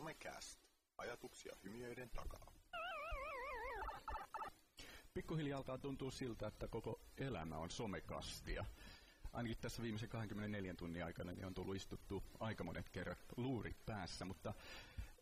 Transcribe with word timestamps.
Somecast. 0.00 0.60
Ajatuksia 0.98 1.56
hymiöiden 1.64 2.10
takaa. 2.10 2.52
Pikkuhiljaa 5.14 5.56
alkaa 5.56 5.78
tuntua 5.78 6.10
siltä, 6.10 6.46
että 6.46 6.68
koko 6.68 7.00
elämä 7.18 7.58
on 7.58 7.70
somekastia. 7.70 8.64
Ainakin 9.32 9.58
tässä 9.60 9.82
viimeisen 9.82 10.08
24 10.08 10.74
tunnin 10.74 11.04
aikana 11.04 11.32
niin 11.32 11.46
on 11.46 11.54
tullut 11.54 11.76
istuttu 11.76 12.22
aika 12.38 12.64
monet 12.64 12.88
kerrat 12.88 13.18
luurit 13.36 13.86
päässä, 13.86 14.24
mutta 14.24 14.54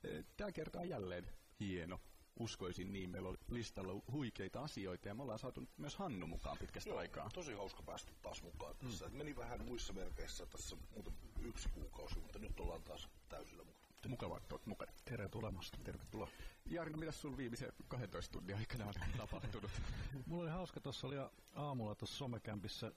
e, 0.05 0.23
tämä 0.37 0.53
kerta 0.53 0.81
on 0.81 0.89
jälleen 0.89 1.29
hieno. 1.61 2.01
Uskoisin 2.39 2.93
niin, 2.93 3.11
meillä 3.11 3.29
oli 3.29 3.39
listalla 3.51 4.03
huikeita 4.13 4.63
asioita 4.63 5.09
ja 5.09 5.15
me 5.15 5.23
ollaan 5.23 5.39
saatu 5.39 5.69
myös 5.77 5.97
Hannu 5.97 6.27
mukaan 6.27 6.59
pitkästä 6.59 6.91
Joo, 6.91 6.99
aikaa. 6.99 7.31
tosi 7.35 7.53
hauska 7.53 7.83
päästä 7.83 8.13
taas 8.23 8.43
mukaan 8.43 8.77
tässä. 8.77 9.09
Mm. 9.09 9.17
Meni 9.17 9.37
vähän 9.37 9.65
muissa 9.65 9.93
merkeissä 9.93 10.47
tässä 10.47 10.77
muuten 10.95 11.13
yksi 11.41 11.69
kuukausi, 11.69 12.19
mutta 12.19 12.39
nyt 12.39 12.61
ollaan 12.61 12.83
taas 12.83 13.09
täysillä 13.29 13.65
mukana. 13.65 13.88
Mukavaa, 14.09 14.39
että 14.39 14.55
olet 14.55 14.67
mukana. 14.67 14.93
Tere 15.05 15.29
tulemasta. 15.29 15.79
Tervetuloa. 15.85 16.29
Jarno, 16.67 16.99
mitä 16.99 17.13
sun 17.13 17.37
viimeisen 17.37 17.73
12 17.89 18.33
tunnin 18.33 18.57
aikana 18.57 18.87
on 18.87 18.95
tapahtunut? 19.17 19.71
Mulla 20.27 20.43
oli 20.43 20.51
hauska, 20.51 20.81
tuossa 20.81 21.07
oli 21.07 21.17
aamulla 21.55 21.95
tuossa 21.95 22.17
somekämpissä 22.17 22.93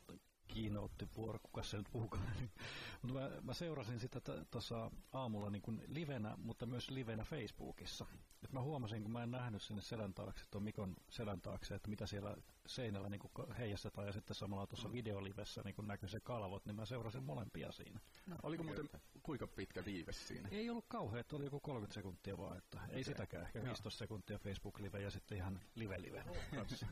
kiinoutti 0.47 1.09
vuoro, 1.15 1.39
kuka 1.39 1.63
se 1.63 1.77
nyt 1.77 1.87
puhukaan. 1.91 2.23
mutta 3.01 3.19
mä, 3.19 3.31
mä, 3.41 3.53
seurasin 3.53 3.99
sitä 3.99 4.21
tuossa 4.51 4.91
aamulla 5.11 5.49
niin 5.49 5.61
kuin 5.61 5.83
livenä, 5.87 6.37
mutta 6.37 6.65
myös 6.65 6.89
livenä 6.89 7.23
Facebookissa. 7.23 8.05
Mä 8.51 8.61
huomasin, 8.61 9.01
kun 9.03 9.11
mä 9.11 9.23
en 9.23 9.31
nähnyt 9.31 9.61
sinne 9.61 9.81
selän 9.81 10.13
taakse, 10.13 10.45
tuon 10.51 10.63
Mikon 10.63 10.95
selän 11.09 11.41
taakse, 11.41 11.75
että 11.75 11.89
mitä 11.89 12.05
siellä 12.05 12.37
seinällä 12.67 13.09
niin 13.09 13.19
kuin 13.19 13.51
heijastetaan, 13.57 14.07
ja 14.07 14.13
sitten 14.13 14.35
samalla 14.35 14.67
tuossa 14.67 14.87
mm. 14.87 14.93
videolivessä 14.93 15.61
niin 15.65 15.87
näkyy 15.87 16.09
se 16.09 16.19
kalvot, 16.19 16.65
niin 16.65 16.75
mä 16.75 16.85
seurasin 16.85 17.23
molempia 17.23 17.71
siinä. 17.71 17.99
No, 18.25 18.35
Oliko 18.43 18.63
muuten 18.63 18.89
kuinka 19.23 19.47
pitkä 19.47 19.85
viive 19.85 20.11
siinä? 20.11 20.49
Ei 20.51 20.69
ollut 20.69 20.85
kauhean, 20.87 21.25
oli 21.33 21.45
joku 21.45 21.59
30 21.59 21.93
sekuntia 21.93 22.37
vaan, 22.37 22.57
että 22.57 22.77
okay. 22.83 22.95
ei 22.95 23.03
sitäkään, 23.03 23.43
ehkä 23.43 23.63
15 23.63 23.97
sekuntia 23.99 24.39
Facebook-live 24.39 25.01
ja 25.01 25.11
sitten 25.11 25.37
ihan 25.37 25.59
live-live 25.75 26.23
kanssa. 26.55 26.87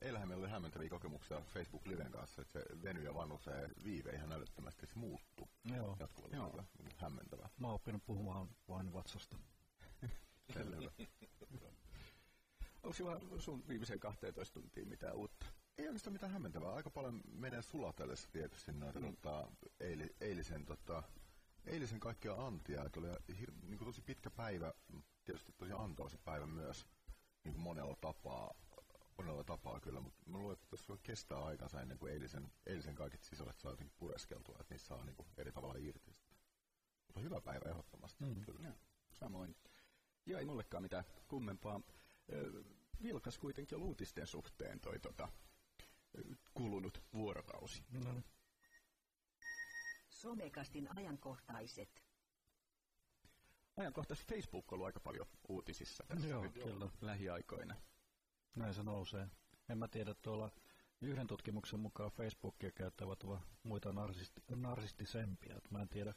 Eilähän 0.00 0.28
meillä 0.28 0.42
oli 0.42 0.50
hämmentäviä 0.50 0.88
kokemuksia 0.88 1.40
Facebook 1.40 1.86
Liven 1.86 2.12
kanssa, 2.12 2.42
että 2.42 2.52
se 2.52 2.82
veny 2.82 3.02
ja 3.04 3.14
vanhu 3.14 3.38
se 3.38 3.68
viive 3.84 4.10
ihan 4.10 4.32
älyttömästi, 4.32 4.86
se 4.86 4.94
muuttuu 4.94 5.48
Joo. 5.76 5.96
jatkuvasti. 6.00 6.36
Joo. 6.36 6.64
Hämmentävää. 6.96 7.48
Mä 7.60 7.66
oon 7.66 7.74
oppinut 7.74 8.06
puhumaan 8.06 8.48
vain 8.68 8.92
vatsasta. 8.92 9.36
Selvä. 10.52 10.76
Onko 12.82 12.92
sulla 12.92 13.20
sun 13.38 13.68
viimeisen 13.68 14.00
12 14.00 14.60
tuntia 14.60 14.86
mitään 14.86 15.14
uutta? 15.14 15.46
Ei 15.78 15.86
oikeastaan 15.86 16.12
mitään 16.12 16.32
hämmentävää. 16.32 16.74
Aika 16.74 16.90
paljon 16.90 17.20
menee 17.32 17.62
sulatellessa 17.62 18.28
tietysti 18.32 18.72
noita 18.72 19.00
mm. 19.00 19.06
tota, 19.06 19.48
eili, 19.80 20.16
eilisen, 20.20 20.66
tota, 20.66 21.02
eilisen 21.64 22.00
kaikkea 22.00 22.46
antia. 22.46 22.84
Et 22.84 22.96
oli 22.96 23.08
hir, 23.38 23.52
niin 23.62 23.78
tosi 23.78 24.02
pitkä 24.02 24.30
päivä, 24.30 24.72
tietysti 25.24 25.52
tosi 25.58 25.72
antoisa 25.72 26.18
päivä 26.24 26.46
myös 26.46 26.86
niin 27.44 27.58
monella 27.58 27.96
tapaa 28.00 28.54
monella 29.18 29.44
tapaa 29.44 29.80
kyllä, 29.80 30.00
mutta 30.00 30.22
mä 30.26 30.38
luulen, 30.38 30.52
että 30.52 30.66
tässä 30.70 30.92
kestää 31.02 31.44
aikansa 31.44 31.80
ennen 31.80 31.98
kuin 31.98 32.12
eilisen, 32.12 32.52
eilisen 32.66 32.94
kaiket 32.94 33.22
sisällöt 33.22 33.58
saa 33.58 33.72
jotenkin 33.72 33.96
pureskeltua, 33.98 34.56
että 34.60 34.74
niissä 34.74 34.86
saa 34.86 35.04
niin 35.04 35.16
eri 35.36 35.52
tavalla 35.52 35.74
irti. 35.78 36.12
Mutta 37.06 37.20
hyvä 37.20 37.40
päivä 37.40 37.70
ehdottomasti. 37.70 38.24
Mm. 38.24 38.40
Kyllä. 38.40 38.68
Ja, 38.68 38.72
samoin. 39.12 39.56
Ja 40.26 40.38
ei 40.38 40.44
mullekaan 40.44 40.82
mitään 40.82 41.04
kummempaa. 41.28 41.80
Vilkas 43.02 43.38
kuitenkin 43.38 43.78
on 43.78 43.84
uutisten 43.84 44.26
suhteen 44.26 44.80
toi 44.80 44.98
tota, 44.98 45.28
kulunut 46.54 47.02
vuorokausi. 47.12 47.84
No. 47.90 48.22
Somekastin 50.08 50.98
ajankohtaiset. 50.98 52.02
Ajankohtaiset 53.76 54.28
Facebook 54.28 54.72
on 54.72 54.76
ollut 54.76 54.86
aika 54.86 55.00
paljon 55.00 55.26
uutisissa 55.48 56.04
tässä 56.08 56.28
Joo, 56.28 56.42
nyt 56.42 56.52
kyllä. 56.52 56.88
lähiaikoina. 57.00 57.74
Näin 58.54 58.74
se 58.74 58.82
nousee. 58.82 59.28
En 59.68 59.78
mä 59.78 59.88
tiedä, 59.88 60.14
tuolla 60.14 60.50
yhden 61.00 61.26
tutkimuksen 61.26 61.80
mukaan 61.80 62.10
Facebookia 62.10 62.70
käyttävät 62.72 63.22
ovat 63.22 63.42
muita 63.62 63.92
narsisti, 63.92 64.42
narsistisempia. 64.56 65.60
Mä 65.70 65.82
en 65.82 65.88
tiedä, 65.88 66.14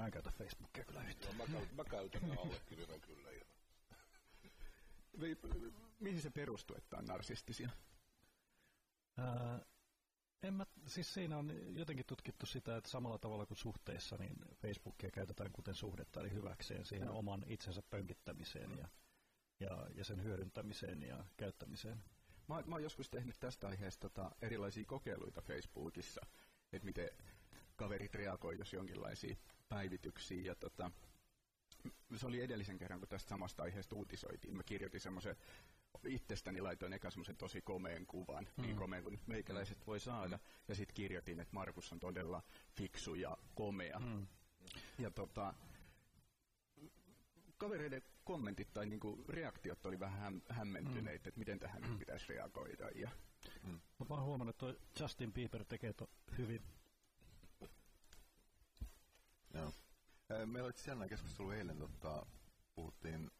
mä 0.00 0.06
en 0.06 0.12
käytä 0.12 0.30
Facebookia 0.30 0.84
kyllä 0.84 1.02
yhtään. 1.02 1.36
Mä, 1.36 1.44
käytän, 1.46 1.74
mä 1.76 1.84
käytän 1.84 2.28
ja 2.28 2.40
allekirjoitan 2.40 3.00
kyllä. 3.00 3.30
Ja... 3.30 3.44
Mihin 6.00 6.22
se 6.22 6.30
perustuu, 6.30 6.76
että 6.76 6.96
on 6.96 7.04
narsistisia? 7.04 7.70
Ää, 9.18 9.60
en 10.42 10.54
mä, 10.54 10.66
siis 10.86 11.14
siinä 11.14 11.38
on 11.38 11.52
jotenkin 11.78 12.06
tutkittu 12.06 12.46
sitä, 12.46 12.76
että 12.76 12.90
samalla 12.90 13.18
tavalla 13.18 13.46
kuin 13.46 13.58
suhteessa, 13.58 14.16
niin 14.16 14.36
Facebookia 14.54 15.10
käytetään 15.10 15.52
kuten 15.52 15.74
suhdetta, 15.74 16.20
eli 16.20 16.32
hyväkseen 16.32 16.84
siihen 16.84 17.08
no. 17.08 17.18
oman 17.18 17.44
itsensä 17.46 17.82
pönkittämiseen 17.82 18.78
ja, 18.78 18.88
ja, 19.60 19.86
ja 19.94 20.04
sen 20.04 20.22
hyödyntämiseen 20.22 21.02
ja 21.02 21.24
käyttämiseen. 21.36 22.02
Mä, 22.48 22.62
mä 22.66 22.74
oon 22.74 22.82
joskus 22.82 23.10
tehnyt 23.10 23.36
tästä 23.40 23.68
aiheesta 23.68 24.10
tota, 24.10 24.30
erilaisia 24.42 24.84
kokeiluita 24.84 25.42
Facebookissa, 25.42 26.20
että 26.72 26.86
miten 26.86 27.08
kaverit 27.76 28.14
reagoi, 28.14 28.58
jos 28.58 28.72
jonkinlaisia 28.72 29.36
päivityksiä. 29.70 30.42
Ja 30.42 30.54
tota, 30.54 30.90
se 32.16 32.26
oli 32.26 32.40
edellisen 32.40 32.78
kerran, 32.78 33.00
kun 33.00 33.08
tästä 33.08 33.28
samasta 33.28 33.62
aiheesta 33.62 33.96
uutisoitiin. 33.96 34.56
Mä 34.56 34.62
kirjoitin 34.62 35.00
semmoisen, 35.00 35.36
itsestäni 36.06 36.60
laitoin 36.60 36.92
eka 36.92 37.10
semmoisen 37.10 37.36
tosi 37.36 37.62
komeen 37.62 38.06
kuvan, 38.06 38.48
mm. 38.56 38.62
niin 38.62 38.76
komeen 38.76 39.02
kuin 39.02 39.20
meikäläiset 39.26 39.86
voi 39.86 40.00
saada. 40.00 40.36
Mm. 40.36 40.42
Ja 40.68 40.74
sitten 40.74 40.94
kirjoitin, 40.94 41.40
että 41.40 41.54
Markus 41.54 41.92
on 41.92 42.00
todella 42.00 42.42
fiksu 42.76 43.14
ja 43.14 43.36
komea. 43.54 43.98
Mm. 43.98 44.26
Ja 44.98 45.10
tota, 45.10 45.54
kavereiden 47.56 48.02
kommentit 48.24 48.72
tai 48.72 48.86
niinku 48.86 49.24
reaktiot 49.28 49.86
oli 49.86 50.00
vähän 50.00 50.18
häm, 50.18 50.40
hämmentyneitä, 50.48 51.24
mm. 51.24 51.28
että 51.28 51.38
miten 51.38 51.58
tähän 51.58 51.82
mm. 51.82 51.98
pitäisi 51.98 52.26
reagoida. 52.28 52.88
Ja, 52.94 53.10
mm. 53.62 53.80
Mä 54.08 54.14
oon 54.14 54.24
huomannut, 54.24 54.62
että 54.62 54.80
Justin 55.00 55.32
Bieber 55.32 55.64
tekee 55.64 55.92
to 55.92 56.10
hyvin. 56.38 56.62
Joo. 59.54 59.72
Meillä 60.46 60.66
oli 60.66 60.72
jännä 60.86 61.08
keskustelu 61.08 61.50
eilen, 61.50 61.78
tota, 61.78 62.26
puhuttiin, 62.74 63.30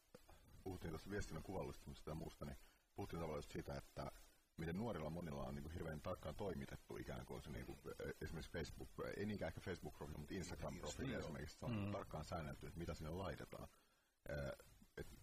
puhuttiin 0.63 0.91
tuossa 0.91 1.11
viestinnän 1.11 1.43
kuvallistamisesta 1.43 2.11
ja 2.11 2.15
muusta, 2.15 2.45
niin 2.45 2.57
puhuttiin 2.95 3.21
tavallaan 3.21 3.43
siitä, 3.43 3.77
että 3.77 4.13
miten 4.57 4.77
nuorilla 4.77 5.11
monilla 5.11 5.45
on 5.45 5.55
niin 5.55 5.63
kuin 5.63 5.73
hirveän 5.73 6.01
tarkkaan 6.01 6.35
toimitettu 6.35 6.97
ikään 6.97 7.27
kuin 7.27 7.43
se 7.43 7.51
niin 7.51 7.67
kuin, 7.67 7.79
esimerkiksi 8.21 8.53
Facebook, 8.53 8.91
ei 9.17 9.27
niinkään 9.27 9.49
ehkä 9.49 9.61
Facebook-profiili, 9.61 10.19
mutta 10.19 10.35
Instagram-profiili 10.35 11.15
esimerkiksi, 11.15 11.59
se 11.59 11.65
on 11.65 11.77
mm. 11.77 11.93
tarkkaan 11.93 12.25
säännelty, 12.25 12.67
että 12.67 12.79
mitä 12.79 12.95
sinne 12.95 13.11
laitetaan. 13.11 13.69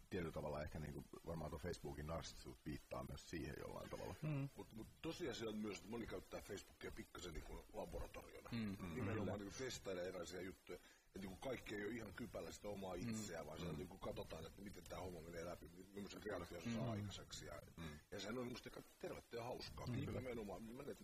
Et 0.08 0.12
tietyllä 0.12 0.32
tavalla 0.32 0.64
ehkä 0.64 0.80
niin 0.80 0.94
kuin, 0.94 1.06
varmaan 1.26 1.50
tuo 1.50 1.60
Facebookin 1.60 2.08
narsistisuus 2.08 2.66
viittaa 2.66 3.06
myös 3.10 3.30
siihen 3.30 3.56
jollain 3.60 3.90
tavalla. 3.90 4.16
Mm. 4.22 4.50
Mutta 4.56 4.76
mut 4.76 4.88
tosiasia 5.02 5.50
on 5.50 5.58
myös, 5.58 5.78
että 5.78 5.90
moni 5.90 6.08
käyttää 6.08 6.42
Facebookia 6.42 6.92
pikkasen 6.92 7.34
niin 7.34 7.44
kuin 7.44 7.60
laboratoriona. 7.74 8.50
Mm. 8.52 8.78
Mm. 8.80 8.96
Nimenomaan 8.96 9.40
niin 9.40 9.54
testailee 9.58 10.08
erilaisia 10.08 10.42
juttuja 10.42 10.80
että 11.18 11.28
niin 11.28 11.38
kaikki 11.38 11.76
ei 11.76 11.86
ole 11.86 11.94
ihan 11.94 12.14
kypällä 12.14 12.52
sitä 12.52 12.68
omaa 12.68 12.94
itseään, 12.94 13.46
mm. 13.46 13.48
vaan 13.48 13.60
siellä 13.60 13.74
mm. 13.74 13.80
niin 13.80 14.00
katsotaan, 14.00 14.46
että 14.46 14.62
miten 14.62 14.84
tämä 14.84 15.02
homma 15.02 15.22
menee 15.22 15.46
läpi, 15.46 15.70
millaisen 15.94 16.24
reaktion 16.24 16.62
se 16.64 16.70
saa 16.70 16.84
mm. 16.84 16.92
aikaiseksi. 16.92 17.46
Ja, 17.46 17.62
mm. 17.78 17.84
ja 18.12 18.20
sehän 18.20 18.38
on 18.38 18.48
musta 18.48 18.70
tervettä 19.00 19.38
ja 19.38 19.44
hauskaa. 19.44 19.86
Mm. 19.86 19.94
Nimenomaan, 19.94 20.64
menee 20.64 20.96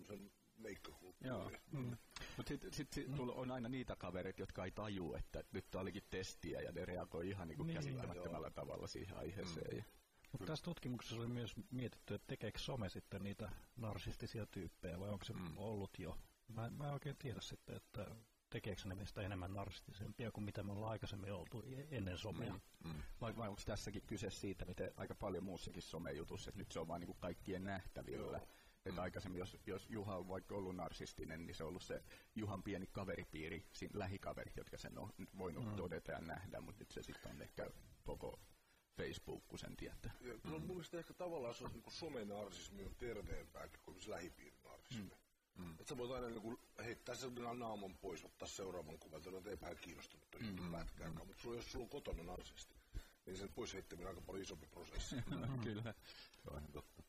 meikkakulttuuriin. 0.57 1.61
Mm. 1.71 1.97
Mutta 2.37 2.49
sitten 2.49 2.73
sit, 2.73 2.93
sit, 2.93 3.07
mm. 3.07 3.19
on 3.19 3.51
aina 3.51 3.69
niitä 3.69 3.95
kavereita, 3.95 4.41
jotka 4.41 4.65
ei 4.65 4.71
taju, 4.71 5.13
että 5.13 5.43
nyt 5.51 5.75
olikin 5.75 6.03
testiä 6.09 6.61
ja 6.61 6.71
ne 6.71 6.85
reagoi 6.85 7.29
ihan 7.29 7.47
niin 7.47 7.67
niin, 7.67 7.75
käsittämättömällä 7.75 8.49
tavalla 8.49 8.87
siihen 8.87 9.17
aiheeseen. 9.17 9.77
Mm. 9.77 9.83
Mutta 10.31 10.47
tässä 10.47 10.65
tutkimuksessa 10.65 11.15
oli 11.15 11.27
myös 11.27 11.53
mietitty, 11.71 12.13
että 12.13 12.27
tekeekö 12.27 12.59
some 12.59 12.89
sitten 12.89 13.23
niitä 13.23 13.51
narsistisia 13.75 14.45
tyyppejä 14.45 14.99
vai 14.99 15.09
onko 15.09 15.25
se 15.25 15.33
mm. 15.33 15.57
ollut 15.57 15.99
jo. 15.99 16.17
Mä, 16.47 16.69
mä 16.69 16.87
en 16.87 16.93
oikein 16.93 17.17
tiedä 17.17 17.41
sitten, 17.41 17.75
että 17.75 18.15
tekeekö 18.49 18.81
ne 18.85 18.95
meistä 18.95 19.21
enemmän 19.21 19.53
narsistisempia 19.53 20.31
kuin 20.31 20.43
mitä 20.43 20.63
me 20.63 20.71
ollaan 20.71 20.91
aikaisemmin 20.91 21.33
oltu 21.33 21.63
ennen 21.91 22.17
somea. 22.17 22.53
Mm, 22.53 22.89
mm. 22.89 23.01
Vai, 23.21 23.35
vai 23.35 23.49
onko 23.49 23.61
tässäkin 23.65 24.01
kyse 24.07 24.29
siitä, 24.29 24.65
miten 24.65 24.91
aika 24.95 25.15
paljon 25.15 25.43
muussakin 25.43 25.81
somejutussa, 25.81 26.49
että 26.49 26.59
nyt 26.59 26.71
se 26.71 26.79
on 26.79 26.87
vaan 26.87 27.01
niin 27.01 27.15
kaikkien 27.19 27.63
nähtävillä. 27.63 28.37
Joo. 28.37 28.47
Että 28.85 29.01
mm. 29.01 29.03
aikaisemmin, 29.03 29.39
jos, 29.39 29.57
jos 29.65 29.89
Juha 29.89 30.17
on 30.17 30.27
vaikka 30.27 30.55
ollut 30.55 30.75
narsistinen, 30.75 31.45
niin 31.45 31.55
se 31.55 31.63
on 31.63 31.69
ollut 31.69 31.83
se 31.83 32.03
Juhan 32.35 32.63
pieni 32.63 32.87
kaveripiiri, 32.87 33.65
siinä 33.73 33.99
lähikaverit, 33.99 34.57
jotka 34.57 34.77
sen 34.77 34.97
on 34.97 35.13
voinut 35.37 35.65
mm. 35.65 35.75
todeta 35.75 36.11
ja 36.11 36.21
nähdä, 36.21 36.61
mutta 36.61 36.79
nyt 36.79 36.91
se 36.91 37.03
sitten 37.03 37.31
on 37.31 37.41
ehkä 37.41 37.69
koko 38.03 38.39
Facebook, 38.97 39.47
kun 39.47 39.59
sen 39.59 39.77
tietää. 39.77 40.11
Ja, 40.21 40.33
mm. 40.33 40.49
Mun 40.49 40.61
mielestä 40.67 40.97
ehkä 40.97 41.13
tavallaan 41.13 41.55
se 41.55 41.63
on 41.63 41.71
niin 41.71 41.83
somenarsismi 41.87 42.83
on 42.83 42.95
terveempääkin 42.95 43.79
kuin 43.83 43.97
lähipiirinarsismi. 44.07 45.09
Mm. 45.09 45.23
Mm. 45.63 45.71
Että 45.71 45.85
sä 45.89 45.97
voit 45.97 46.11
aina 46.11 46.29
niin 46.29 46.57
heittää 46.85 47.15
sen 47.15 47.35
naaman 47.35 47.97
pois, 47.97 48.25
ottaa 48.25 48.47
seuraavan 48.47 48.99
kuvan, 48.99 49.21
että 49.27 49.49
ei 49.49 49.61
vähän 49.61 49.77
kiinnostunut 49.77 50.31
toi 50.31 50.41
mm. 50.41 50.71
pätkääkään. 50.71 51.27
Mutta 51.27 51.47
jos 51.47 51.71
sulla 51.71 51.83
on 51.83 51.89
kotona 51.89 52.23
narsisti, 52.23 52.75
niin 53.25 53.37
sen 53.37 53.49
pois 53.55 53.73
heittäminen 53.73 54.07
on 54.07 54.15
aika 54.15 54.25
paljon 54.25 54.43
isompi 54.43 54.67
prosessi. 54.67 55.15
Kyllä. 55.63 55.93
Se 56.43 56.49
on 56.49 56.63
totta. 56.73 57.02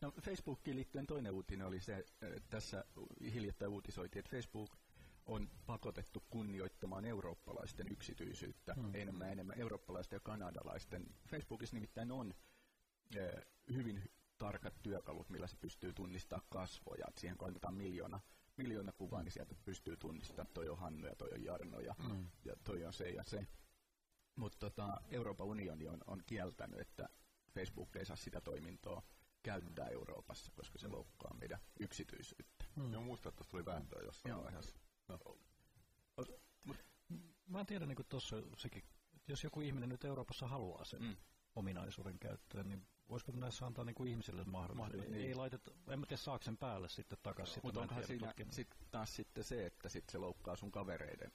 No 0.00 0.12
Facebookiin 0.20 0.76
liittyen 0.76 1.06
toinen 1.06 1.32
uutinen 1.32 1.66
oli 1.66 1.80
se, 1.80 2.04
tässä 2.50 2.84
hiljattain 3.34 3.70
uutisoitiin, 3.70 4.20
että 4.20 4.30
Facebook 4.30 4.76
on 5.26 5.50
pakotettu 5.66 6.22
kunnioittamaan 6.30 7.04
eurooppalaisten 7.04 7.92
yksityisyyttä 7.92 8.74
mm. 8.74 8.94
enemmän 8.94 9.32
enemmän 9.32 9.58
eurooppalaisten 9.58 10.16
ja 10.16 10.20
kanadalaisten. 10.20 11.06
Facebookissa 11.28 11.76
nimittäin 11.76 12.12
on 12.12 12.34
eh, 13.16 13.44
hyvin 13.72 14.10
tarkat 14.38 14.74
työkalut, 14.82 15.30
millä 15.30 15.46
se 15.46 15.56
pystyy 15.56 15.92
tunnistamaan 15.92 16.46
kasvoja. 16.50 17.04
Et 17.08 17.18
siihen 17.18 17.38
kun 17.38 17.48
annetaan 17.48 17.74
miljoona, 17.74 18.20
miljoona 18.56 18.92
kuvaa, 18.92 19.22
niin 19.22 19.32
sieltä 19.32 19.54
pystyy 19.64 19.96
tunnistamaan, 19.96 20.54
toi 20.54 20.68
on 20.68 20.78
Hannu 20.78 21.06
ja 21.06 21.16
toi 21.16 21.30
on 21.32 21.44
Jarno 21.44 21.80
ja, 21.80 21.94
mm. 22.08 22.26
ja 22.44 22.56
toi 22.64 22.84
on 22.84 22.92
se 22.92 23.08
ja 23.10 23.24
se. 23.24 23.46
Mutta 24.36 24.58
tota, 24.58 25.00
Euroopan 25.10 25.46
unioni 25.46 25.88
on, 25.88 26.00
on 26.06 26.22
kieltänyt, 26.26 26.80
että 26.80 27.08
Facebook 27.54 27.96
ei 27.96 28.04
saa 28.06 28.16
sitä 28.16 28.40
toimintoa 28.40 29.02
käyttää 29.44 29.88
Euroopassa, 29.88 30.52
koska 30.56 30.78
se 30.78 30.88
loukkaa 30.88 31.34
meidän 31.34 31.60
yksityisyyttä. 31.80 32.64
Mm. 32.76 32.92
Joo, 32.92 33.02
muistan, 33.02 33.30
että 33.30 33.44
tuli 33.44 33.64
vääntöä 33.64 34.02
jossain 34.02 34.30
Joo. 34.30 34.44
vaiheessa. 34.44 34.78
No. 35.08 35.18
Mä 37.46 37.60
en 37.60 37.66
tiedä, 37.66 37.86
niin 37.86 38.06
tuossa 38.08 38.36
sekin, 38.56 38.82
jos 39.28 39.44
joku 39.44 39.60
ihminen 39.60 39.88
nyt 39.88 40.04
Euroopassa 40.04 40.46
haluaa 40.46 40.84
sen 40.84 41.02
mm. 41.02 41.16
ominaisuuden 41.54 42.18
käyttöön, 42.18 42.68
niin 42.68 42.86
voisiko 43.08 43.32
näissä 43.32 43.66
antaa 43.66 43.84
niin 43.84 43.94
kuin 43.94 44.10
ihmisille 44.10 44.44
mahdollisuus? 44.44 45.08
Niin. 45.08 45.26
Ei 45.26 45.34
laiteta, 45.34 45.70
en 45.88 46.00
mä 46.00 46.06
tiedä 46.06 46.22
saako 46.22 46.44
sen 46.44 46.56
päälle 46.56 46.88
sitten 46.88 47.18
takaisin. 47.22 47.60
Mutta 47.62 47.80
onhan 47.80 48.06
siinä 48.06 48.34
sit 48.50 48.74
taas 48.90 49.16
sitten 49.16 49.44
se, 49.44 49.66
että 49.66 49.88
sit 49.88 50.04
se 50.08 50.18
loukkaa 50.18 50.56
sun 50.56 50.72
kavereiden 50.72 51.32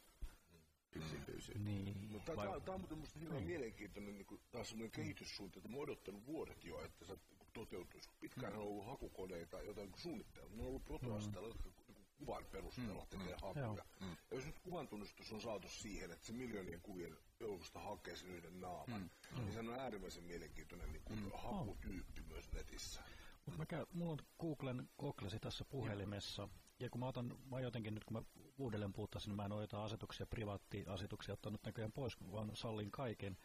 yksityisyyttä. 0.95 1.63
Niin. 1.63 2.11
Mutta 2.11 2.35
tämä, 2.35 2.59
tämä 2.59 2.75
on 2.75 2.87
minusta 2.89 3.19
hirveän 3.19 3.37
niin. 3.37 3.47
mielenkiintoinen 3.47 4.17
niin 4.17 4.25
kuin, 4.25 4.41
taas 4.51 4.75
kehityssuunta, 4.91 5.59
että 5.59 5.69
mä 5.69 5.77
odottanut 5.77 6.25
vuodet 6.25 6.63
jo, 6.63 6.81
että 6.85 7.05
se 7.05 7.17
toteutuisi. 7.59 8.09
Pitkään 8.19 8.53
mm. 8.53 8.59
on 8.59 8.65
ollut 8.65 8.85
hakukoneita, 8.85 9.61
joita 9.61 9.81
on 9.81 9.93
suunnitteilla. 9.95 10.55
Ne 10.55 10.61
on 10.61 10.67
ollut 10.67 10.85
protoastella, 10.85 11.47
mm. 11.47 11.53
jotka 11.53 11.69
kuvan 12.17 12.45
perusteella 12.51 13.03
mm. 13.03 13.09
tekee 13.09 13.35
hakuja. 13.41 13.85
Mm. 13.99 14.07
Ja 14.31 14.37
jos 14.37 14.45
nyt 14.45 14.59
kuvan 14.59 14.87
tunnistus 14.87 15.31
on 15.31 15.41
saatu 15.41 15.67
siihen, 15.67 16.11
että 16.11 16.27
se 16.27 16.33
miljoonien 16.33 16.81
kuvien 16.81 17.17
joukosta 17.39 17.79
hakee 17.79 18.15
sen 18.15 18.29
yhden 18.29 18.61
naaman, 18.61 19.01
mm. 19.01 19.39
niin 19.41 19.53
se 19.53 19.59
on 19.59 19.69
äärimmäisen 19.69 20.23
mielenkiintoinen 20.23 20.91
niin 20.91 21.03
kuin 21.05 21.19
mm. 21.19 21.31
hakutyyppi 21.33 22.21
myös 22.21 22.51
netissä. 22.51 23.01
Mut 23.45 23.57
mä 23.57 23.65
käyn, 23.65 23.85
mulla 23.93 24.11
on 24.11 24.19
Googlen 24.39 24.89
Googlesi 24.99 25.39
tässä 25.39 25.65
puhelimessa, 25.65 26.49
ja 26.79 26.89
kun 26.89 26.99
mä 26.99 27.07
otan, 27.07 27.37
mä 27.51 27.59
jotenkin 27.59 27.93
nyt 27.93 28.03
kun 28.03 28.17
mä 28.17 28.23
uudelleen 28.57 28.93
puhuttaisin, 28.93 29.29
niin 29.29 29.35
mä 29.35 29.45
en 29.45 29.51
ole 29.51 29.61
jotain 29.61 29.83
asetuksia, 29.83 30.27
privaattiasetuksia 30.27 31.33
ottanut 31.33 31.63
näköjään 31.63 31.91
pois, 31.91 32.17
vaan 32.31 32.55
sallin 32.55 32.91
kaiken 32.91 33.37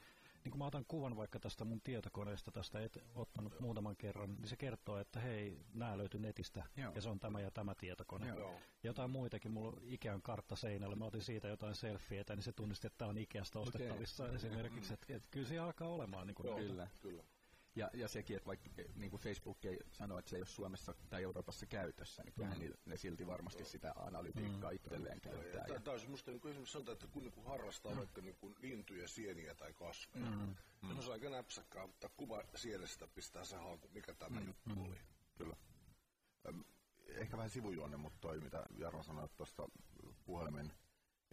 niin 0.45 0.53
kun 0.53 0.59
mä 0.59 0.67
otan 0.67 0.85
kuvan 0.89 1.17
vaikka 1.17 1.41
tästä 1.41 1.65
mun 1.65 1.81
tietokoneesta, 1.81 2.51
tästä 2.51 2.81
et, 2.81 2.99
ottanut 3.15 3.61
muutaman 3.61 3.97
kerran, 3.97 4.37
niin 4.37 4.49
se 4.49 4.57
kertoo, 4.57 4.99
että 4.99 5.21
hei, 5.21 5.61
nämä 5.75 5.99
löytyy 5.99 6.21
netistä, 6.21 6.65
Joo. 6.77 6.93
ja 6.95 7.01
se 7.01 7.09
on 7.09 7.21
tämä 7.21 7.41
ja 7.41 7.51
tämä 7.51 7.75
tietokone. 7.75 8.29
Joo. 8.29 8.61
Jotain 8.83 9.11
muitakin, 9.11 9.53
mulla 9.53 9.69
on 9.69 9.81
Ikean 9.83 10.23
kartta 10.23 10.57
seinällä, 10.57 10.97
mä 10.97 11.05
otin 11.05 11.23
siitä 11.23 11.49
jotain 11.49 11.75
selfieitä, 11.75 12.37
niin 12.37 12.43
se 12.43 12.53
tunnisti, 12.53 12.87
että 12.87 12.99
tämä 12.99 13.09
on 13.09 13.19
Ikeasta 13.19 13.59
ostettavissa 13.59 14.25
okay. 14.25 14.37
esimerkiksi, 14.37 14.95
että, 14.95 15.15
että 15.15 15.29
kyllä 15.31 15.49
se 15.49 15.59
alkaa 15.59 15.89
olemaan. 15.89 16.27
Niin 16.27 16.35
kuin 16.35 16.47
Joo, 16.47 16.57
kyllä, 16.57 16.89
kyllä. 17.03 17.25
Ja, 17.77 17.91
ja 17.95 18.09
sekin, 18.09 18.37
että 18.37 18.47
vaikka 18.47 18.71
niin 18.95 19.11
kuin 19.11 19.21
Facebook 19.21 19.65
ei 19.65 19.79
sano, 19.93 20.19
että 20.19 20.29
se 20.31 20.37
ei 20.37 20.41
ole 20.41 20.47
Suomessa 20.47 20.95
tai 21.11 21.23
Euroopassa 21.23 21.67
käytössä, 21.67 22.23
niin 22.23 22.33
kyllähän 22.33 22.59
mm. 22.59 22.73
ne 22.87 22.97
silti 22.97 23.27
varmasti 23.27 23.65
sitä 23.65 23.93
analytiikkaa 23.97 24.71
mm. 24.71 24.77
itselleen 24.77 25.21
käyttää. 25.21 25.81
Tämä 25.81 25.95
on 25.95 26.01
semmoista, 26.01 26.31
niin 26.31 26.41
kuin 26.41 26.51
esimerkiksi 26.51 26.73
sanotaan, 26.73 26.95
että 26.95 27.07
kun 27.07 27.23
niin 27.23 27.45
harrastaa 27.47 27.93
mm. 27.93 27.99
vaikka 27.99 28.21
niin 28.21 28.37
kuin 28.37 28.55
lintuja, 28.59 29.09
sieniä 29.09 29.55
tai 29.55 29.73
kasveja, 29.73 30.27
mm. 30.27 30.55
niin 30.83 30.99
on 30.99 31.13
aika 31.13 31.31
näpsäkkää 31.31 31.83
ottaa 31.83 32.11
kuva 32.17 32.43
sielestä, 32.55 33.07
pistää 33.07 33.45
se 33.45 33.57
haaku, 33.57 33.89
mikä 33.93 34.15
tämä 34.15 34.41
mm. 34.41 34.47
juttu 34.47 34.85
oli. 34.85 35.01
Kyllä. 35.39 35.57
Ehkä 37.07 37.37
vähän 37.37 37.51
sivujuonne, 37.51 37.97
mutta 37.97 38.19
toi, 38.21 38.41
mitä 38.41 38.67
Jarno 38.77 39.03
sanoi 39.03 39.29
tuosta 39.37 39.69
puhelimen 40.25 40.73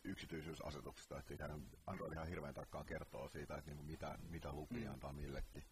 yksityisyysasetuksesta, 0.03 1.19
että 1.19 1.49
Android 1.88 2.13
ihan 2.13 2.27
hirveän 2.27 2.53
tarkkaan 2.53 2.85
kertoo 2.85 3.29
siitä, 3.29 3.55
että 3.55 3.71
niin 3.71 3.85
mitä, 3.85 4.17
mitä 4.29 4.51
lupia 4.51 4.88
mm. 4.88 4.93
antaa 4.93 5.13
millekin 5.13 5.63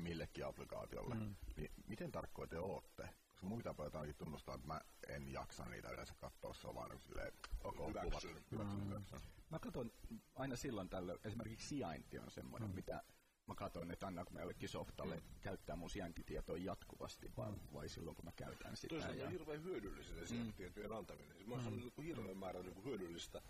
millekin 0.00 0.46
applikaatiolle, 0.46 1.14
mm. 1.14 1.36
niin 1.56 1.70
miten 1.86 2.12
tarkkoja 2.12 2.46
te 2.48 2.58
olette? 2.58 3.08
Koska 3.28 3.46
mun 3.46 3.58
pitää 3.58 3.74
jotain 3.78 4.14
tunnustaa, 4.14 4.54
että 4.54 4.66
mä 4.66 4.80
en 5.08 5.32
jaksa 5.32 5.64
niitä 5.64 5.90
yleensä 5.90 6.14
katsoa, 6.14 6.54
se 6.54 6.68
on 6.68 6.74
vaan 6.74 6.90
niin 6.90 7.00
silleen, 7.00 7.32
okay, 7.64 7.88
hyväksyn, 7.88 8.44
hyväksyn, 8.50 8.80
mm. 8.80 8.88
hyväksyn. 8.88 9.20
Mä 9.50 9.58
katson 9.58 9.92
aina 10.34 10.56
silloin 10.56 10.88
tällöin, 10.88 11.18
esimerkiksi 11.24 11.68
sijainti 11.68 12.18
on 12.18 12.30
semmoinen, 12.30 12.68
mm. 12.68 12.74
mitä 12.74 13.02
mä 13.46 13.54
katson, 13.54 13.90
että 13.90 14.06
annaanko 14.06 14.32
mä 14.32 14.40
jollekin 14.40 14.68
softalle 14.68 15.16
mm. 15.16 15.22
käyttää 15.40 15.76
mun 15.76 15.90
sijaintitietoa 15.90 16.56
jatkuvasti, 16.56 17.32
vai, 17.36 17.50
mm. 17.50 17.58
vai 17.72 17.88
silloin 17.88 18.16
kun 18.16 18.24
mä 18.24 18.32
käytän 18.36 18.76
sitä. 18.76 18.94
Toisaalta 18.94 19.18
ja... 19.18 19.26
on 19.26 19.32
hirveän 19.32 19.64
hyödyllistä 19.64 20.20
mm. 20.20 20.26
sijaintitietojen 20.26 20.92
antaminen. 20.92 21.48
Mä 21.48 21.54
oon 21.54 21.64
mm. 21.64 21.76
niin 21.76 21.92
hirveän 22.02 22.36
määrä 22.36 22.62
niin 22.62 22.84
hyödyllistä 22.84 23.42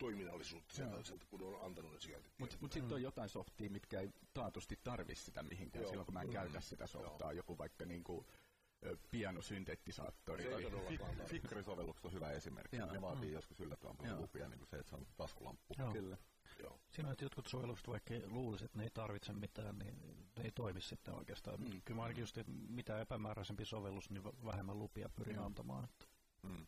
toiminnallisuutta 0.00 0.74
sieltä, 0.74 1.02
sieltä, 1.02 1.24
kun 1.30 1.42
on 1.42 1.64
antanut 1.66 1.92
ne 1.92 2.00
sijaintitiedot. 2.00 2.38
Mutta 2.38 2.56
mut 2.60 2.72
sitten 2.72 2.94
on 2.94 3.02
jotain 3.02 3.28
softia, 3.28 3.70
mitkä 3.70 4.00
ei 4.00 4.10
taatusti 4.34 4.78
tarvi 4.84 5.14
sitä 5.14 5.42
mihinkään 5.42 5.82
Joo. 5.82 5.90
silloin, 5.90 6.06
kun 6.06 6.14
mä 6.14 6.20
en 6.20 6.26
mm. 6.26 6.32
käytä 6.32 6.60
sitä 6.60 6.86
softaa. 6.86 7.32
Joo. 7.32 7.36
Joku 7.36 7.58
vaikka 7.58 7.84
niinku, 7.84 8.26
pianosyntetisaattori. 9.10 10.44
Fikkari-sovellukset 11.26 12.04
on 12.04 12.12
hyvä 12.12 12.30
esimerkki. 12.30 12.76
Joo. 12.76 12.92
Ne 12.92 13.00
vaatii 13.00 13.28
mm. 13.28 13.34
joskus 13.34 13.60
yllättävän 13.60 13.96
paljon 13.96 14.20
lupia, 14.20 14.48
niin 14.48 14.58
kuin 14.58 14.68
se, 14.68 14.76
että 14.76 14.90
se 14.90 14.96
on 14.96 15.06
taskulamppu. 15.16 15.74
Joo. 15.78 15.92
Kyllä. 15.92 16.16
Joo. 16.58 16.80
Siinä 16.90 17.08
on, 17.08 17.12
että 17.12 17.24
jotkut 17.24 17.46
sovellukset, 17.46 17.88
vaikka 17.88 18.14
luulisi, 18.26 18.64
että 18.64 18.78
ne 18.78 18.84
ei 18.84 18.90
tarvitse 18.90 19.32
mitään, 19.32 19.78
niin 19.78 20.00
ne 20.36 20.44
ei 20.44 20.50
toimi 20.50 20.80
sitten 20.80 21.14
oikeastaan. 21.14 21.60
Mm. 21.60 21.82
Kyllä 21.84 21.96
mä 21.96 22.02
ainakin 22.02 22.22
just, 22.22 22.38
että 22.38 22.52
mitä 22.52 23.00
epämääräisempi 23.00 23.64
sovellus, 23.64 24.10
niin 24.10 24.24
vähemmän 24.24 24.78
lupia 24.78 25.08
pyrin 25.08 25.36
mm. 25.36 25.44
antamaan. 25.44 25.84
Että. 25.84 26.06
Mm. 26.42 26.66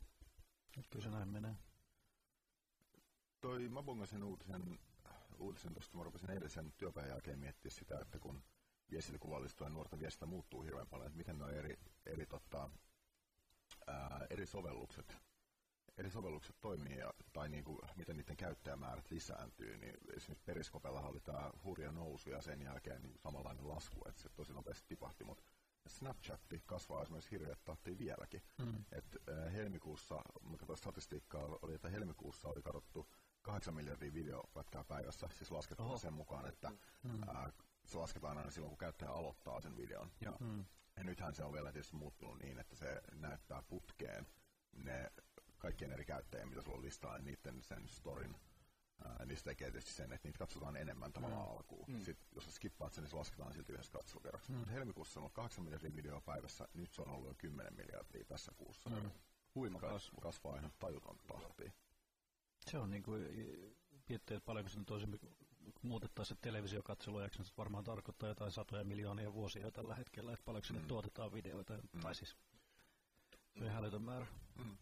Kyllä 0.91 1.05
se 1.05 1.11
näin 1.11 1.29
menee 1.29 1.57
toi, 3.43 3.69
mä 3.69 3.83
bongasin 3.83 4.25
uutisen, 4.25 4.79
uutisen 5.39 5.73
tuosta, 5.73 5.97
mä 5.97 6.05
rupesin 6.05 6.31
edellisen 6.31 6.73
työpäivän 6.79 7.11
jälkeen 7.11 7.39
miettiä 7.39 7.71
sitä, 7.71 7.99
että 7.99 8.19
kun 8.19 8.43
viestintäkuvallistua 8.91 9.67
ja 9.67 9.71
nuorten 9.71 9.99
viestintä 9.99 10.27
muuttuu 10.27 10.63
hirveän 10.63 10.87
paljon, 10.87 11.07
että 11.07 11.17
miten 11.17 11.39
nuo 11.39 11.49
eri, 11.49 11.79
eri, 12.07 12.27
tota, 12.27 12.71
ää, 13.87 14.27
eri 14.31 14.47
sovellukset 14.47 15.17
eri 15.99 16.11
sovellukset 16.11 16.57
toimii 16.61 16.99
ja, 16.99 17.15
tai 17.33 17.49
niin 17.49 17.65
kuin, 17.65 17.79
miten 17.97 18.17
niiden 18.17 18.37
käyttäjämäärät 18.37 19.11
lisääntyy, 19.11 19.77
niin 19.77 19.95
esimerkiksi 20.17 20.45
Periskopella 20.45 21.01
oli 21.01 21.21
tämä 21.21 21.51
hurja 21.65 21.93
nousu 21.93 22.31
ja 22.31 22.43
sen 22.43 22.63
jälkeen 22.63 23.03
niin 23.03 23.19
samanlainen 23.19 23.69
lasku, 23.69 24.01
että 24.09 24.23
se 24.23 24.29
tosi 24.29 24.53
nopeasti 24.53 24.85
tipahti, 24.89 25.25
mutta 25.25 25.45
Snapchatti 25.87 26.63
kasvaa 26.67 27.03
esimerkiksi 27.03 27.31
hirveät 27.31 27.65
tahtiin 27.65 27.99
vieläkin. 27.99 28.43
Mm. 28.59 28.85
Et, 28.93 29.05
äh, 29.29 29.53
helmikuussa, 29.53 30.23
katsoin 30.59 30.79
statistiikkaa, 30.79 31.59
oli, 31.63 31.75
että 31.75 31.89
helmikuussa 31.89 32.49
oli 32.49 32.63
katsottu 32.63 33.09
8 33.43 33.75
miljardia 33.75 34.15
videopätkää 34.15 34.85
päivässä, 34.85 35.29
siis 35.33 35.51
laskettuna 35.51 35.89
Oho. 35.89 35.99
sen 35.99 36.13
mukaan, 36.13 36.47
että 36.47 36.71
mm. 37.03 37.29
ää, 37.29 37.53
se 37.85 37.99
lasketaan 37.99 38.39
aina 38.39 38.51
silloin, 38.51 38.71
kun 38.71 38.79
käyttäjä 38.79 39.11
aloittaa 39.11 39.61
sen 39.61 39.77
videon. 39.77 40.13
Ja, 40.21 40.33
mm. 40.41 40.65
ja 40.97 41.05
nythän 41.05 41.35
se 41.35 41.45
on 41.45 41.53
vielä 41.53 41.73
tietysti 41.73 41.97
muuttunut 41.97 42.39
niin, 42.39 42.59
että 42.59 42.77
se 42.77 43.03
näyttää 43.13 43.63
putkeen 43.63 44.27
ne 44.73 45.13
kaikkien 45.59 45.93
eri 45.93 46.05
käyttäjien, 46.05 46.49
mitä 46.49 46.63
sulla 46.63 46.77
on 46.77 46.83
listaa, 46.83 47.19
niin 47.19 47.25
niiden 47.25 47.63
sen 47.63 47.89
storin 47.89 48.37
Ää, 49.05 49.27
niin 49.27 49.37
se 49.39 49.45
tekee 49.45 49.71
tietysti 49.71 49.93
sen, 49.93 50.13
että 50.13 50.29
niitä 50.29 50.39
katsotaan 50.39 50.77
enemmän 50.77 51.13
tavallaan 51.13 51.47
mm. 51.47 51.53
alkuun. 51.53 51.85
Mm. 51.89 52.01
Sitten, 52.01 52.29
jos 52.35 52.45
sä 52.45 52.51
skippaat 52.51 52.93
sen, 52.93 53.03
niin 53.03 53.11
se 53.11 53.17
lasketaan 53.17 53.53
silti 53.53 53.73
yhdessä 53.73 53.93
katselukerroksessa. 53.93 54.53
Mm. 54.53 54.73
Helmikuussa 54.73 55.21
on 55.21 55.23
ollut 55.23 55.33
8 55.33 55.65
miljardia 55.65 55.97
videoa 55.97 56.21
päivässä, 56.21 56.69
nyt 56.75 56.93
se 56.93 57.03
on 57.03 57.09
ollut 57.09 57.29
jo 57.29 57.35
10 57.35 57.75
miljardia 57.75 58.25
tässä 58.25 58.53
kuussa. 58.57 58.91
Mm. 58.91 59.11
Huima 59.55 59.79
kasvu. 59.79 60.21
Kasvaa 60.21 60.57
ihan 60.57 60.73
tajuton 60.79 61.19
tahtiin. 61.29 61.73
Se 62.71 62.79
on 62.79 62.91
niin 62.91 63.03
kuin, 63.03 63.23
miettii, 64.09 64.37
että 64.37 64.47
paljonko 64.47 64.69
se 64.69 64.79
nyt 64.79 64.91
olisi 64.91 65.07
muutettaisiin 65.83 66.39
televisiokatselujaksi, 66.43 67.39
niin 67.39 67.47
se 67.47 67.53
varmaan 67.57 67.85
tarkoittaa 67.85 68.29
jotain 68.29 68.53
satoja 68.53 68.85
miljoonia 68.85 69.33
vuosia 69.33 69.71
tällä 69.71 69.95
hetkellä, 69.95 70.33
että 70.33 70.45
paljonko 70.45 70.67
sinne 70.67 70.83
mm. 70.83 70.89
tuotetaan 70.89 71.33
videoita, 71.33 71.79
mm. 71.93 72.01
tai 72.01 72.15
siis 72.15 72.37
se 73.59 73.65
on 73.65 73.71
hälytön 73.71 74.03
määrä. 74.03 74.27
Mm. 74.65 74.79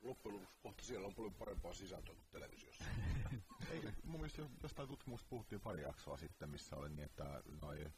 Loppujen 0.00 0.34
lopuksi 0.36 0.58
kohta 0.62 0.84
siellä 0.84 1.06
on 1.06 1.14
paljon 1.14 1.34
parempaa 1.34 1.74
sisältöä 1.74 2.14
kuin 2.14 2.26
televisiossa. 2.30 2.84
Ei, 3.70 3.82
mun 4.04 4.20
mielestä 4.20 4.42
jostain 4.62 4.88
tutkimusta 4.88 5.26
puhuttiin 5.30 5.60
pari 5.60 5.82
jaksoa 5.82 6.16
sitten, 6.16 6.50
missä 6.50 6.76
oli 6.76 6.88
niin, 6.88 7.04
että 7.04 7.42
noi, 7.60 7.92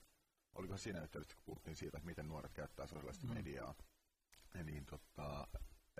oliko 0.54 0.76
siinä 0.76 1.02
yhteydessä, 1.02 1.36
kun 1.36 1.44
puhuttiin 1.44 1.76
siitä, 1.76 1.96
että 1.98 2.06
miten 2.06 2.28
nuoret 2.28 2.52
käyttää 2.52 2.86
sosiaalista 2.86 3.26
mm. 3.26 3.34
mediaa, 3.34 3.74
ja 4.54 4.64
niin 4.64 4.86
tota, 4.86 5.48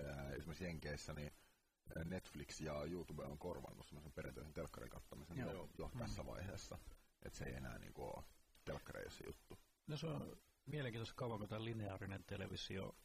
ää, 0.05 0.31
esimerkiksi 0.31 0.63
Jenkeissä, 0.63 1.13
niin 1.13 1.31
Netflix 2.05 2.61
ja 2.61 2.83
YouTube 2.83 3.23
on 3.23 3.37
korvannut 3.37 3.85
semmoisen 3.87 4.11
perinteisen 4.11 4.53
telkkarin 4.53 4.89
kattamisen 4.89 5.37
Joo. 5.37 5.51
jo, 5.51 5.69
jo 5.77 5.91
mm. 5.93 5.99
tässä 5.99 6.25
vaiheessa, 6.25 6.77
että 7.23 7.39
se 7.39 7.45
ei 7.45 7.53
enää 7.53 7.79
niin 7.79 7.93
kuin 7.93 8.05
ole 8.05 8.23
telkkareissa 8.65 9.23
juttu. 9.27 9.57
No 9.87 9.97
se 9.97 10.07
on 10.07 10.37
mielenkiintoista 10.65 11.15
kauanko 11.15 11.47
tämä 11.47 11.63
lineaarinen 11.63 12.23
televisio 12.23 12.95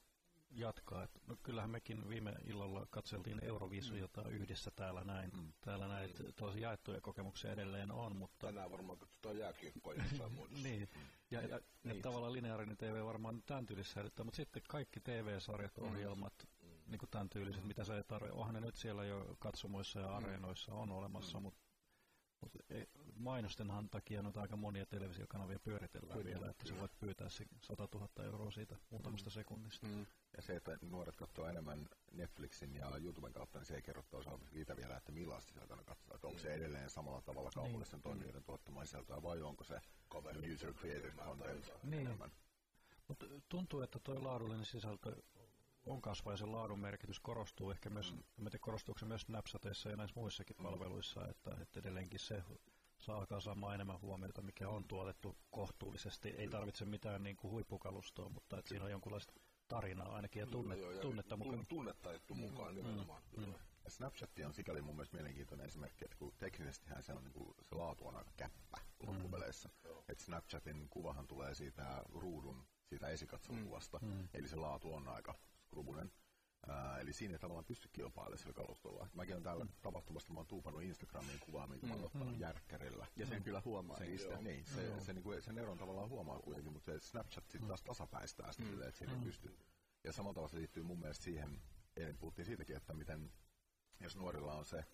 jatkaa. 0.50 1.04
Et, 1.04 1.10
no 1.26 1.37
kyllähän 1.42 1.70
mekin 1.70 2.08
viime 2.08 2.34
illalla 2.44 2.87
katseltiin 2.90 3.44
Euroviisujota 3.44 4.22
mm. 4.22 4.30
yhdessä 4.30 4.70
täällä 4.70 5.04
näin. 5.04 5.30
Mm. 5.37 5.52
Täällä 5.60 5.87
mm. 5.87 6.32
tosi 6.37 6.60
jaettuja 6.60 7.00
kokemuksia 7.00 7.52
edelleen 7.52 7.92
on, 7.92 8.16
mutta... 8.16 8.46
Tänään 8.46 8.70
varmaan 8.70 8.99
katsotaan 8.99 9.38
jääkiekkoa 9.38 9.94
jossain 9.94 10.32
muodossa. 10.32 10.62
niin. 10.68 10.88
Ja, 11.30 11.42
ja, 11.42 11.60
niin. 11.84 12.02
tavallaan 12.02 12.32
lineaarinen 12.32 12.76
TV 12.76 13.04
varmaan 13.04 13.42
tämän 13.46 13.66
tyylissä 13.66 14.04
mutta 14.25 14.37
sitten 14.37 14.62
kaikki 14.68 15.00
TV-sarjat, 15.00 15.78
ohjelmat, 15.78 16.34
mm 16.42 16.59
niin 16.90 16.99
kuin 16.99 17.11
tämän 17.11 17.28
tyyliset, 17.28 17.64
mitä 17.64 17.85
se 17.85 17.97
ei 17.97 18.04
tarvitse. 18.04 18.38
Onhan 18.38 18.54
ne 18.54 18.61
nyt 18.61 18.76
siellä 18.76 19.04
jo 19.04 19.37
katsomoissa 19.38 20.00
ja 20.00 20.16
areenoissa 20.16 20.75
on 20.75 20.90
olemassa, 20.90 21.38
mm. 21.38 21.42
mutta 21.42 21.61
mut 22.40 22.52
mainostenhan 23.14 23.90
takia 23.90 24.23
nyt 24.23 24.37
aika 24.37 24.56
monia 24.56 24.87
televisiokanavia 24.87 25.59
pyöritellään 25.59 26.18
Kyllä. 26.18 26.30
vielä, 26.30 26.50
että 26.50 26.68
sä 26.68 26.80
voit 26.80 26.99
pyytää 26.99 27.28
100 27.62 27.88
000 27.94 28.09
euroa 28.25 28.50
siitä 28.50 28.76
muutamasta 28.90 29.30
mm. 29.30 29.35
sekunnista. 29.35 29.87
Mm. 29.87 30.06
Ja 30.37 30.42
se, 30.42 30.56
että 30.56 30.78
nuoret 30.82 31.16
katsoo 31.16 31.49
enemmän 31.49 31.88
Netflixin 32.12 32.75
ja 32.75 32.97
YouTuben 33.02 33.32
kautta, 33.32 33.59
niin 33.59 33.66
se 33.66 33.75
ei 33.75 33.82
kerro 33.82 34.02
toisaalta 34.11 34.47
siitä 34.52 34.76
vielä, 34.76 34.97
että 34.97 35.12
millaista 35.12 35.52
sisältöä 35.52 35.76
ne 35.76 35.85
katsoo. 35.85 36.14
Että 36.14 36.26
onko 36.26 36.38
se 36.38 36.54
edelleen 36.54 36.90
samalla 36.90 37.23
tavalla 37.23 37.50
kaupallisten 37.54 37.97
niin. 37.97 38.02
toimijoiden 38.02 38.44
tuottamaa 38.44 38.85
sisältöä 38.85 39.23
vai 39.23 39.42
onko 39.42 39.64
se 39.64 39.80
user 40.54 40.75
created 40.75 41.12
content 41.16 41.73
niin. 41.82 42.06
enemmän. 42.06 42.30
Mutta 43.09 43.26
tuntuu, 43.49 43.80
että 43.80 43.99
tuo 43.99 44.25
laadullinen 44.25 44.64
sisältö 44.64 45.16
on 45.87 46.02
kasvaa 46.02 46.32
ja 46.32 46.37
sen 46.37 46.52
laadun 46.52 46.78
merkitys 46.78 47.20
korostuu 47.20 47.70
ehkä 47.70 47.90
myös, 47.90 48.12
mm. 48.12 48.18
en 48.18 48.44
tiedä 48.44 48.58
korostuuko 48.60 48.99
se 48.99 49.06
myös 49.06 49.22
Snapchatissa 49.22 49.90
ja 49.90 49.96
näissä 49.96 50.20
muissakin 50.20 50.56
mm. 50.56 50.62
palveluissa, 50.62 51.28
että, 51.28 51.56
että 51.60 51.80
edelleenkin 51.80 52.20
se 52.20 52.42
saa 52.99 53.26
kasaamaan 53.26 53.75
enemmän 53.75 54.00
huomiota, 54.00 54.42
mikä 54.42 54.68
on 54.68 54.84
tuotettu 54.84 55.37
kohtuullisesti. 55.50 56.28
Ei 56.28 56.49
tarvitse 56.49 56.84
mitään 56.84 57.22
niin 57.22 57.37
kuin 57.37 57.50
huippukalustoa, 57.50 58.28
mutta 58.28 58.58
että 58.58 58.68
siinä 58.68 58.84
on 58.84 58.90
jonkunlaista 58.90 59.32
tarinaa 59.68 60.14
ainakin 60.14 60.40
ja, 60.40 60.46
tunne, 60.46 60.76
joo, 60.76 60.90
ja 60.90 61.00
tunnetta 61.00 61.37
mukaan. 61.37 61.66
Tunnetta 61.66 62.12
ettu 62.12 62.34
mukaan 62.34 62.75
mm, 62.75 62.75
nimenomaan. 62.75 63.22
Mm, 63.37 63.44
mm. 63.44 63.54
Snapchat 63.88 64.30
on 64.46 64.54
sikäli 64.54 64.82
mun 64.82 64.94
mielestä 64.94 65.16
mielenkiintoinen 65.16 65.66
esimerkki, 65.66 66.04
että 66.04 66.16
kun 66.16 66.32
teknisesti 66.38 66.90
se, 67.00 67.12
on, 67.12 67.25
niin 67.25 67.32
kuin, 67.32 67.54
se 67.62 67.75
laatu 67.75 68.06
on 68.06 68.16
aika 68.16 68.30
käppä 68.37 68.78
loppupeleissä. 69.06 69.68
Mm. 69.68 69.90
Että 70.08 70.25
Snapchatin 70.25 70.88
kuvahan 70.90 71.26
tulee 71.26 71.54
siitä 71.54 72.04
ruudun, 72.12 72.66
siitä 72.88 73.08
esikatsokuvasta, 73.08 73.99
mm. 74.02 74.08
mm. 74.08 74.28
eli 74.34 74.49
se 74.49 74.56
laatu 74.56 74.94
on 74.94 75.08
aika 75.08 75.34
skrubunen. 75.70 76.12
Ää, 76.68 76.98
eli 76.98 77.12
siinä 77.12 77.34
ei 77.34 77.38
tavallaan 77.38 77.64
pysty 77.64 77.88
kilpailemaan 77.92 78.38
sillä 78.38 78.52
kalustolla. 78.52 79.08
Mäkin 79.14 79.34
olen 79.34 79.42
täällä 79.42 79.64
mm. 79.64 79.70
tapahtumasta, 79.82 80.32
mä 80.32 80.38
oon 80.38 80.46
tuupannut 80.46 80.82
Instagramiin 80.82 81.40
kuvaa, 81.40 81.66
minkä 81.66 81.86
mä 81.86 81.94
oon 81.94 82.04
ottanut 82.04 82.34
mm. 82.34 82.40
järkkärillä. 82.40 83.06
Ja 83.16 83.26
sen 83.26 83.38
mm. 83.38 83.44
kyllä 83.44 83.62
huomaa 83.64 83.98
sen, 83.98 84.08
niistä. 84.08 84.36
Niin, 84.36 84.64
se, 84.64 84.82
mm. 84.82 84.98
se, 84.98 85.04
se, 85.04 85.12
niin 85.12 85.42
sen 85.42 85.58
eron 85.58 85.78
tavallaan 85.78 86.08
huomaa 86.08 86.38
kuitenkin, 86.38 86.72
mutta 86.72 86.86
se 86.92 87.00
Snapchat 87.00 87.44
sitten 87.50 87.68
taas 87.68 87.82
tasapäistää 87.82 88.52
sitä, 88.52 88.64
mm. 88.64 88.82
että 88.82 88.98
siinä 88.98 89.12
mm. 89.12 89.18
ei 89.18 89.24
pysty. 89.24 89.56
Ja 90.04 90.12
samalla 90.12 90.34
tavalla 90.34 90.50
se 90.50 90.56
liittyy 90.56 90.82
mun 90.82 91.00
mielestä 91.00 91.24
siihen, 91.24 91.62
eilen 91.96 92.18
puhuttiin 92.18 92.46
siitäkin, 92.46 92.76
että 92.76 92.94
miten, 92.94 93.32
jos 94.00 94.16
nuorilla 94.16 94.54
on 94.54 94.64
se 94.64 94.84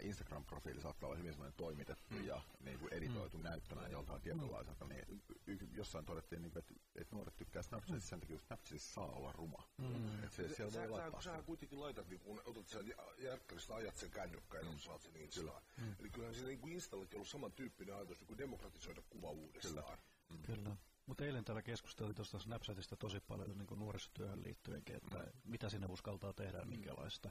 Instagram-profiili 0.00 0.82
saattaa 0.82 1.06
olla 1.06 1.18
hyvin 1.18 1.32
sellainen 1.32 1.56
toimitettu 1.56 2.14
mm. 2.14 2.26
ja 2.26 2.40
niin 2.60 2.78
kuin 2.78 2.92
editoitu 2.92 3.38
mm. 3.38 3.44
näyttämään 3.44 3.92
joltain 3.92 4.22
tietynlaiselta, 4.22 4.84
niin 4.84 5.22
y- 5.46 5.68
jossain 5.74 6.04
todettiin, 6.04 6.42
niin 6.42 6.52
kuin, 6.52 6.60
että, 6.60 6.74
että 6.94 7.16
nuoret 7.16 7.36
tykkää 7.36 7.62
Snapchatissa 7.62 8.08
sen 8.08 8.20
takia, 8.20 8.36
että 8.36 8.46
Snapchatissa 8.46 8.92
saa 8.94 9.06
olla 9.06 9.32
ruma. 9.32 9.68
Mm. 9.78 10.24
Että 10.24 10.36
se, 10.36 10.48
se, 10.48 10.54
siellä 10.54 10.72
voi 10.72 10.86
sä, 10.86 10.90
laittaa 10.90 11.22
sä, 11.22 11.42
kuitenkin 11.42 11.80
laitat, 11.80 12.08
niin 12.08 12.20
kun 12.20 12.42
otat 12.44 12.68
sen 12.68 12.94
järkkäristä, 13.18 13.74
ajat 13.74 13.96
sen 13.96 14.10
kännykkäin 14.10 14.66
ja 14.66 14.72
mm. 14.72 14.78
saat 14.78 15.02
sen 15.02 15.16
Instaan. 15.16 15.62
Mm. 15.76 15.94
Eli 15.98 16.10
kyllähän 16.10 16.34
siinä 16.34 16.48
niin 16.48 16.68
Installakin 16.68 17.16
ollut 17.16 17.28
samantyyppinen 17.28 17.96
ajatus, 17.96 18.18
niin 18.18 18.26
kuin 18.26 18.38
demokratisoida 18.38 19.02
kuva 19.10 19.30
uudestaan. 19.30 19.98
Kyllä. 20.28 20.38
Mm. 20.38 20.42
Kyllä. 20.42 20.76
Mutta 21.06 21.24
eilen 21.24 21.44
täällä 21.44 21.62
keskusteltiin 21.62 22.16
tuosta 22.16 22.38
Snapchatista 22.38 22.96
tosi 22.96 23.20
paljon 23.20 23.58
niin 23.58 23.78
nuorisotyöhön 23.78 24.42
liittyenkin, 24.42 24.96
että 24.96 25.18
mm. 25.18 25.30
mitä 25.44 25.68
sinne 25.68 25.86
uskaltaa 25.86 26.32
tehdä 26.32 26.58
ja 26.58 26.64
minkälaista. 26.64 27.30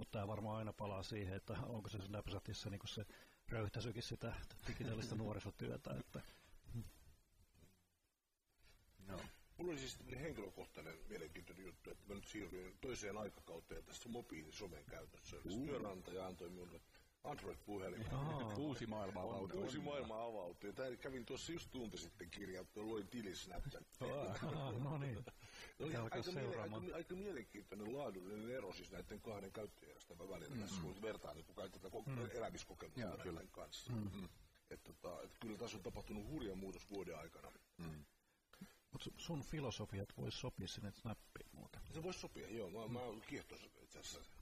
Mutta 0.00 0.12
tämä 0.18 0.28
varmaan 0.28 0.58
aina 0.58 0.72
palaa 0.72 1.02
siihen, 1.02 1.36
että 1.36 1.56
onko 1.66 1.88
se 1.88 1.98
Snapchatissa 1.98 2.70
niin 2.70 2.80
se 2.84 3.06
röyhtäisykin 3.48 4.02
sitä 4.02 4.34
digitaalista 4.68 5.14
nuorisotyötä. 5.14 5.94
Että. 6.00 6.20
No. 9.06 9.20
Mulla 9.56 9.72
oli 9.72 9.78
siis 9.78 9.98
henkilökohtainen 10.20 10.94
mielenkiintoinen 11.08 11.66
juttu, 11.66 11.90
että 11.90 12.08
mä 12.08 12.14
nyt 12.14 12.24
siirryin 12.24 12.76
toiseen 12.80 13.18
aikakauteen 13.18 13.84
tässä 13.84 14.08
mobiilisomen 14.08 14.84
käytössä. 14.84 15.36
Uh. 15.44 15.64
Työnantaja 15.64 16.26
antoi 16.26 16.48
minulle 16.48 16.80
Android-puhelin. 17.24 18.06
Uusi 18.58 18.86
maailma 18.86 19.22
avautui. 19.22 19.62
Uusi 19.62 19.78
maailma 19.78 20.24
avautui. 20.24 20.72
Tämä 20.72 20.96
kävin 20.96 21.26
tuossa 21.26 21.52
just 21.52 21.70
tunti 21.70 21.98
sitten 21.98 22.30
kirjattu, 22.30 22.88
loin 22.88 23.08
tilin 23.08 23.36
Snapchattiin. 23.36 24.10
no 24.84 24.98
niin. 24.98 25.24
Oli 25.80 25.96
aika, 25.96 26.16
miele- 26.16 26.60
aika, 26.60 26.96
aika, 26.96 27.14
mielenkiintoinen 27.14 27.98
laadullinen 27.98 28.50
ero 28.50 28.72
siis 28.72 28.90
näiden 28.90 29.20
kahden 29.20 29.52
käyttöjärjestelmän 29.52 30.28
välillä 30.28 30.54
mm. 30.54 30.60
tässä, 30.60 30.82
kun 30.82 31.02
vertaa 31.02 31.34
niin 31.34 31.44
kun 31.44 31.54
käytetään 31.54 31.92
mm. 32.06 32.28
elämiskokemusta 32.32 33.16
näiden 33.16 33.48
kanssa. 33.50 33.92
Mm. 33.92 34.10
Mm. 34.14 34.28
Että, 34.70 34.92
tota, 34.92 35.22
että 35.22 35.36
kyllä 35.40 35.58
tässä 35.58 35.76
on 35.76 35.82
tapahtunut 35.82 36.28
hurja 36.28 36.54
muutos 36.54 36.90
vuoden 36.90 37.18
aikana. 37.18 37.52
Mm. 37.78 38.04
Mutta 38.92 39.10
sun 39.16 39.42
filosofiat 39.42 40.08
voisi 40.16 40.38
sopia 40.38 40.68
sinne 40.68 40.90
snappiin 40.90 41.48
muuten. 41.52 41.80
Se 41.94 42.02
voisi 42.02 42.20
sopia, 42.20 42.50
joo. 42.50 42.70
Mä, 42.70 42.86
mm. 42.86 42.92
mä 42.92 42.98
oon 42.98 43.20
kiehtoisa 43.20 43.66
itse 43.82 43.98
asiassa. 44.00 44.40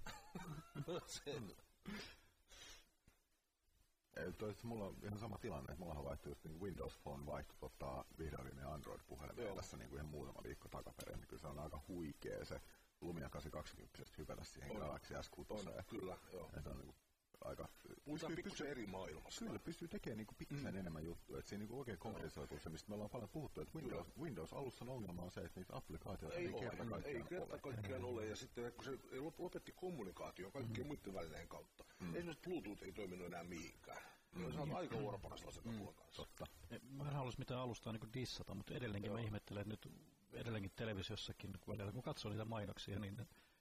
Toista 4.38 4.66
mulla 4.66 4.84
on 4.84 4.96
ihan 5.02 5.18
sama 5.18 5.38
tilanne, 5.38 5.72
että 5.72 5.84
mulla 5.84 5.98
on 5.98 6.04
vaihtu 6.04 6.28
just 6.28 6.44
niin 6.44 6.60
Windows 6.60 6.98
Phone 6.98 7.26
vaihtu 7.26 7.54
tota, 7.60 8.04
vihdoin 8.18 8.64
Android-puhelimeen 8.64 9.56
tässä 9.56 9.76
niin 9.76 9.88
kuin 9.88 9.98
ihan 9.98 10.10
muutama 10.10 10.40
viikko 10.44 10.68
takaperin, 10.68 11.18
niin 11.18 11.28
kyllä 11.28 11.40
se 11.40 11.46
on 11.46 11.58
aika 11.58 11.80
huikea 11.88 12.44
se 12.44 12.60
Lumia 13.00 13.30
820 13.30 14.18
hypätä 14.18 14.44
siihen 14.44 14.70
on. 14.70 14.78
Galaxy 14.78 15.14
S6. 15.14 15.46
On, 15.48 15.84
kyllä, 15.86 16.16
joo. 16.32 16.50
Ja 16.56 16.62
se 16.62 16.68
on 16.68 16.76
niin 16.76 16.86
kuin 16.86 16.96
aika... 17.44 17.68
Puhutaan 18.04 18.32
pikkusen 18.34 18.66
eri 18.66 18.86
maailmassa. 18.86 19.44
Kyllä, 19.44 19.58
pystyy 19.58 19.88
tekemään 19.88 20.16
niin 20.18 20.36
pikkusen 20.38 20.74
mm. 20.74 20.80
enemmän 20.80 21.04
juttuja. 21.04 21.38
Että 21.38 21.48
siinä 21.48 21.64
niin 21.64 21.78
oikein 21.78 21.98
konkretisoituu 21.98 22.58
se, 22.58 22.70
mistä 22.70 22.88
me 22.88 22.94
ollaan 22.94 23.10
paljon 23.10 23.28
puhuttu, 23.28 23.60
että 23.60 23.78
Windows, 23.78 24.06
Windows 24.20 24.52
alussa 24.52 24.84
ongelma 24.88 25.22
on 25.22 25.30
se, 25.30 25.40
että 25.40 25.60
niitä 25.60 25.76
applikaatioita 25.76 26.36
ei, 26.36 26.46
ei 26.46 26.52
kerta 26.52 26.84
kaikkiaan 26.84 27.16
Ei 27.16 27.28
kerta 27.28 27.58
kaikkiaan 27.58 28.04
ole. 28.04 28.26
Ja 28.26 28.36
sitten 28.36 28.72
kun 28.72 28.84
se 28.84 28.98
lopetti 29.38 29.72
kommunikaation 29.72 30.52
kaikkien 30.52 30.86
mm. 30.86 30.88
muiden 30.88 31.14
välineen 31.14 31.48
kautta. 31.48 31.84
Mm. 32.00 32.14
Esimerkiksi 32.14 32.50
Bluetooth 32.50 32.82
ei 32.82 32.92
toiminut 32.92 33.26
enää 33.26 33.44
mihinkään. 33.44 34.02
Mm. 34.34 34.52
Se 34.52 34.60
on 34.60 34.76
aika 34.76 34.96
orpana 34.96 35.36
sellaisen 35.36 35.62
mm. 35.66 35.86
kanssa. 35.86 36.22
Totta. 36.22 36.46
Mä 36.90 37.04
en 37.04 37.14
halus 37.14 37.38
mitään 37.38 37.60
alustaa 37.60 37.92
niin 37.92 38.12
dissata, 38.14 38.54
mutta 38.54 38.74
edelleenkin 38.74 39.08
Joo. 39.08 39.18
mä 39.18 39.24
ihmettelen, 39.24 39.60
että 39.72 39.88
nyt 39.88 39.98
edelleenkin 40.32 40.72
televisiossakin, 40.76 41.52
kun, 41.60 41.76
kun 41.92 42.02
katsoo 42.02 42.30
niitä 42.30 42.44
mainoksia, 42.44 42.98
niin 42.98 43.16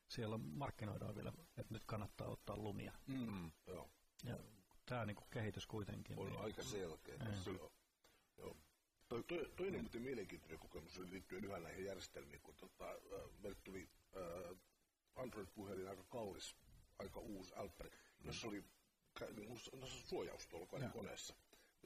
siellä 0.08 0.38
markkinoidaan 0.38 1.16
vielä, 1.16 1.34
että 1.58 1.74
nyt 1.74 1.86
kannattaa 1.86 2.28
ottaa 2.28 2.58
lumia. 2.58 2.94
Mm. 3.08 3.52
Joo. 3.68 3.90
Ja 4.24 4.40
tämä 4.86 5.06
niin 5.06 5.16
kuin 5.16 5.28
kehitys 5.30 5.68
kuitenkin. 5.68 6.20
On 6.20 6.28
niin, 6.28 6.42
aika 6.42 6.64
selkeä. 6.64 7.16
Joo. 7.46 7.72
Joo. 8.38 8.58
To, 9.08 9.24
to, 9.24 9.36
toinen 9.56 9.82
muuten 9.82 10.02
mielenkiintoinen 10.02 10.60
kokemus 10.60 10.98
oli 10.98 11.10
liittyen 11.10 11.46
yhä 11.46 11.60
näihin 11.60 11.86
järjestelmiin, 11.86 12.42
kun 12.42 12.56
tota, 12.56 12.86
meille 13.40 13.58
tuli 13.64 13.90
äh, 14.18 14.58
Android-puhelin 15.16 15.90
aika 15.90 16.04
kallis, 16.04 16.56
aika 17.00 17.20
uusi 17.20 17.54
Alperi, 17.56 17.92
jossa 18.24 18.48
oli 18.48 18.64
niin 19.36 19.60
suojaus 19.88 20.48
tuolla 20.48 20.68
kone- 20.68 20.90
koneessa. 20.90 21.36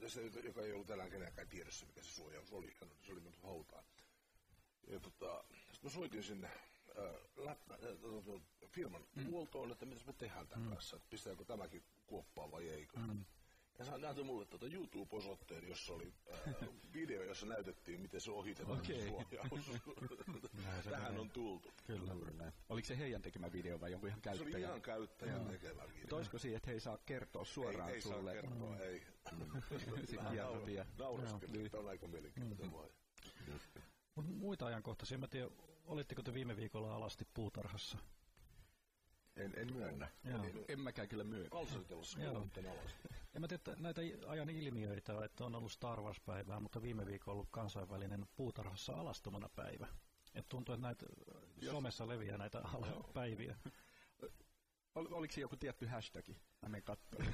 Se, 0.06 0.26
joka 0.44 0.62
ei 0.62 0.72
ollut 0.72 0.86
tänään 0.86 1.10
kenenkään 1.10 1.48
tiedossa, 1.48 1.86
mikä 1.86 2.02
se 2.02 2.10
suojaus 2.10 2.52
oli. 2.52 2.76
Se 3.00 3.12
oli 3.12 3.20
mennyt 3.20 3.42
hautaan. 3.42 3.84
Ja 4.86 5.00
tota, 5.00 5.44
sitten 5.50 5.80
mä 5.82 5.90
soitin 5.90 6.22
sinne 6.22 6.50
firman 8.72 9.06
mm. 9.16 9.26
huoltoon, 9.26 9.72
että 9.72 9.86
mitä 9.86 10.00
me 10.06 10.12
tehdään 10.12 10.48
tämän 10.48 10.64
mm. 10.64 10.72
kanssa, 10.72 10.96
että 10.96 11.08
pistääkö 11.10 11.44
tämäkin 11.44 11.84
kuoppaa 12.06 12.50
vai 12.50 12.68
eikö. 12.68 12.98
Mm. 12.98 13.24
Ja 13.78 13.84
sä 13.84 13.98
näytät 13.98 14.26
mulle 14.26 14.44
tuota 14.44 14.66
YouTube-osoitteen, 14.66 15.68
jossa 15.68 15.92
oli 15.92 16.12
äh, 16.32 16.68
video, 16.94 17.22
jossa 17.22 17.46
näytettiin, 17.46 18.00
miten 18.00 18.20
se 18.20 18.30
ohitetaan 18.30 18.78
okay. 18.78 19.08
suojaus. 19.08 19.70
Tähän 20.90 21.18
on 21.18 21.30
tultu. 21.30 21.72
Kyllä. 21.86 22.52
Oliko 22.68 22.86
se 22.86 22.98
heidän 22.98 23.22
tekemä 23.22 23.52
video 23.52 23.80
vai 23.80 23.90
jonkun 23.90 24.08
ihan 24.08 24.20
käyttäjä? 24.20 24.50
Se 24.50 24.56
oli 24.56 24.64
ihan 24.64 24.82
käyttäjän 24.82 25.46
tekemä 25.46 25.82
video. 25.88 26.08
Toisko 26.08 26.38
siihen, 26.38 26.56
että 26.56 26.70
he 26.70 26.74
ei 26.74 26.80
saa 26.80 26.98
kertoa 27.06 27.44
suoraan 27.44 27.88
ei, 27.88 27.94
ei 27.94 28.00
sulle? 28.00 28.32
Ei 28.32 28.42
saa 28.42 28.50
kertoa, 28.50 28.74
mm. 28.74 28.82
ei. 28.82 29.02
Sitten 30.06 30.26
kieltotia. 30.30 30.86
Nauraskelin, 30.98 31.70
tämä 31.70 31.82
on 31.82 31.88
aika 31.88 32.08
mielenkiintoinen 32.08 32.66
mm. 32.66 33.52
Mutta 34.14 34.30
muita 34.30 34.66
ajankohtaisia, 34.66 35.18
mä 35.18 35.26
tiedän, 35.26 35.50
olitteko 35.84 36.22
te 36.22 36.34
viime 36.34 36.56
viikolla 36.56 36.94
alasti 36.94 37.28
puutarhassa? 37.34 37.98
En, 39.36 39.52
en 39.56 39.72
myönnä. 39.72 40.08
Joo. 40.24 40.44
En, 40.44 40.64
en 40.68 40.80
mäkään 40.80 41.08
kyllä 41.08 41.24
myönnä. 41.24 41.48
Kalsaritelossa 41.50 42.18
alas. 42.30 42.48
Ja 43.34 43.40
mä 43.40 43.48
tiedän, 43.48 43.60
että 43.60 43.82
näitä 43.82 44.00
ajan 44.26 44.50
ilmiöitä, 44.50 45.24
että 45.24 45.44
on 45.44 45.54
ollut 45.54 45.72
Star 45.72 46.00
Wars-päivää, 46.00 46.60
mutta 46.60 46.82
viime 46.82 47.06
viikolla 47.06 47.32
on 47.32 47.36
ollut 47.36 47.50
kansainvälinen 47.50 48.26
puutarhassa 48.36 48.92
alastomana 48.92 49.48
päivä. 49.48 49.86
Et 50.34 50.48
tuntuu, 50.48 50.74
että 50.74 50.86
näitä 50.86 51.06
somessa 51.70 52.08
leviää 52.08 52.38
näitä 52.38 52.62
päiviä. 53.14 53.56
Ol, 54.94 55.06
oliko 55.10 55.34
joku 55.40 55.56
tietty 55.56 55.86
hashtagi? 55.86 56.32
Mä 56.32 56.68
menen 56.68 56.82
katsomaan. 56.82 57.32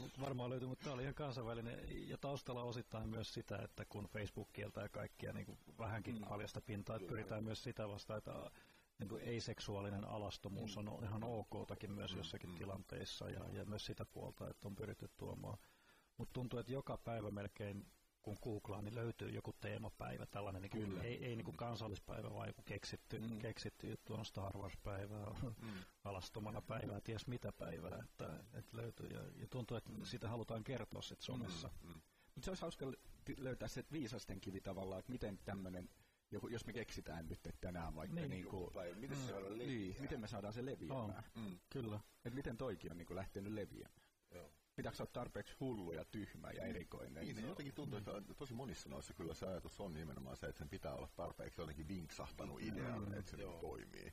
Varmaan 0.20 0.50
löytyy, 0.50 0.68
mutta 0.68 0.84
tämä 0.84 0.94
oli 0.94 1.02
ihan 1.02 1.14
kansainvälinen. 1.14 2.08
Ja 2.08 2.18
taustalla 2.18 2.62
osittain 2.62 3.08
myös 3.08 3.34
sitä, 3.34 3.58
että 3.62 3.84
kun 3.84 4.04
Facebook 4.04 4.52
kieltää 4.52 4.88
kaikkia 4.88 5.32
niin 5.32 5.46
kuin 5.46 5.58
vähänkin 5.78 6.18
mm. 6.18 6.24
paljasta 6.28 6.60
pintaa, 6.60 6.96
että 6.96 7.08
pyritään 7.08 7.44
myös 7.44 7.62
sitä 7.62 7.88
vastaan, 7.88 8.18
että 8.18 8.50
niin 8.98 9.20
ei-seksuaalinen 9.20 10.04
alastomuus 10.04 10.76
mm. 10.76 10.88
on 10.88 11.04
ihan 11.04 11.24
ok-takin 11.24 11.92
myös 11.92 12.12
mm. 12.12 12.18
jossakin 12.18 12.50
mm. 12.50 12.56
tilanteissa 12.56 13.30
ja, 13.30 13.44
ja 13.52 13.64
myös 13.64 13.86
sitä 13.86 14.04
puolta, 14.04 14.50
että 14.50 14.68
on 14.68 14.76
pyritty 14.76 15.10
tuomaan. 15.16 15.58
Mutta 16.16 16.32
tuntuu, 16.32 16.58
että 16.58 16.72
joka 16.72 16.96
päivä 16.96 17.30
melkein 17.30 17.86
kun 18.22 18.36
googlaa, 18.42 18.82
niin 18.82 18.94
löytyy 18.94 19.30
joku 19.30 19.52
teemapäivä, 19.52 20.26
tällainen 20.26 20.62
niin 20.62 20.70
kuin, 20.70 21.00
ei, 21.00 21.24
ei 21.24 21.36
niin 21.36 21.44
kuin 21.44 21.56
kansallispäivä, 21.56 22.34
vaan 22.34 22.48
joku 22.48 22.62
keksitty, 22.62 23.18
mm. 23.18 23.38
keksitty 23.38 23.90
juttu 23.90 24.14
on 24.14 24.24
Star 24.24 24.58
Wars-päivää, 24.58 25.26
mm. 25.42 25.68
alastomana 26.04 26.62
päivää, 26.62 27.00
ties 27.00 27.26
mitä 27.26 27.52
päivää, 27.52 27.98
että, 28.04 28.44
että 28.52 28.76
löytyy. 28.76 29.06
Ja, 29.06 29.20
ja 29.40 29.46
tuntuu, 29.50 29.76
että 29.76 29.92
sitä 30.02 30.28
halutaan 30.28 30.64
kertoa 30.64 31.02
sitten 31.02 31.26
somessa. 31.26 31.70
Mm. 31.82 31.88
Mm. 31.88 32.00
Mutta 32.34 32.44
se 32.44 32.50
olisi 32.50 32.62
hauska 32.62 32.86
löytää 33.36 33.68
se 33.68 33.84
viisasten 33.92 34.40
kivi 34.40 34.60
tavallaan, 34.60 35.00
että 35.00 35.12
miten 35.12 35.38
tämmöinen 35.44 35.90
joku, 36.30 36.48
jos 36.48 36.66
me 36.66 36.72
keksitään 36.72 37.28
nyt, 37.28 37.46
että 37.46 37.60
tänään 37.60 37.94
vaikka 37.94 38.14
niin, 38.14 38.30
niin 38.30 38.46
kuin, 38.46 38.72
päivä, 38.72 38.96
miten, 38.96 39.18
mm, 39.18 39.26
se 39.26 39.34
niin, 39.56 39.96
miten 40.00 40.20
me 40.20 40.26
saadaan 40.26 40.52
se 40.52 40.64
leviämään. 40.64 41.24
Oh, 41.36 41.42
mm. 41.42 41.58
Kyllä. 41.70 42.00
Et 42.24 42.34
miten 42.34 42.56
toikin 42.56 42.90
on 42.90 42.98
niin 42.98 43.06
kuin 43.06 43.16
lähtenyt 43.16 43.52
leviämään. 43.52 44.07
Pitääkö 44.78 45.02
olla 45.02 45.10
tarpeeksi 45.12 45.54
hullu 45.60 45.92
ja 45.92 46.04
tyhmä 46.04 46.50
ja 46.50 46.64
erikoinen? 46.64 47.24
Niin, 47.24 47.36
niin 47.36 47.48
jotenkin 47.48 47.74
tuntuu, 47.74 47.98
että 47.98 48.12
tosi 48.36 48.54
monissa 48.54 48.88
noissa 48.88 49.14
kyllä 49.14 49.34
se 49.34 49.46
ajatus 49.46 49.80
on 49.80 49.94
nimenomaan 49.94 50.36
se, 50.36 50.46
että 50.46 50.58
sen 50.58 50.68
pitää 50.68 50.94
olla 50.94 51.08
tarpeeksi 51.16 51.60
jotenkin 51.60 51.88
vinksahtanut 51.88 52.62
idea, 52.62 52.96
mm, 52.96 53.12
että 53.12 53.30
se 53.30 53.36
joo. 53.36 53.60
toimii. 53.60 54.12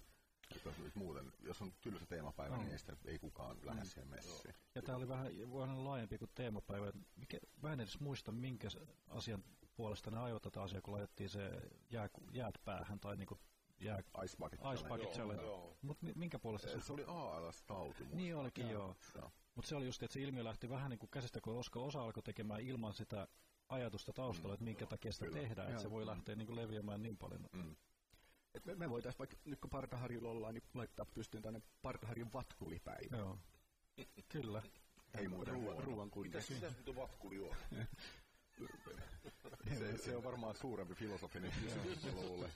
Että 0.55 0.69
jos, 0.83 0.95
muuten, 0.95 1.33
jos 1.39 1.61
on 1.61 1.73
tylsä 1.81 2.05
teemapäivä, 2.05 2.55
mm. 2.55 2.61
niin 2.61 2.71
ei, 2.71 2.79
sitä, 2.79 2.97
ei 3.05 3.19
kukaan 3.19 3.57
lähde 3.63 3.81
mm. 3.81 3.87
siihen 3.87 4.09
messiin. 4.09 4.55
Ja 4.75 4.81
tämä 4.81 4.97
oli 4.97 5.07
vähän, 5.07 5.27
vähän 5.53 5.83
laajempi 5.83 6.17
kuin 6.17 6.31
teemapäivä. 6.35 6.91
Mikä, 7.15 7.37
mä 7.61 7.73
en 7.73 7.79
edes 7.79 7.99
muista, 7.99 8.31
minkä 8.31 8.67
asian 9.07 9.43
puolesta 9.75 10.11
ne 10.11 10.19
ajoi 10.19 10.39
tätä 10.39 10.61
asiaa, 10.61 10.81
kun 10.81 10.93
laitettiin 10.93 11.29
se 11.29 11.61
jää, 11.89 12.09
jäät 12.31 12.55
päähän 12.65 12.99
tai 12.99 13.15
niinku 13.15 13.39
jää... 13.79 13.99
Ice 14.23 14.37
Bucket 14.37 14.59
Ice 14.73 14.87
Bucket 14.87 15.11
Challenge. 15.11 15.43
Mutta 15.81 16.05
minkä 16.15 16.39
puolesta 16.39 16.67
se... 16.67 16.81
Se 16.81 16.93
oli 16.93 17.03
ALS-tauti. 17.07 18.05
Niin 18.13 18.35
olikin, 18.35 18.69
joo. 18.69 18.95
joo. 19.15 19.31
Mutta 19.55 19.69
se 19.69 19.75
oli 19.75 19.85
just, 19.85 20.03
että 20.03 20.13
se 20.13 20.21
ilmiö 20.21 20.43
lähti 20.43 20.69
vähän 20.69 20.89
niin 20.89 20.99
kuin 20.99 21.09
käsistä, 21.09 21.41
kun 21.41 21.57
osa, 21.57 21.79
osa 21.79 22.03
alkoi 22.03 22.23
tekemään 22.23 22.61
ilman 22.61 22.93
sitä 22.93 23.27
ajatusta 23.69 24.13
taustalla, 24.13 24.49
mm, 24.49 24.53
että 24.53 24.65
minkä 24.65 24.85
takia 24.85 25.11
sitä 25.11 25.25
kyllä. 25.25 25.39
tehdään, 25.39 25.69
että 25.69 25.81
se 25.81 25.91
voi 25.91 26.05
lähteä 26.05 26.35
niin 26.35 26.47
kuin 26.47 26.55
leviämään 26.55 27.03
niin 27.03 27.17
paljon. 27.17 27.49
Mm. 27.53 27.75
Et 28.53 28.65
me, 28.65 28.75
me 28.75 28.89
voitaisiin 28.89 29.19
vaikka 29.19 29.37
nyt 29.45 29.59
kun 29.59 29.69
Partaharjulla 29.69 30.29
ollaan, 30.29 30.53
niin 30.53 30.63
laittaa 30.73 31.05
pystyyn 31.05 31.43
tänne 31.43 31.61
Partaharjun 31.81 32.33
vatkulipäivä. 32.33 33.17
Joo, 33.17 33.37
kyllä. 34.29 34.63
Ei 35.17 35.27
muuta 35.27 35.51
ruoan, 35.51 35.83
ruoan 35.83 36.11
kuin 36.11 36.27
Mitäs 36.27 36.47
sitä 36.47 36.69
nyt 36.69 36.95
vatkuli 36.95 37.39
on? 37.39 37.55
se, 39.77 39.97
se 40.05 40.15
on 40.15 40.23
varmaan 40.23 40.55
suurempi 40.55 40.95
filosofinen 40.95 41.51
kysymys, 41.63 42.13
luulen. 42.13 42.51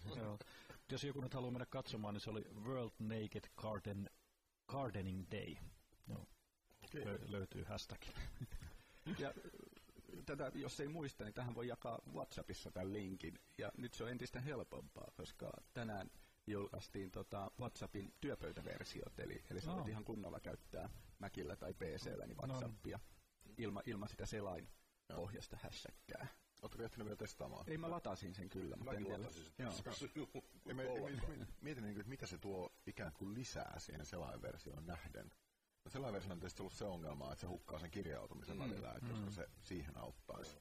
Jos 0.91 1.03
joku 1.03 1.21
nyt 1.21 1.33
haluaa 1.33 1.51
mennä 1.51 1.65
katsomaan, 1.65 2.13
niin 2.13 2.21
se 2.21 2.29
oli 2.29 2.45
World 2.63 2.91
Naked 2.99 3.43
Garden, 3.55 4.09
Gardening 4.67 5.25
Day. 5.31 5.55
Lö- 6.95 7.31
löytyy 7.31 7.63
hashtag. 7.63 8.01
ja 9.19 9.33
tätä, 10.25 10.51
jos 10.55 10.79
ei 10.79 10.87
muista, 10.87 11.23
niin 11.23 11.33
tähän 11.33 11.55
voi 11.55 11.67
jakaa 11.67 11.99
WhatsAppissa 12.13 12.71
tämän 12.71 12.93
linkin. 12.93 13.39
Ja 13.57 13.71
nyt 13.77 13.93
se 13.93 14.03
on 14.03 14.09
entistä 14.09 14.39
helpompaa, 14.39 15.11
koska 15.15 15.51
tänään 15.73 16.11
julkaistiin 16.47 17.11
tota 17.11 17.51
WhatsAppin 17.59 18.13
työpöytäversiot, 18.21 19.19
eli, 19.19 19.43
eli 19.51 19.61
sä 19.61 19.73
oh. 19.73 19.87
ihan 19.87 20.05
kunnolla 20.05 20.39
käyttää 20.39 20.89
Macillä 21.19 21.55
tai 21.55 21.73
PCllä 21.73 22.25
niin 22.25 22.37
WhatsAppia 22.37 22.97
no. 22.97 23.53
ilman 23.57 23.83
ilma 23.85 24.07
sitä 24.07 24.25
selain 24.25 24.69
pohjasta 25.15 25.57
hässäkkää. 25.61 26.27
Oletko 26.61 26.83
ehtinyt 26.83 27.05
vielä 27.05 27.17
testaamaan? 27.17 27.69
Ei, 27.69 27.77
mä 27.77 27.89
latasin 27.89 28.35
sen 28.35 28.49
kyllä. 28.49 28.75
Mä 28.75 28.85
latasin 28.85 29.05
sen. 31.27 31.47
Mietin, 31.61 31.83
niin 31.83 31.99
että 31.99 32.09
mitä 32.09 32.25
se 32.25 32.37
tuo 32.37 32.73
ikään 32.87 33.13
kuin 33.13 33.33
lisää 33.33 33.79
siihen 33.79 34.05
selainversioon 34.05 34.85
nähden. 34.85 35.31
No 35.85 35.91
selainversioon 35.91 36.31
on 36.31 36.39
tietysti 36.39 36.61
ollut 36.61 36.73
se 36.73 36.85
ongelma, 36.85 37.31
että 37.31 37.41
se 37.41 37.47
hukkaa 37.47 37.79
sen 37.79 37.91
kirjautumisen 37.91 38.57
mm. 38.57 38.63
välillä, 38.63 38.91
että 38.91 39.13
mm. 39.13 39.31
se 39.31 39.49
siihen 39.61 39.97
auttaisi. 39.97 40.57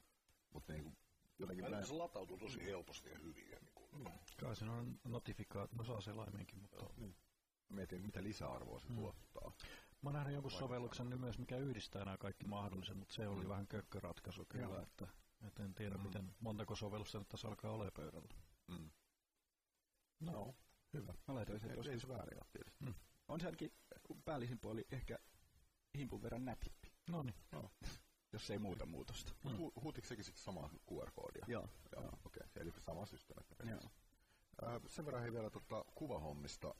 Mutta 0.53 0.73
niin 0.73 0.83
kuin, 0.83 0.97
jotenkin... 1.39 1.65
Välillä 1.65 1.85
se 1.85 1.93
latautuu 1.93 2.37
tosi 2.37 2.65
helposti 2.65 3.09
ja 3.09 3.17
hyvin. 3.17 3.49
Ja 3.51 3.57
niin 3.59 3.73
kuin. 3.75 3.89
Mm. 3.97 4.11
Kai 4.39 4.55
siinä 4.55 4.73
on 4.73 4.99
notifikaat, 5.03 5.73
no 5.73 5.83
saa 5.83 6.01
selaimenkin, 6.01 6.59
mutta... 6.59 6.83
Joo. 6.83 6.93
Niin. 6.97 7.15
Mietin, 7.69 8.01
mitä 8.01 8.23
lisäarvoa 8.23 8.79
se 8.79 8.89
mm. 8.89 8.95
tuottaa. 8.95 9.51
Mä 10.01 10.07
oon 10.09 10.13
nähnyt 10.13 10.33
jonkun 10.33 10.51
sovelluksen 10.51 11.09
niin 11.09 11.19
myös, 11.19 11.39
mikä 11.39 11.57
yhdistää 11.57 12.05
nämä 12.05 12.17
kaikki 12.17 12.45
mahdolliset, 12.45 12.97
mutta 12.97 13.13
se 13.13 13.27
oli 13.27 13.43
mm. 13.43 13.49
vähän 13.49 13.67
kökköratkaisu 13.67 14.45
kyllä, 14.49 14.81
että, 14.81 15.07
että 15.47 15.63
en 15.63 15.73
tiedä, 15.73 15.97
mm. 15.97 16.03
miten 16.03 16.35
montako 16.39 16.75
sovellusta 16.75 17.19
nyt 17.19 17.29
tässä 17.29 17.47
alkaa 17.47 17.71
olla 17.71 17.91
pöydällä. 17.91 18.33
Mm. 18.67 18.89
No, 20.19 20.31
no, 20.31 20.55
hyvä. 20.93 21.13
Mä 21.27 21.45
sen 21.57 21.73
tuossa. 21.73 21.91
Ei 21.91 21.99
se 21.99 22.07
väärin 22.07 22.39
tietysti. 22.51 22.85
Mm. 22.85 22.93
On 23.27 23.39
se 23.39 23.45
ainakin 23.45 23.71
päällisin 24.25 24.59
puoli 24.59 24.85
ehkä 24.91 25.19
himpun 25.97 26.21
verran 26.21 26.45
nätimpi. 26.45 26.91
No 27.09 27.23
niin. 27.23 27.35
No. 27.51 27.71
Jos 28.33 28.49
ei 28.49 28.59
muuta 28.59 28.85
muutosta. 28.85 29.33
Mm. 29.43 29.51
Hu- 29.51 29.81
huutiko 29.81 30.07
sekin 30.07 30.25
sitten 30.25 30.43
samaa 30.43 30.69
QR-koodia? 30.91 31.45
Joo. 31.47 31.69
Joo, 31.95 32.03
okei. 32.25 32.43
Okay. 32.45 32.61
Eli 32.61 32.71
sama 32.79 33.05
systeemi. 33.05 33.45
Joo. 33.65 33.79
Äh, 34.63 34.81
sen 34.87 35.05
verran 35.05 35.21
hei 35.21 35.33
vielä 35.33 35.49
tota 35.49 35.85
kuvahommista 35.95 36.75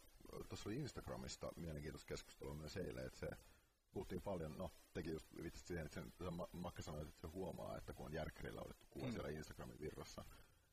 tuossa 0.50 0.70
oli 0.70 0.78
Instagramista 0.78 1.52
mielenkiintoista 1.56 2.08
keskustelua 2.08 2.54
myös 2.54 2.78
eilen, 2.78 3.06
että 3.06 3.20
se 3.20 3.30
puhuttiin 3.92 4.22
paljon, 4.22 4.58
no 4.58 4.72
teki 4.94 5.12
just 5.12 5.28
vitsit 5.44 5.68
siihen, 5.68 5.86
että 5.86 5.96
sen, 5.96 6.34
Makke 6.52 6.82
sanoi, 6.82 7.02
että 7.02 7.22
se 7.22 7.28
huomaa, 7.28 7.78
että 7.78 7.94
kun 7.94 8.06
on 8.06 8.14
järkkärillä 8.14 8.62
otettu 8.62 8.88
kuva 8.90 9.06
mm. 9.06 9.12
siellä 9.12 9.30
Instagramin 9.30 9.80
virrassa, 9.80 10.26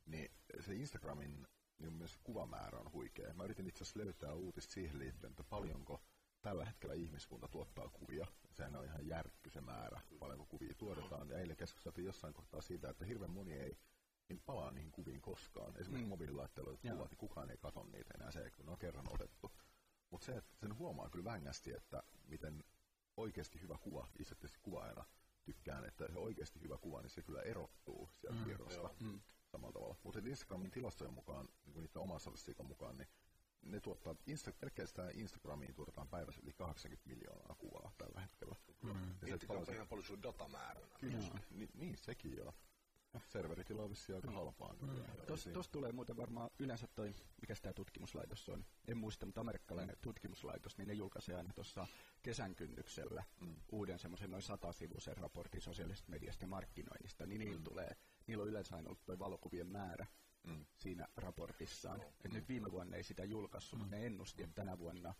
niin 0.06 0.30
se 0.60 0.74
Instagramin 0.74 1.46
niin 1.78 1.92
myös 1.92 2.18
kuvamäärä 2.24 2.78
on 2.78 2.92
huikea. 2.92 3.34
Mä 3.34 3.44
yritin 3.44 3.66
itse 3.66 3.84
asiassa 3.84 4.00
löytää 4.00 4.32
uutista 4.32 4.72
siihen 4.74 4.98
liittyen, 4.98 5.30
että 5.30 5.44
paljonko 5.44 6.02
tällä 6.46 6.64
hetkellä 6.64 6.94
ihmiskunta 6.94 7.48
tuottaa 7.48 7.88
kuvia. 7.88 8.26
Sehän 8.52 8.76
on 8.76 8.84
ihan 8.84 9.06
järkky 9.06 9.50
se 9.50 9.60
määrä, 9.60 10.00
paljonko 10.18 10.46
kuvia 10.46 10.74
tuotetaan. 10.78 11.28
Ja 11.28 11.38
eilen 11.38 11.56
keskusteltiin 11.56 12.04
jossain 12.04 12.34
kohtaa 12.34 12.60
siitä, 12.60 12.90
että 12.90 13.04
hirveän 13.04 13.30
moni 13.30 13.52
ei 13.52 13.78
niin 14.28 14.42
palaa 14.46 14.70
niihin 14.70 14.92
kuviin 14.92 15.20
koskaan. 15.20 15.76
Esimerkiksi 15.76 16.04
mm. 16.04 16.08
mobiililaitteilla 16.08 16.70
kuvat, 16.70 17.10
niin 17.10 17.18
kukaan 17.18 17.50
ei 17.50 17.56
katso 17.56 17.84
niitä 17.84 18.14
enää 18.14 18.30
se, 18.30 18.50
kun 18.50 18.66
ne 18.66 18.72
on 18.72 18.78
kerran 18.78 19.12
otettu. 19.12 19.52
Mutta 20.10 20.26
se, 20.26 20.36
että 20.36 20.56
sen 20.56 20.78
huomaa 20.78 21.10
kyllä 21.10 21.24
vängästi, 21.24 21.72
että 21.72 22.02
miten 22.28 22.64
oikeasti 23.16 23.60
hyvä 23.60 23.78
kuva, 23.80 24.08
itse 24.18 24.34
tietysti 24.34 24.58
kuvaajana 24.62 25.04
tykkään, 25.44 25.84
että 25.84 26.06
se 26.12 26.18
oikeasti 26.18 26.60
hyvä 26.60 26.78
kuva, 26.78 27.02
niin 27.02 27.10
se 27.10 27.22
kyllä 27.22 27.42
erottuu 27.42 28.08
sieltä 28.12 28.38
mm, 28.38 28.46
virrosta 28.46 28.90
mm. 29.00 29.20
samalla 29.46 29.72
tavalla. 29.72 29.96
Mutta 30.02 30.20
Instagramin 30.26 30.70
tilastojen 30.70 31.14
mukaan, 31.14 31.48
niin 31.64 31.82
niiden 31.82 32.02
oman 32.02 32.20
statistiikan 32.20 32.66
mukaan, 32.66 32.96
niin 32.96 33.08
ne 33.70 33.80
tuottaa, 33.80 34.14
Insta, 34.26 34.52
pelkästään 34.60 35.10
Instagramiin 35.14 35.74
tuotetaan 35.74 36.08
päivässä 36.08 36.40
yli 36.44 36.52
80 36.52 37.08
miljoonaa 37.08 37.54
kuvaa 37.58 37.92
tällä 37.98 38.20
hetkellä. 38.20 38.56
Mm. 38.82 38.90
Ja 39.26 39.38
se 39.38 39.52
on 39.52 39.74
ihan 39.74 39.88
paljon 39.88 40.04
sun 40.06 40.22
datamääränä. 40.22 40.96
Kyllä, 41.00 41.18
niin, 41.50 41.70
niin, 41.74 41.96
sekin 41.98 42.36
joo 42.36 42.54
serveritila 43.28 43.82
on 43.82 43.90
vissiin 43.90 44.16
aika 44.16 44.30
halpaa. 44.30 44.74
Mm. 44.80 44.88
Tuossa 45.26 45.72
tulee 45.72 45.92
muuten 45.92 46.16
varmaan 46.16 46.50
yleensä 46.58 46.86
toi, 46.86 47.14
mikä 47.40 47.54
tämä 47.62 47.72
tutkimuslaitos 47.72 48.48
on, 48.48 48.64
en 48.88 48.96
muista, 48.96 49.26
mutta 49.26 49.40
amerikkalainen 49.40 49.96
mm. 49.96 50.00
tutkimuslaitos, 50.02 50.78
niin 50.78 50.88
ne 50.88 50.94
julkaisee 50.94 51.36
aina 51.36 51.52
tuossa 51.54 51.86
kesän 52.22 52.54
kynnyksellä 52.54 53.24
mm. 53.40 53.56
uuden 53.72 53.98
semmoisen 53.98 54.30
noin 54.30 54.42
satasivuisen 54.42 55.16
raportin 55.16 55.60
sosiaalisesta 55.60 56.10
mediasta 56.10 56.44
ja 56.44 56.48
markkinoinnista, 56.48 57.26
niin 57.26 57.38
niillä 57.38 57.58
mm. 57.58 57.64
tulee, 57.64 57.96
niillä 58.26 58.42
on 58.42 58.48
yleensä 58.48 58.76
aina 58.76 58.88
ollut 58.88 59.04
toi 59.04 59.18
valokuvien 59.18 59.66
määrä 59.66 60.06
mm. 60.46 60.66
siinä 60.76 61.08
raportissaan. 61.16 61.98
No. 62.00 62.06
Et 62.24 62.30
mm. 62.30 62.34
nyt 62.34 62.48
viime 62.48 62.72
vuonna 62.72 62.96
ei 62.96 63.04
sitä 63.04 63.24
julkaissut, 63.24 63.78
mm. 63.78 63.78
mutta 63.78 63.96
ne 63.96 64.06
ennusti, 64.06 64.42
että 64.42 64.54
tänä 64.54 64.78
vuonna 64.78 65.14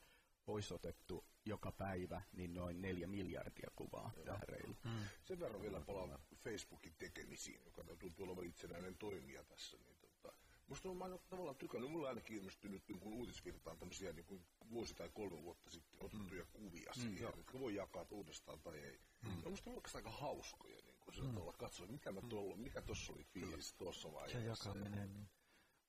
olisi 0.47 0.75
otettu 0.75 1.25
joka 1.45 1.73
päivä 1.73 2.23
niin 2.33 2.55
noin 2.55 2.83
neljä 2.83 3.07
miljardia 3.07 3.71
kuvaa 3.77 4.13
tähän 4.25 4.49
reilu. 4.49 4.77
Mm. 4.85 4.91
Sen 5.25 5.41
verran 5.41 5.63
vielä 5.63 5.81
palaan 5.81 6.19
Facebookin 6.45 6.95
tekemisiin, 6.99 7.61
joka 7.65 7.85
tuntuu 7.99 8.27
olevan 8.27 8.45
itsenäinen 8.45 8.97
toimija 8.99 9.45
tässä. 9.45 9.77
Niin 9.77 9.97
tota, 10.01 10.33
musta 10.67 10.89
on 10.89 11.03
aina 11.03 11.19
tavallaan 11.19 11.57
tykännyt, 11.57 11.91
mulla 11.91 12.07
on 12.07 12.09
ainakin 12.09 12.37
ilmestynyt 12.37 12.83
niin 12.89 13.01
kuin 13.01 13.15
uutisvirtaan 13.15 13.79
tämmöisiä 13.79 14.13
niin 14.13 14.27
kuin 14.27 14.47
vuosi 14.71 14.95
tai 14.95 15.09
kolme 15.15 15.43
vuotta 15.43 15.71
sitten 15.71 16.01
otettuja 16.01 16.45
mm. 16.45 16.51
kuvia 16.53 16.93
mm, 16.97 17.03
siihen, 17.03 17.31
mm, 17.31 17.39
jotka 17.39 17.61
voi 17.61 17.75
jakaa 17.75 18.07
uudestaan 18.11 18.61
tai 18.61 18.79
ei. 18.79 19.01
Mm. 19.23 19.43
Ja 19.45 19.51
musta 19.51 19.71
on 19.71 19.83
aika 19.95 20.11
hauskoja 20.11 20.79
kuin 21.15 21.27
mm. 21.27 21.53
katsoa, 21.59 21.87
mikä 21.87 22.13
mä 22.13 22.21
tuolla, 22.29 22.57
mikä 22.57 22.83
tuossa 22.83 23.13
oli 23.13 23.25
fiilis 23.25 23.75
tuossa 23.75 24.13
vaiheessa. 24.13 24.65
Se 24.65 24.71
jakaminen, 24.71 25.15
niin. 25.15 25.29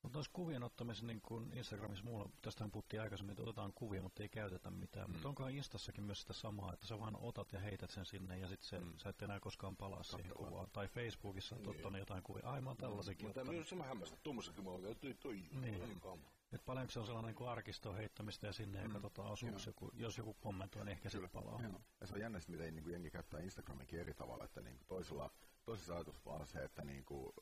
Mutta 0.08 0.18
noissa 0.18 0.32
kuvien 0.34 0.64
ottamisessa, 0.64 1.08
niin 1.08 1.22
kuin 1.22 1.52
Instagramissa 1.54 2.06
muulla, 2.06 2.30
tästähän 2.42 2.72
puhuttiin 2.72 3.02
aikaisemmin, 3.02 3.32
että 3.32 3.44
otetaan 3.44 3.74
kuvia, 3.74 4.02
mutta 4.02 4.24
ei 4.24 4.30
käytetä 4.30 4.72
mitään. 4.72 5.08
Mm. 5.08 5.12
Mutta 5.12 5.30
onkohan 5.30 5.52
Instassakin 5.52 6.04
myös 6.04 6.22
sitä 6.22 6.34
samaa, 6.34 6.74
että 6.74 6.88
sä 6.88 7.00
vaan 7.00 7.16
otat 7.22 7.54
ja 7.54 7.60
heität 7.60 7.90
sen 7.90 8.06
sinne 8.06 8.38
ja 8.38 8.48
sitten 8.48 8.84
mm. 8.84 8.94
sä 8.98 9.10
et 9.10 9.22
enää 9.22 9.40
koskaan 9.40 9.78
palaa 9.78 9.98
Totta 9.98 10.18
siihen 10.18 10.34
kuvaan. 10.34 10.68
Tai 10.74 10.88
Facebookissa 10.88 11.56
on 11.56 11.62
niin. 11.62 11.70
ottanut 11.70 12.00
jotain 12.00 12.24
kuvia. 12.24 12.44
Ai 12.46 12.62
mä 12.62 12.70
oon 12.70 12.78
tällaisenkin 12.78 13.28
Mutta 13.28 13.44
myös 13.44 13.70
sama 13.70 13.84
hämmästä, 13.84 14.18
tuommoisenkin 14.24 14.64
mä 14.64 14.70
oon 14.70 14.82
toi, 14.82 15.14
toi, 15.14 15.42
niin. 15.52 16.12
Et 16.52 16.66
paljonko 16.66 16.92
se 16.92 17.00
on 17.00 17.06
sellainen 17.06 17.36
niin 17.36 17.50
arkisto 17.50 17.94
heittämistä 17.94 18.48
ja 18.48 18.54
sinne 18.54 18.80
mm. 18.80 18.84
ja 18.84 18.90
katsotaan 18.90 19.32
osuuko 19.32 19.60
joku, 19.66 19.92
jos 19.94 20.18
joku 20.18 20.34
kommentoi, 20.34 20.86
niin 20.86 20.92
ehkä 20.92 21.10
se 21.10 21.28
palaa. 21.28 21.62
Joo. 21.62 21.82
Ja 22.02 22.08
se 22.08 22.14
on 22.14 22.20
jännä, 22.20 22.40
miten 22.48 22.76
niin 22.76 22.84
kuin 22.84 22.94
jengi 22.94 23.12
käyttää 23.12 23.40
Instagraminkin 23.40 24.00
eri 24.00 24.14
tavalla, 24.14 24.44
että 24.44 24.62
niin 24.62 24.78
kuin 24.78 24.88
toisella, 24.88 25.32
toisessa 25.66 25.96
ajatus 25.96 26.26
vaan 26.26 26.48
se, 26.48 26.64
että 26.64 26.84
niin 26.84 27.06
kuin, 27.06 27.34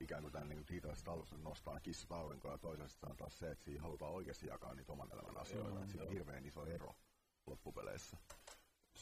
ikään 0.00 0.22
kuin 0.22 0.32
tämän 0.32 0.48
niin 0.48 0.64
hiitaista 0.70 1.16
nostaa 1.42 1.80
kissat 1.80 2.12
aurinkoa 2.12 2.52
ja 2.52 2.58
toisesta 2.58 3.06
on 3.10 3.16
taas 3.16 3.38
se, 3.38 3.50
että 3.50 3.64
siinä 3.64 3.82
halutaan 3.82 4.12
oikeasti 4.12 4.46
jakaa 4.46 4.74
niitä 4.74 4.92
oman 4.92 5.12
elämän 5.12 5.38
asioita. 5.38 5.78
Joo, 5.78 5.86
siinä 5.86 6.04
on 6.04 6.12
hirveän 6.12 6.46
iso 6.46 6.66
ero 6.66 6.94
loppupeleissä. 7.46 8.16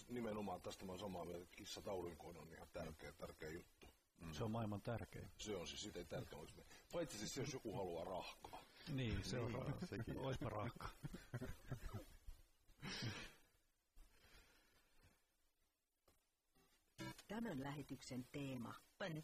Nimenomaan 0.08 0.62
tästä 0.62 0.84
mä 0.84 0.92
oon 0.92 0.98
samaa 0.98 1.24
mieltä, 1.24 1.42
että 1.44 1.56
kissat 1.56 1.88
aurinkoon 1.88 2.36
on 2.36 2.52
ihan 2.52 2.68
tärkeä, 2.72 3.12
tärkeä 3.12 3.50
juttu. 3.50 3.86
Mm. 4.20 4.32
Se 4.32 4.44
on 4.44 4.50
maailman 4.50 4.82
tärkein. 4.82 5.30
Se 5.38 5.56
on 5.56 5.66
siis 5.66 5.82
sitä 5.82 6.04
tärkein. 6.04 6.46
Paitsi 6.92 7.18
siis 7.18 7.34
se, 7.34 7.40
jos 7.40 7.52
joku 7.52 7.76
haluaa 7.76 8.04
rahkaa. 8.04 8.64
Niin, 8.92 9.24
se 9.24 9.38
on 9.38 9.52
niin, 9.52 9.88
sekin. 9.88 10.18
Oispa 10.18 10.48
rahka. 10.48 10.88
Tämän 17.28 17.62
lähetyksen 17.62 18.26
teema. 18.32 18.74
本 18.98 19.22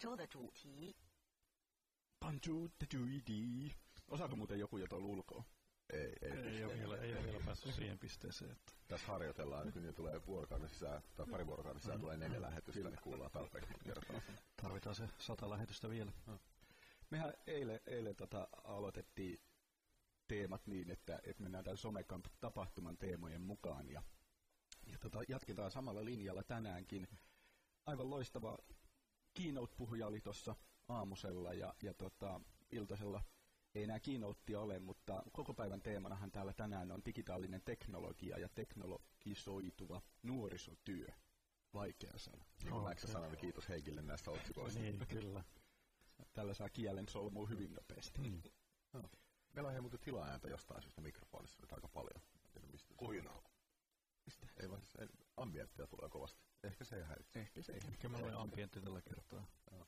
Osaako 4.08 4.36
muuten 4.36 4.58
joku 4.58 4.78
jo 4.78 4.86
tuolla 4.86 5.06
ulkoa? 5.06 5.44
Ei, 5.92 6.12
ei, 6.22 6.30
ei, 6.30 6.56
ei, 6.56 6.64
ole 6.64 6.78
vielä, 6.78 6.96
ei 6.96 7.12
ole 7.14 7.24
vielä 7.24 7.40
päässyt 7.44 7.74
siihen 7.74 7.98
pisteeseen. 7.98 8.50
Että. 8.50 8.72
Tässä 8.88 9.06
harjoitellaan, 9.06 9.72
kun 9.72 9.82
niin 9.82 9.94
tulee 9.94 10.26
vuorokauden 10.26 10.68
sisään, 10.68 11.02
tai 11.16 11.26
pari 11.30 11.46
vuorokauden 11.46 11.80
sisään 11.80 12.00
tulee 12.00 12.16
neljä 12.16 12.38
mm. 12.38 12.42
lähetystä, 12.42 12.72
Sillä. 12.72 12.90
niin 12.90 13.00
kuullaan 13.02 13.30
tarpeeksi 13.30 13.74
kertaa. 13.84 14.20
Tarvitaan 14.62 14.94
se 14.94 15.08
sata 15.18 15.50
lähetystä 15.50 15.90
vielä. 15.90 16.12
Mm. 16.26 16.38
Mehän 17.10 17.34
eilen, 17.46 17.80
eilen 17.86 18.16
tota, 18.16 18.48
aloitettiin 18.64 19.40
teemat 20.28 20.66
niin, 20.66 20.90
että, 20.90 21.20
että 21.24 21.42
mennään 21.42 21.64
tämän 21.64 21.76
somekamp 21.76 22.26
tapahtuman 22.40 22.96
teemojen 22.98 23.40
mukaan. 23.40 23.88
Ja, 23.88 24.02
ja 24.86 24.98
tota, 24.98 25.18
jatketaan 25.28 25.70
samalla 25.70 26.04
linjalla 26.04 26.42
tänäänkin. 26.42 27.08
Aivan 27.86 28.10
loistava 28.10 28.58
keynote-puhuja 29.34 30.06
oli 30.06 30.20
tuossa 30.20 30.56
aamusella 30.88 31.52
ja, 31.52 31.74
ja 31.82 31.94
tota, 31.94 32.40
iltasella 32.72 33.22
ei 33.74 33.82
enää 33.82 34.00
keynotea 34.00 34.60
ole, 34.60 34.78
mutta 34.78 35.22
koko 35.32 35.54
päivän 35.54 35.82
teemanahan 35.82 36.30
täällä 36.30 36.52
tänään 36.52 36.92
on 36.92 37.02
digitaalinen 37.04 37.62
teknologia 37.64 38.38
ja 38.38 38.48
teknologisoituva 38.48 40.02
nuorisotyö. 40.22 41.06
Vaikea 41.74 42.18
sana. 42.18 42.44
Kuin 42.62 42.74
okay. 42.74 42.94
sanoi, 42.96 43.36
kiitos 43.36 43.68
Heikille 43.68 44.02
näistä 44.02 44.30
otsikoista. 44.30 44.80
niin, 44.80 45.06
kyllä. 45.08 45.44
Tällä 46.32 46.54
saa 46.54 46.68
kielen 46.68 47.08
solmua 47.08 47.46
hyvin 47.46 47.74
nopeasti. 47.74 48.20
Mm. 48.20 48.42
No. 48.92 49.02
Meillä 49.52 49.70
on 49.70 49.80
muuten 49.80 50.00
tilaajanta 50.00 50.48
jostain 50.48 50.82
syystä 50.82 51.00
mikrofonissa 51.00 51.58
nyt 51.60 51.72
aika 51.72 51.88
paljon. 51.88 52.22
Mistä 52.72 52.94
Kuinaa. 52.96 53.42
Mistä? 54.24 54.46
Ei 54.60 54.70
vaan 54.70 54.80
siis 54.80 55.10
ambienttia 55.36 55.86
tulee 55.86 56.08
kovasti. 56.08 56.40
Ehkä 56.62 56.84
se 56.84 56.96
ei 56.96 57.02
häiritse. 57.02 57.40
Ehkä 57.40 57.62
se 57.62 57.72
ei. 57.72 57.80
Ehkä 57.88 58.08
meillä 58.08 58.28
on 58.28 58.42
ambientti 58.42 58.80
tällä 58.80 59.00
kertaa. 59.00 59.46
Joo. 59.70 59.86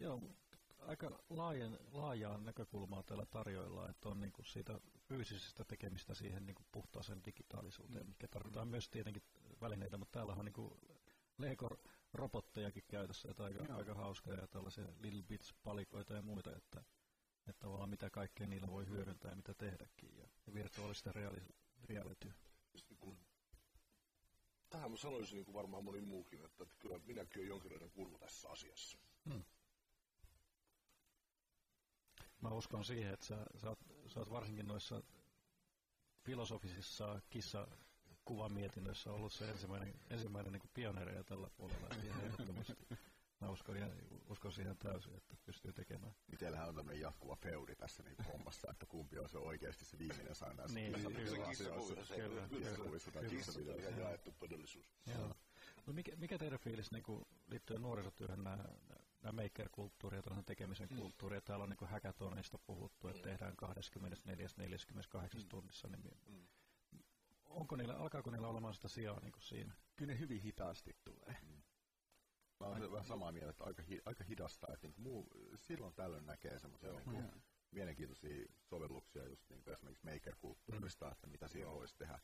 Joo, 0.00 0.22
aika 0.78 1.20
laajan, 1.30 1.78
laajaa 1.92 2.38
näkökulmaa 2.38 3.02
täällä 3.02 3.26
tarjoilla, 3.26 3.88
että 3.88 4.08
on 4.08 4.20
niin 4.20 4.32
kuin 4.32 4.46
siitä 4.46 4.80
fyysisestä 5.08 5.64
tekemistä 5.64 6.14
siihen 6.14 6.46
niin 6.46 6.54
kuin 6.54 6.66
puhtaaseen 6.72 7.24
digitaalisuuteen, 7.24 8.08
mikä 8.08 8.28
tarvitaan 8.28 8.68
mm. 8.68 8.70
myös 8.70 8.88
tietenkin 8.88 9.22
välineitä, 9.60 9.98
mutta 9.98 10.18
täällä 10.18 10.32
on 10.32 10.44
niin 10.44 10.52
kuin 10.52 10.80
Lego-robottejakin 11.38 12.84
käytössä, 12.88 13.30
että 13.30 13.44
aika, 13.44 13.74
aika 13.74 13.94
hauskaa 13.94 14.34
ja 14.34 14.46
tällaisia 14.46 14.84
little 15.00 15.22
bits 15.22 15.54
palikoita 15.62 16.14
ja 16.14 16.22
muita, 16.22 16.56
että, 16.56 16.84
että 17.48 17.60
tavallaan 17.60 17.90
mitä 17.90 18.10
kaikkea 18.10 18.46
niillä 18.46 18.68
voi 18.68 18.86
hyödyntää 18.86 19.30
ja 19.30 19.36
mitä 19.36 19.54
tehdäkin 19.54 20.16
ja, 20.16 20.28
ja 20.46 20.54
virtuaalista 20.54 21.12
reality. 21.88 22.32
Niin 22.90 23.18
tähän 24.70 24.90
mä 24.90 24.96
sanoisin 24.96 25.36
niin 25.36 25.44
kuin 25.44 25.54
varmaan 25.54 25.84
moni 25.84 26.00
muukin, 26.00 26.44
että, 26.44 26.62
että 26.62 26.74
kyllä 26.78 27.00
minäkin 27.04 27.40
olen 27.40 27.48
jonkinlainen 27.48 27.90
kurva 27.90 28.18
tässä 28.18 28.50
asiassa. 28.50 28.98
Hmm. 29.24 29.44
Mä 32.40 32.48
uskon 32.48 32.84
siihen, 32.84 33.14
että 33.14 33.26
sä, 33.26 33.36
sä, 33.56 33.68
oot, 33.68 33.78
sä 34.06 34.20
oot 34.20 34.30
varsinkin 34.30 34.68
noissa 34.68 35.02
filosofisissa 36.24 37.20
kissa 37.30 37.68
kuvamietinnöissä 38.24 39.12
ollut 39.12 39.32
se 39.32 39.50
ensimmäinen, 39.50 39.94
ensimmäinen 40.10 40.52
niin 40.52 40.70
pioneereja 40.74 41.24
tällä 41.24 41.50
puolella. 41.56 41.88
Mä 43.40 43.50
uskon, 43.50 43.76
ja, 43.76 43.88
uskon 44.28 44.52
siihen 44.52 44.76
täysin, 44.78 45.14
että 45.14 45.36
pystyy 45.44 45.72
tekemään. 45.72 46.14
Teillähän 46.38 46.68
on 46.68 46.74
tämmöinen 46.74 47.00
jatkuva 47.00 47.36
feudi 47.36 47.76
tässä 47.76 48.02
niin 48.02 48.16
hommassa, 48.32 48.70
että 48.70 48.86
kumpi 48.86 49.18
on 49.18 49.28
se 49.28 49.38
oikeasti 49.38 49.84
se 49.84 49.98
viimeinen 49.98 50.34
sana 50.34 50.54
näissä 50.54 50.74
niin, 50.74 50.92
kissakuvissa. 51.48 52.14
Kyllä, 52.14 52.48
kissakuvissa 52.48 53.10
tai 53.10 53.24
kissavideoissa. 53.24 53.90
Ja 53.90 53.98
jaettu 53.98 54.32
todellisuus. 54.38 54.92
Joo. 55.06 55.34
No 55.86 55.92
mikä, 55.92 56.16
mikä 56.16 56.38
teidän 56.38 56.58
fiilis 56.58 56.90
niin 56.90 57.04
liittyen 57.46 57.82
nuorisotyöhön 57.82 58.44
nämä 58.44 58.64
maker-kulttuuri 59.22 60.16
ja 60.16 60.42
tekemisen 60.46 60.88
mm. 60.90 60.96
kulttuuri. 60.96 61.36
Ja 61.36 61.40
täällä 61.40 61.62
on 61.62 61.70
niin 61.70 61.90
hackathonista 61.90 62.58
puhuttu, 62.58 63.08
että 63.08 63.22
tehdään 63.22 63.54
24-48 63.54 63.62
mm. 65.34 65.48
tunnissa. 65.48 65.88
Niin 65.88 66.10
mm. 66.26 66.46
onko 67.44 67.76
niillä, 67.76 67.96
alkaako 67.96 68.30
niillä 68.30 68.48
olemaan 68.48 68.74
sitä 68.74 68.88
sijaa 68.88 69.20
niin 69.20 69.32
kuin 69.32 69.42
siinä? 69.42 69.74
Kyllä 69.96 70.12
ne 70.12 70.18
hyvin 70.18 70.40
hitaasti 70.40 70.96
tulee. 71.04 71.36
Mm. 71.42 71.62
Mä 72.60 72.66
olen 72.66 72.92
vähän 72.92 73.04
samaa 73.04 73.32
mieltä, 73.32 73.50
että 73.50 73.64
aika, 73.64 73.82
hi, 73.82 74.00
aika 74.04 74.24
hidasta, 74.24 74.66
että 74.72 74.86
niin 74.86 75.02
muu, 75.02 75.28
silloin 75.56 75.94
tällöin 75.94 76.26
näkee 76.26 76.58
semmoisia 76.58 76.92
niin 76.92 77.04
kuin, 77.04 77.42
mielenkiintoisia 77.70 78.46
sovelluksia 78.60 79.28
just 79.28 79.50
niin 79.50 79.62
kuin 79.62 79.74
esimerkiksi 79.74 80.06
maker-kulttuurista, 80.06 81.06
mm. 81.06 81.12
että 81.12 81.26
mitä 81.26 81.48
siellä 81.48 81.72
voisi 81.72 81.96
tehdä 81.96 82.18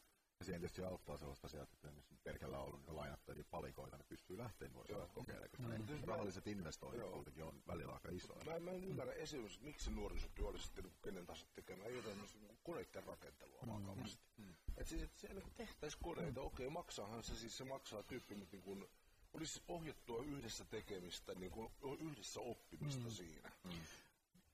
siihen 0.44 0.60
tietysti 0.60 0.84
auttaa 0.84 1.16
sellaista 1.16 1.46
asiaa, 1.46 1.62
että 1.62 1.88
jos 1.88 2.04
perkellä 2.24 2.58
on 2.58 2.64
ollut 2.64 2.86
jo 2.86 2.96
lainattavia 2.96 3.44
palikoita, 3.50 3.96
niin 3.96 4.06
pystyy 4.08 4.38
lähteä 4.38 4.68
nuorisolla 4.68 5.08
kokeilemaan, 5.08 5.50
koska 5.50 5.68
mm. 5.68 5.86
ne 5.86 6.06
rahalliset 6.06 6.46
investoinnit 6.46 7.00
Joo. 7.00 7.12
kuitenkin 7.12 7.44
on 7.44 7.62
välillä 7.66 7.92
aika 7.92 8.08
isoja. 8.12 8.44
Mä, 8.44 8.60
mä 8.60 8.70
en 8.70 8.84
ymmärrä 8.84 9.12
esimerkiksi, 9.12 9.62
miksi 9.62 9.90
nuorisotyö 9.90 10.46
olisi 10.46 10.64
sitten 10.64 10.84
niin 10.84 10.94
kenen 11.02 11.26
tahansa 11.26 11.46
tekemään 11.54 11.94
jotain 11.94 12.18
niin 12.18 12.58
koneiden 12.62 13.04
rakentelua 13.04 13.62
mm. 13.62 13.72
vakavasti. 13.72 14.24
Mm. 14.36 14.54
Et 14.76 14.86
siis, 14.86 15.02
että 15.02 15.20
siellä 15.20 15.40
niin 15.40 15.54
tehtäisiin 15.56 16.02
koneita, 16.02 16.40
mm. 16.40 16.46
okei, 16.46 16.66
okay, 16.66 16.72
maksaahan 16.72 17.22
se 17.22 17.36
siis, 17.36 17.58
se 17.58 17.64
maksaa 17.64 18.02
tyyppi, 18.02 18.34
mutta 18.34 18.56
niin 18.56 18.64
kuin, 18.64 18.88
olisi 19.32 19.62
ohjattua 19.68 20.22
yhdessä 20.22 20.64
tekemistä, 20.64 21.34
niin 21.34 21.50
kuin 21.50 21.72
yhdessä 22.00 22.40
oppimista 22.40 23.04
mm. 23.04 23.10
siinä. 23.10 23.52
Mm. 23.64 23.70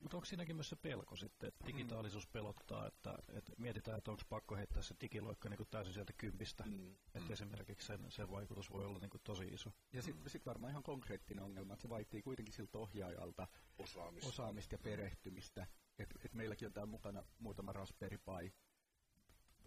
Mutta 0.03 0.17
onko 0.17 0.25
siinäkin 0.25 0.57
myös 0.57 0.69
se 0.69 0.77
pelko 0.77 1.17
sitten, 1.17 1.49
että 1.49 1.67
digitaalisuus 1.67 2.27
pelottaa, 2.27 2.87
että, 2.87 3.19
että 3.29 3.53
mietitään, 3.59 3.99
että 3.99 4.11
onko 4.11 4.23
pakko 4.29 4.57
heittää 4.57 4.83
se 4.83 4.95
digiloikka 5.01 5.49
niin 5.49 5.67
täysin 5.71 5.95
sieltä 5.95 6.13
kympistä, 6.13 6.65
mm. 6.65 6.91
että 7.15 7.29
mm. 7.29 7.33
esimerkiksi 7.33 7.87
sen, 7.87 8.07
sen 8.09 8.31
vaikutus 8.31 8.71
voi 8.71 8.85
olla 8.85 8.99
niin 8.99 9.11
kuin 9.11 9.21
tosi 9.25 9.45
iso. 9.45 9.71
Ja 9.93 10.03
sitten 10.03 10.31
sit 10.31 10.47
varmaan 10.47 10.71
ihan 10.71 10.83
konkreettinen 10.83 11.45
ongelma, 11.45 11.73
että 11.73 11.83
se 11.83 11.89
vaatii 11.89 12.23
kuitenkin 12.23 12.55
siltä 12.55 12.79
ohjaajalta 12.79 13.49
osaamista, 13.79 14.29
osaamista 14.29 14.75
ja 14.75 14.79
perehtymistä. 14.79 15.67
Että 15.99 16.19
et 16.25 16.35
meilläkin 16.35 16.67
on 16.67 16.73
täällä 16.73 16.91
mukana 16.91 17.25
muutama 17.39 17.73
Raspberry 17.73 18.19
Pi, 18.19 18.55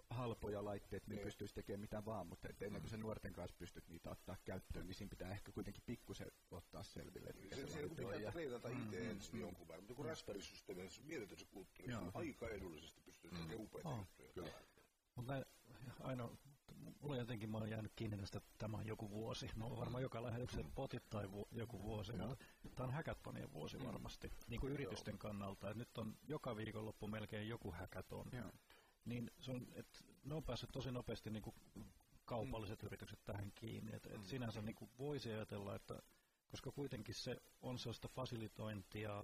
halpoja 0.09 0.65
laitteet, 0.65 1.07
niin 1.07 1.19
pystyisi 1.19 1.53
tekemään 1.53 1.81
mitä 1.81 2.05
vaan, 2.05 2.27
mutta 2.27 2.47
et 2.49 2.61
ennen 2.61 2.81
kuin 2.81 2.89
se 2.89 2.97
nuorten 2.97 3.33
kanssa 3.33 3.55
pystyt 3.59 3.87
niitä 3.87 4.09
ottaa 4.09 4.37
käyttöön, 4.43 4.85
niin 4.85 4.95
siinä 4.95 5.09
pitää 5.09 5.31
ehkä 5.31 5.51
kuitenkin 5.51 5.83
pikkusen 5.85 6.31
ottaa 6.51 6.83
selville. 6.83 7.33
Se, 7.33 7.55
se, 7.55 7.67
se 7.67 7.89
pitää 7.89 8.31
treenata 8.31 8.69
itse 8.69 8.99
mm, 8.99 9.09
ensin 9.09 9.35
mm, 9.35 9.41
jonkun 9.41 9.67
verran, 9.67 9.83
mutta 9.83 9.95
kun 9.95 10.05
mm. 10.05 10.09
Raspberry-systeemi, 10.09 10.83
jos 10.83 11.03
mietitään 11.03 11.39
se 11.39 11.45
kulttuuri, 11.45 11.93
aika 12.13 12.49
edullisesti 12.49 13.01
pystyy 13.01 13.31
mm. 13.31 13.37
tekemään 13.37 13.61
upeita 13.61 13.89
oh. 13.89 13.97
juttuja. 13.97 14.29
Kyllä. 14.33 14.49
Mutta 15.15 15.45
aina, 15.99 16.29
mulla 17.01 17.17
jotenkin 17.17 17.49
mä 17.49 17.57
oon 17.57 17.69
jäänyt 17.69 17.91
kiinni 17.95 18.17
näistä, 18.17 18.41
tämä 18.57 18.77
on 18.77 18.87
joku 18.87 19.09
vuosi. 19.09 19.49
Mä 19.55 19.65
oon 19.65 19.77
varmaan 19.77 20.03
joka 20.03 20.23
lähetyksen 20.23 20.71
potit 20.75 21.09
tai 21.09 21.31
vu, 21.31 21.47
joku 21.51 21.83
vuosi, 21.83 22.11
mm. 22.11 22.19
mutta 22.63 22.75
tämä 22.75 22.87
on 22.87 22.93
hackathonien 22.93 23.53
vuosi 23.53 23.77
mm. 23.77 23.85
varmasti, 23.85 24.31
niin 24.47 24.61
kuin 24.61 24.73
yritysten 24.73 25.17
kannalta. 25.17 25.69
Et 25.69 25.77
nyt 25.77 25.97
on 25.97 26.17
joka 26.27 26.55
viikonloppu 26.55 27.07
melkein 27.07 27.49
joku 27.49 27.71
hackathon. 27.71 28.29
Joo 28.33 28.51
niin 29.05 29.31
se 29.39 29.51
on, 29.51 29.67
että 29.73 29.99
ne 30.23 30.33
on 30.33 30.43
päässyt 30.43 30.69
tosi 30.73 30.91
nopeasti 30.91 31.29
niin 31.29 31.43
kuin 31.43 31.55
kaupalliset 32.25 32.81
mm. 32.81 32.85
yritykset 32.85 33.19
tähän 33.25 33.51
kiinni. 33.55 33.95
Et, 33.95 34.05
et 34.05 34.17
mm. 34.17 34.23
Sinänsä 34.23 34.61
niin 34.61 34.75
kuin 34.75 34.91
voisi 34.99 35.31
ajatella, 35.31 35.75
että 35.75 36.01
koska 36.47 36.71
kuitenkin 36.71 37.15
se 37.15 37.41
on 37.61 37.79
sellaista 37.79 38.07
fasilitointia, 38.07 39.23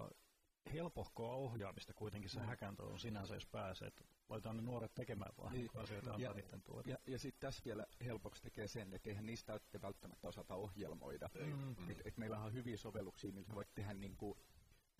helpohkoa 0.73 1.35
ohjaamista 1.35 1.93
kuitenkin 1.93 2.29
se 2.29 2.39
mm. 2.39 2.45
häkäntä 2.45 2.83
on 2.83 2.99
sinänsä, 2.99 3.33
jos 3.33 3.45
pääsee, 3.45 3.87
että 3.87 4.03
laitetaan 4.29 4.57
ne 4.57 4.61
nuoret 4.61 4.93
tekemään 4.95 5.31
vaan 5.37 5.53
niin. 5.53 5.69
asioita 5.75 6.15
ja, 6.17 6.33
niiden 6.33 6.61
tuoda. 6.61 6.89
Ja, 6.89 6.97
ja 7.07 7.19
sitten 7.19 7.41
tässä 7.41 7.61
vielä 7.65 7.85
helpoksi 8.05 8.41
tekee 8.41 8.67
sen, 8.67 8.93
että 8.93 9.09
eihän 9.09 9.25
niistä 9.25 9.59
välttämättä 9.81 10.27
osata 10.27 10.55
ohjelmoida. 10.55 11.29
Mm. 11.39 11.91
Et, 11.91 12.01
et 12.05 12.17
meillä 12.17 12.39
on 12.39 12.53
hyviä 12.53 12.77
sovelluksia, 12.77 13.33
millä 13.33 13.55
voit 13.55 13.73
tehdä 13.75 13.93
niin 13.93 14.17
kuin 14.17 14.37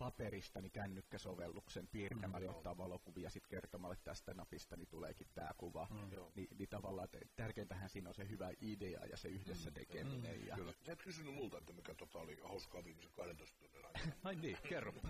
paperista 0.04 0.60
niin 0.60 0.72
kännykkäsovelluksen 0.72 1.88
piirtämällä, 1.88 2.48
mm, 2.48 2.54
ottaa 2.56 2.78
valokuvia 2.78 3.30
sitten 3.30 3.50
kertomalla, 3.50 3.94
että 3.94 4.04
tästä 4.04 4.34
napista 4.34 4.76
niin 4.76 4.88
tuleekin 4.88 5.26
tämä 5.34 5.50
kuva. 5.56 5.86
Mm, 5.90 6.10
Ni, 6.34 6.48
niin 6.58 6.68
tavallaan 6.68 7.04
että 7.04 7.18
tärkeintähän 7.36 7.88
siinä 7.88 8.08
on 8.08 8.14
se 8.14 8.28
hyvä 8.28 8.50
idea 8.60 9.00
ja 9.04 9.16
se 9.16 9.28
yhdessä 9.28 9.70
mm, 9.70 9.74
tekeminen. 9.74 10.40
Mm, 10.40 10.46
ja... 10.46 10.54
Kyllä. 10.54 10.72
Sä 10.86 10.92
et 10.92 11.02
kysynyt 11.02 11.34
multa, 11.34 11.58
että 11.58 11.72
mikä 11.72 11.94
tota 11.94 12.18
oli 12.18 12.38
hauskaa 12.42 12.84
viimeisen 12.84 13.12
12 13.12 13.58
tunnin 13.58 13.84
aikana. 13.86 14.12
Ai 14.24 14.34
niin, 14.34 14.56
kerro. 14.68 14.92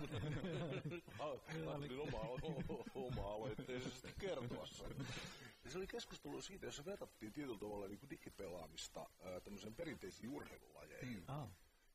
Ajattelin 1.19 1.99
oma, 1.99 2.19
oma 3.07 3.33
aloitteisesti 3.33 4.07
kertoa 4.19 4.65
sen. 4.65 4.95
Ja 5.65 5.71
se 5.71 5.77
oli 5.77 5.87
keskustelu 5.87 6.41
siitä, 6.41 6.65
jossa 6.65 6.85
verrattiin 6.85 7.33
tietyllä 7.33 7.59
tavalla 7.59 7.87
niin 7.87 7.99
kuin 7.99 8.09
digipelaamista 8.09 9.09
tämmöisen 9.43 9.75
perinteisiin 9.75 10.29
urheilulajeihin. 10.29 11.17
Mm. 11.17 11.23
Ah. 11.27 11.49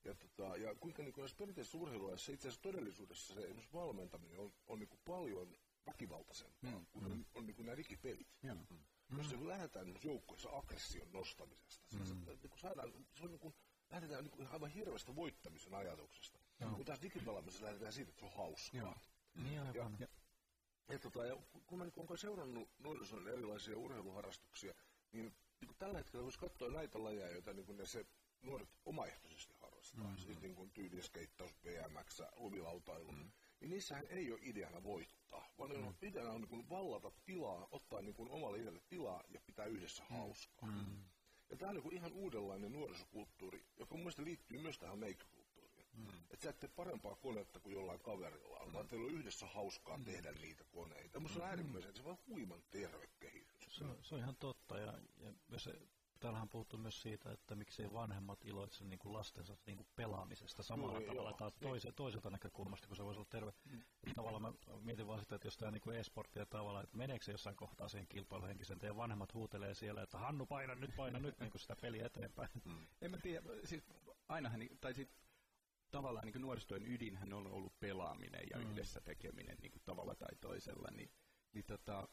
Ja, 0.09 0.15
tota, 0.15 0.57
ja 0.57 0.75
kuinka 0.75 1.03
niin 1.03 1.15
näissä 1.17 1.37
perinteisissä 1.37 1.79
urheilulaisissa 1.79 2.33
itse 2.33 2.49
asiassa 2.49 2.63
todellisuudessa 2.63 3.35
se 3.35 3.41
esimerkiksi 3.41 3.73
valmentaminen 3.73 4.41
on, 4.41 4.53
on 4.67 4.79
niin 4.79 4.89
kuin 4.89 5.01
paljon 5.05 5.57
väkivaltaisempaa 5.87 6.79
mm. 6.79 6.87
kuin 6.91 7.05
mm. 7.05 7.13
on, 7.13 7.27
on 7.35 7.47
niin 7.47 7.55
kuin 7.55 7.67
nämä 7.67 7.77
digipelit. 7.77 8.29
Mm. 8.43 8.67
Mm. 8.71 9.19
Jos 9.19 9.31
niin 9.31 9.49
lähdetään 9.49 9.87
niin 9.87 10.01
joukkueessa 10.05 10.49
aggression 10.53 11.13
nostamisesta, 11.13 11.97
mm. 11.97 12.05
se, 12.05 12.15
niin 12.15 12.51
kuin 12.51 12.59
saadaan, 12.59 12.93
se 13.15 13.25
on 13.25 13.31
niin 13.31 13.41
kuin, 13.41 13.55
lähdetään 13.91 14.25
niin 14.25 14.31
kuin 14.31 14.49
aivan 14.49 14.71
hirveästä 14.71 15.17
voittamisen 15.17 15.75
ajatuksesta. 15.75 16.39
Kun 16.77 16.85
taas 16.85 17.03
digipelaamisessa 17.03 17.65
lähdetään 17.65 17.93
siitä, 17.93 18.11
että 18.11 18.21
se 18.21 18.27
on 18.27 18.37
hauskaa. 18.37 18.81
Joo. 18.81 18.95
Niin 19.35 19.61
aivan. 19.61 19.97
Ja, 20.01 20.09
ja, 20.89 20.99
tota, 20.99 21.27
ja 21.27 21.37
kun 21.67 21.79
mä 21.79 21.85
niin 21.85 21.95
olen 21.97 22.19
seurannut 22.19 22.71
nuorison 22.79 23.29
erilaisia 23.29 23.79
urheiluharrastuksia, 23.79 24.75
niin, 25.13 25.35
niin 25.61 25.77
tällä 25.79 25.99
hetkellä 25.99 26.25
voisi 26.25 26.39
katsoa 26.39 26.71
näitä 26.71 27.05
lajeja, 27.05 27.31
joita 27.31 27.53
niin 27.53 27.77
ne 27.77 27.87
se 27.87 28.07
nuoret 28.43 28.69
omaehtoisesti 28.85 29.55
mm-hmm. 29.97 30.17
siis 30.17 30.41
niin 30.41 30.55
kuin 30.55 30.71
tyyliin 30.71 31.03
skeittaus, 31.03 31.55
BMX, 31.55 32.21
lumilautailu, 32.37 33.13
mm-hmm. 33.13 33.31
niin 33.61 33.71
niissähän 33.71 34.07
ei 34.07 34.33
ole 34.33 34.41
ideana 34.43 34.83
voittaa, 34.83 35.49
vaan 35.59 35.71
mm-hmm. 35.71 35.95
ideana 36.03 36.31
on 36.31 36.41
niin 36.41 36.49
kuin 36.49 36.69
vallata 36.69 37.11
tilaa, 37.25 37.69
ottaa 37.71 38.03
niin 38.03 38.15
kuin 38.15 38.31
omalle 38.31 38.59
itselle 38.59 38.81
tilaa 38.89 39.25
ja 39.29 39.41
pitää 39.47 39.67
yhdessä 39.67 40.05
hauskaa. 40.05 40.71
Mm-hmm. 40.71 41.05
Ja 41.51 41.57
tämä 41.57 41.69
on 41.69 41.75
niin 41.75 41.83
kuin 41.83 41.95
ihan 41.95 42.13
uudenlainen 42.13 42.73
nuorisokulttuuri, 42.73 43.65
joka 43.79 43.95
mun 43.95 44.01
mielestä 44.01 44.25
liittyy 44.25 44.59
myös 44.59 44.79
tähän 44.79 44.99
meikkakulttuuriin. 44.99 45.87
Mm. 45.93 46.09
Että 46.31 46.43
sä 46.45 46.51
et 46.51 46.61
tee 46.61 46.71
parempaa 46.77 47.17
konetta 47.17 47.61
kuin 47.61 47.75
jollain 47.75 48.01
kaverilla, 48.01 48.67
mm. 48.67 48.73
vaan 48.73 48.89
teillä 48.89 49.07
on 49.07 49.15
yhdessä 49.15 49.47
hauskaa 49.47 49.97
mm. 49.97 50.05
tehdä 50.05 50.33
niitä 50.33 50.65
koneita. 50.65 51.21
Musta 51.21 51.39
mm. 51.39 51.45
on 51.45 51.51
äärimmäisen, 51.51 51.95
se 51.97 52.03
on 52.03 52.19
huiman 52.29 52.63
terve 52.71 53.09
kehitys. 53.21 53.79
Se, 53.79 53.85
on, 53.85 53.99
se 54.03 54.15
on 54.15 54.21
ihan 54.21 54.37
totta, 54.37 54.79
ja, 54.79 54.95
ja 55.49 55.59
se, 55.59 55.81
täällähän 56.21 56.43
on 56.43 56.49
puhuttu 56.49 56.79
myös 56.79 57.03
siitä, 57.03 57.33
että 57.33 57.55
miksei 57.55 57.93
vanhemmat 57.93 58.45
iloitse 58.45 58.85
niin 58.85 58.99
kuin 58.99 59.13
lastensa 59.13 59.57
niin 59.67 59.77
kuin 59.77 59.87
pelaamisesta 59.97 60.63
samalla 60.63 60.93
Juuri, 60.93 61.07
tavalla, 61.07 61.33
taas 61.33 61.55
toise, 61.61 61.93
toiselta 61.93 62.31
näkökulmasta, 62.31 62.89
kun 62.89 62.97
se 62.97 63.05
voisi 63.05 63.19
olla 63.19 63.29
terve. 63.31 63.53
Mm. 63.65 63.83
Tavallaan 64.15 64.43
mä 64.43 64.53
mietin 64.81 65.07
vaan 65.07 65.21
sitä, 65.21 65.35
että 65.35 65.47
jos 65.47 65.57
tämä 65.57 65.71
niin 65.71 65.95
e-sporttia 65.95 66.47
tavallaan, 66.47 66.85
että 66.85 66.97
meneekö 66.97 67.25
se 67.25 67.33
jossain 67.33 67.57
kohtaa 67.57 67.89
siihen 67.89 68.09
kilpailuhenkisen, 68.09 68.79
teidän 68.79 68.97
vanhemmat 68.97 69.35
huutelee 69.35 69.75
siellä, 69.75 70.03
että 70.03 70.19
Hannu 70.19 70.47
paina 70.47 70.75
nyt, 70.75 70.97
paina 70.97 71.19
nyt 71.19 71.41
niin 71.41 71.51
kuin 71.51 71.61
sitä 71.61 71.77
peliä 71.81 72.07
eteenpäin. 72.07 72.51
Mm. 72.65 72.87
En 73.03 73.11
mä 73.11 73.19
tiedä, 73.19 73.49
siis 73.65 73.83
ainahan, 74.29 74.61
tai 74.81 74.95
sit 74.95 75.11
tavallaan 75.91 76.27
niin 76.27 76.41
nuorisotyön 76.41 76.87
ydinhän 76.87 77.33
on 77.33 77.47
ollut 77.47 77.81
pelaaminen 77.81 78.43
ja 78.51 78.59
mm. 78.59 78.71
yhdessä 78.71 79.01
tekeminen 79.01 79.57
niin 79.63 79.73
kuin 79.73 79.83
tavalla 79.85 80.15
tai 80.15 80.37
toisella, 80.41 80.89
niin, 80.91 81.11
niin 81.53 81.65
tota, 81.65 82.09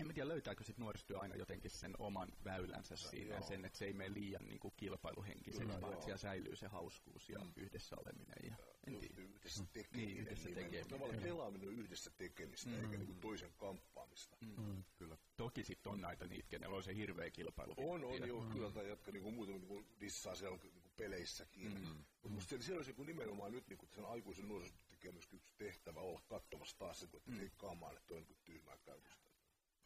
en 0.00 0.06
mä 0.06 0.12
tiedä, 0.12 0.28
löytääkö 0.28 0.64
sit 0.64 0.78
nuorisotyö 0.78 1.18
aina 1.18 1.36
jotenkin 1.36 1.70
sen 1.70 1.94
oman 1.98 2.28
väylänsä 2.44 2.96
siinä 2.96 3.34
ja 3.34 3.40
sen, 3.40 3.64
että 3.64 3.78
se 3.78 3.84
ei 3.84 3.92
mene 3.92 4.14
liian 4.14 4.46
niin 4.46 4.60
kuin 4.60 4.74
kilpailuhenkiseksi, 4.76 5.68
vaan 5.68 5.80
joo. 5.80 5.92
että 5.92 6.04
siellä 6.04 6.18
säilyy 6.18 6.56
se 6.56 6.66
hauskuus 6.66 7.28
ja 7.28 7.38
mm. 7.38 7.52
yhdessä 7.56 7.96
oleminen. 7.96 8.36
Ja, 8.44 8.56
en 8.86 8.98
tiedä. 8.98 9.14
Yhdessä 9.16 9.64
tekeminen. 9.72 10.06
Niin, 10.06 10.18
yhdessä 10.18 10.48
tekeminen. 10.48 10.88
Tavallaan 10.88 11.22
pelaaminen 11.22 11.68
on 11.68 11.74
yhdessä 11.74 12.10
tekemistä, 12.10 12.70
mm. 12.70 12.84
eikä 12.84 12.96
niin 12.96 13.06
kuin 13.06 13.20
toisen 13.20 13.52
kamppaamista. 13.56 14.36
Mm. 14.40 14.62
Mm. 14.62 14.84
Kyllä. 14.94 15.16
Toki 15.36 15.64
sitten 15.64 15.92
on 15.92 16.00
näitä 16.00 16.26
niitä, 16.26 16.48
kenellä 16.48 16.76
on 16.76 16.82
se 16.82 16.94
hirveä 16.94 17.30
kilpailu. 17.30 17.74
On, 17.76 18.04
on, 18.04 18.28
joo, 18.28 18.44
mm. 18.44 18.50
kyllä, 18.50 18.70
tai 18.70 18.88
jotka 18.88 19.12
niin 19.12 19.22
kuin 19.22 19.34
muuten 19.34 19.54
niin 19.54 19.68
kuin 19.68 19.86
dissaa 20.00 20.34
siellä 20.34 20.56
niin 20.56 20.72
kuin 20.72 20.92
peleissäkin. 20.96 21.74
Mm. 21.74 22.04
Mutta 22.22 22.28
musta 22.28 22.62
siellä, 22.62 22.78
olisi 22.78 22.94
nimenomaan 23.04 23.52
nyt 23.52 23.68
niin 23.68 23.78
kuin 23.78 23.90
sen 23.94 24.04
aikuisen 24.04 24.48
nuorisotyön 24.48 25.16
yksi 25.16 25.42
tehtävä 25.58 26.00
olla 26.00 26.20
katsomassa 26.28 26.78
taas, 26.78 27.02
että 27.02 27.18
mm. 27.26 27.38
keikkaamaan, 27.38 27.96
että 27.96 28.14
on 28.14 28.22
niin 28.22 28.38
tyhmää 28.44 28.78
käytöstä 28.78 29.29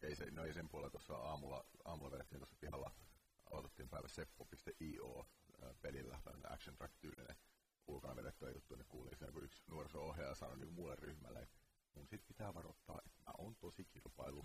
ei, 0.07 0.17
se, 0.17 0.31
no 0.31 0.45
ei 0.45 0.55
sen 0.55 0.69
puolella 0.69 0.91
tuossa 0.91 1.15
aamulla, 1.15 1.65
aamulla 1.85 2.11
vedettiin 2.11 2.39
tuossa 2.39 2.57
pihalla, 2.61 2.91
aloitettiin 3.51 3.89
päivä 3.89 4.09
seppo.io 4.09 5.27
pelillä, 5.83 6.19
action 6.51 6.77
track 6.77 6.95
tyylinen 7.01 7.37
ulkona 7.87 8.17
vedettyä 8.17 8.51
juttu, 8.51 8.75
niin 8.75 8.87
kuulin 8.89 9.17
sen, 9.19 9.33
kun 9.33 9.45
yksi 9.45 9.63
nuoriso-ohjaaja 9.67 10.35
sanoi 10.35 10.59
niin 10.59 10.73
muulle 10.73 10.97
ryhmälle, 10.97 11.43
että 11.43 11.59
mun 11.95 12.09
sit 12.09 12.27
pitää 12.27 12.55
varoittaa, 12.55 13.01
että 13.07 13.21
mä 13.27 13.33
oon 13.39 13.57
tosi 13.57 13.85
kilpailu. 13.85 14.45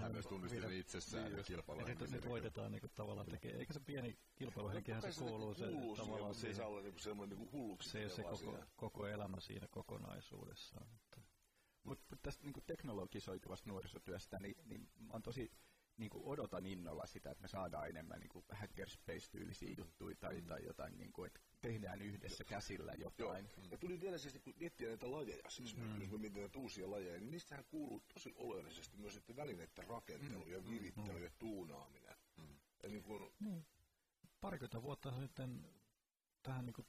Hän 0.00 0.12
myös 0.12 0.26
tunnisti 0.26 0.60
sen 0.60 0.72
itsessään 0.72 1.32
niin, 1.32 1.44
kilpailu. 1.44 1.80
Ja 1.80 1.86
sitten 1.86 2.08
sit 2.08 2.28
voitetaan 2.28 2.72
niinku 2.72 2.88
tavallaan 2.94 3.26
tekee, 3.26 3.56
eikö 3.56 3.72
se 3.72 3.80
pieni 3.80 4.18
kilpailuhenkihän 4.34 5.02
se 5.02 5.20
kuuluu, 5.20 5.54
se, 5.54 5.66
kuuluu 5.66 5.96
tavallaan 5.96 6.34
siihen. 6.34 6.56
Se 6.56 6.62
on 6.62 6.82
niinku 6.82 6.98
semmoinen 6.98 7.38
niinku 7.38 7.58
hulluksi. 7.58 7.90
Se 7.90 7.98
ei 7.98 8.04
ole 8.04 8.12
se 8.12 8.22
koko, 8.22 8.58
koko 8.76 9.06
elämä 9.06 9.40
siinä 9.40 9.68
kokonaisuudessaan. 9.70 10.86
Mutta. 11.84 12.04
Mutta 12.10 12.14
mut 12.14 12.22
tästä 12.22 12.44
niin 12.44 12.64
teknologisoituvasta 12.66 13.70
nuorisotyöstä, 13.70 14.38
niin, 14.38 14.56
niin 14.64 14.88
mä 14.98 15.20
tosi 15.20 15.52
niin 15.96 16.10
kuin 16.10 16.24
odotan 16.24 16.66
innolla 16.66 17.06
sitä, 17.06 17.30
että 17.30 17.42
me 17.42 17.48
saadaan 17.48 17.88
enemmän 17.88 18.20
niin 18.20 18.28
kuin 18.28 18.44
hackerspace-tyylisiä 18.50 19.74
juttuja 19.78 20.16
tai, 20.16 20.40
mm. 20.40 20.46
tai 20.46 20.64
jotain, 20.64 20.98
niin 20.98 21.12
kuin, 21.12 21.26
että 21.26 21.40
tehdään 21.60 22.02
yhdessä 22.02 22.44
käsillä 22.44 22.92
jotain. 22.98 23.48
Joo. 23.56 23.66
Ja 23.70 23.78
tuli 23.78 24.00
vielä 24.00 24.18
siis, 24.18 24.38
kun 24.44 24.54
miettiä 24.56 24.88
näitä 24.88 25.10
lajeja, 25.10 25.50
siis 25.50 25.76
mm. 25.76 26.00
jos 26.00 26.10
me 26.10 26.18
mietitään 26.18 26.42
näitä 26.42 26.58
uusia 26.58 26.90
lajeja, 26.90 27.18
niin 27.18 27.30
niistähän 27.30 27.64
kuuluu 27.64 28.02
tosi 28.14 28.34
oleellisesti 28.36 28.96
myös 28.96 29.16
että 29.16 29.36
välineiden 29.36 29.86
rakentelu 29.86 30.44
mm. 30.44 30.52
ja 30.52 30.66
virittely 30.66 31.18
mm. 31.18 31.24
ja 31.24 31.30
tuunaaminen. 31.38 32.16
Mm. 32.36 32.56
Ja 32.82 32.88
niin 32.88 33.02
kuin... 33.02 33.32
niin. 33.40 33.66
Parikymmentä 34.40 34.82
vuotta 34.82 35.20
sitten 35.20 35.66
tähän 36.42 36.66
niin 36.66 36.74
kuin 36.74 36.86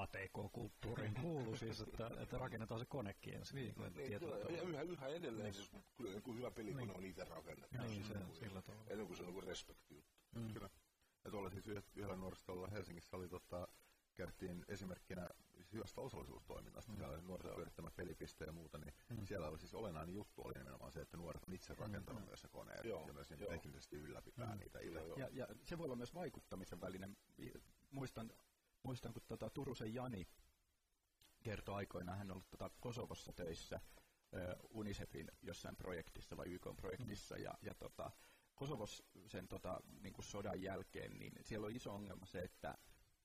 ATK-kulttuuriin 0.00 1.14
kuuluu 1.14 1.56
siis, 1.56 1.80
että, 1.80 2.10
että 2.20 2.38
rakennetaan 2.38 2.80
se 2.80 2.86
konekin 2.86 3.34
ensin. 3.34 3.56
Niin, 3.56 3.74
niin, 3.96 4.20
kyllä, 4.20 4.36
ja 4.36 4.62
yhä, 4.62 4.82
yhä 4.82 5.06
edelleen, 5.06 5.44
niin. 5.44 5.54
siis 5.54 5.70
kyllä 5.96 6.10
niin 6.10 6.22
kuin 6.22 6.36
hyvä 6.36 6.50
pelikone 6.50 6.86
niin. 6.86 6.96
on 6.96 7.04
itse 7.04 7.24
rakennettu. 7.24 7.76
Niin, 7.82 8.04
se, 8.04 8.14
niin, 8.14 8.34
sillä 8.34 8.62
tavalla. 8.62 8.90
Ennen 8.90 9.06
kuin 9.06 9.16
se 9.16 9.22
on 9.22 9.34
niin 9.34 9.42
respekti. 9.42 10.04
Mm. 10.34 10.52
Kyllä. 10.52 10.70
Ja 11.24 11.30
tuolla 11.30 11.50
siis 11.50 11.66
yhdellä 11.96 12.16
nuorisolla 12.16 12.68
Helsingissä 12.68 13.16
oli 13.16 13.28
tota, 13.28 13.68
kerttiin 14.14 14.64
esimerkkinä 14.68 15.28
hyvästä 15.72 16.00
osallisuustoiminnasta, 16.00 16.92
mm. 16.92 16.96
siellä 16.96 17.14
oli 17.14 17.22
nuoret 17.22 17.54
pyörittämä 17.54 17.90
pelipiste 17.90 18.44
ja 18.44 18.52
muuta, 18.52 18.78
niin 18.78 18.94
mm. 19.10 19.26
siellä 19.26 19.48
oli 19.48 19.58
siis 19.58 19.74
olennainen 19.74 20.14
juttu 20.14 20.42
oli 20.44 20.54
nimenomaan 20.54 20.92
se, 20.92 21.00
että 21.00 21.16
nuoret 21.16 21.44
on 21.48 21.54
itse 21.54 21.74
rakentanut 21.74 22.22
mm. 22.22 22.26
myös 22.26 22.40
se 22.40 22.48
koneet 22.48 22.84
joo, 22.84 23.06
ja 23.06 23.12
myös 23.12 23.30
niin 23.30 23.48
teknisesti 23.48 23.96
ylläpitää 23.96 24.54
mm. 24.54 24.58
niitä 24.58 24.78
itse. 24.80 25.00
Ja, 25.16 25.28
ja, 25.32 25.46
se 25.62 25.78
voi 25.78 25.84
olla 25.84 25.96
myös 25.96 26.14
vaikuttamisen 26.14 26.80
välinen. 26.80 27.16
Muistan 27.90 28.32
muistan, 28.84 29.12
kun 29.12 29.22
tota, 29.28 29.50
Turusen 29.50 29.94
Jani 29.94 30.28
kertoi 31.42 31.74
aikoinaan, 31.74 32.18
hän 32.18 32.30
on 32.30 32.32
ollut 32.32 32.50
tota 32.50 32.70
Kosovossa 32.80 33.32
töissä 33.32 33.80
uh, 34.32 34.78
UNICEFin 34.78 35.30
jossain 35.42 35.76
projektissa 35.76 36.36
vai 36.36 36.46
YK-projektissa, 36.46 37.34
mm. 37.34 37.42
ja, 37.42 37.54
ja 37.62 37.74
tota, 37.74 38.10
Kosovos 38.54 39.02
sen 39.26 39.48
tota, 39.48 39.80
niin 40.02 40.12
kuin 40.12 40.24
sodan 40.24 40.62
jälkeen, 40.62 41.18
niin 41.18 41.32
siellä 41.42 41.66
on 41.66 41.76
iso 41.76 41.94
ongelma 41.94 42.26
se, 42.26 42.38
että 42.38 42.78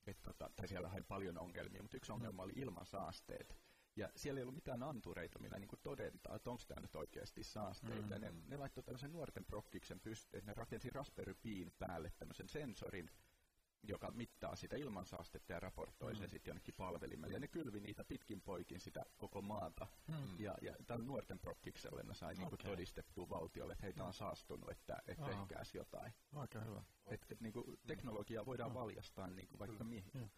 et, 0.08 0.22
tota, 0.22 0.50
tai 0.56 0.68
siellä 0.68 0.90
on 0.90 1.06
paljon 1.08 1.38
ongelmia, 1.38 1.82
mutta 1.82 1.98
yksi 1.98 2.12
ongelma 2.12 2.44
oli 2.44 2.54
ilmansaasteet. 2.56 3.58
Ja 3.96 4.10
siellä 4.16 4.40
ei 4.40 4.44
ollut 4.44 4.56
mitään 4.56 4.84
antureita, 4.84 5.40
millä 5.40 5.60
niin 5.60 5.70
todetaan, 5.84 6.36
että 6.36 6.50
onko 6.50 6.64
tämä 6.68 6.82
nyt 6.82 6.96
oikeasti 6.96 7.44
saasteita. 7.44 8.20
Mm-hmm. 8.20 8.22
Ne, 8.22 8.44
ne 8.48 8.58
laittoi 8.58 8.84
tämmöisen 8.84 9.12
nuorten 9.12 9.46
prokkiksen 9.46 10.00
pystyyn, 10.00 10.46
ne 10.46 10.54
rakensi 10.54 10.90
Raspberry 10.90 11.34
Pin 11.34 11.72
päälle 11.80 12.12
tämmöisen 12.18 12.50
sensorin, 12.50 13.12
joka 13.84 14.12
mittaa 14.12 14.56
sitä 14.56 14.76
ilmansaastetta 14.76 15.54
ja 15.54 15.60
raportoi 15.60 16.14
mm. 16.14 16.18
sen 16.18 16.30
sitten 16.30 16.52
jonnekin 16.52 16.74
palvelimelle. 16.78 17.34
Ja 17.34 17.40
ne 17.40 17.48
kylvi 17.48 17.80
niitä 17.80 18.04
pitkin 18.04 18.42
poikin 18.42 18.80
sitä 18.80 19.06
koko 19.18 19.42
maata. 19.42 19.88
Mm. 20.08 20.40
Ja, 20.40 20.56
ja 20.62 20.76
tämän 20.88 21.08
nuorten 21.08 21.40
prokkikselle 21.40 22.04
ne 22.04 22.14
sai 22.14 22.34
okay. 22.34 22.44
niinku 22.44 22.58
todistettua 22.58 23.30
valtiolle, 23.30 23.74
että 23.74 23.86
heitä 23.86 24.04
on 24.04 24.14
saastunut, 24.14 24.72
että 24.72 25.02
et 25.08 25.18
tehkääs 25.26 25.76
jotain. 25.76 26.14
Aika 26.36 26.60
hyvä. 26.60 26.84
Et, 27.08 27.26
et 27.30 27.42
niinku 27.42 27.78
teknologiaa 27.88 28.46
voidaan 28.46 28.74
valjastaa 28.74 29.28
niinku 29.28 29.60
vaikka 29.60 29.84
mihin. 29.84 30.12
Mm. 30.14 30.30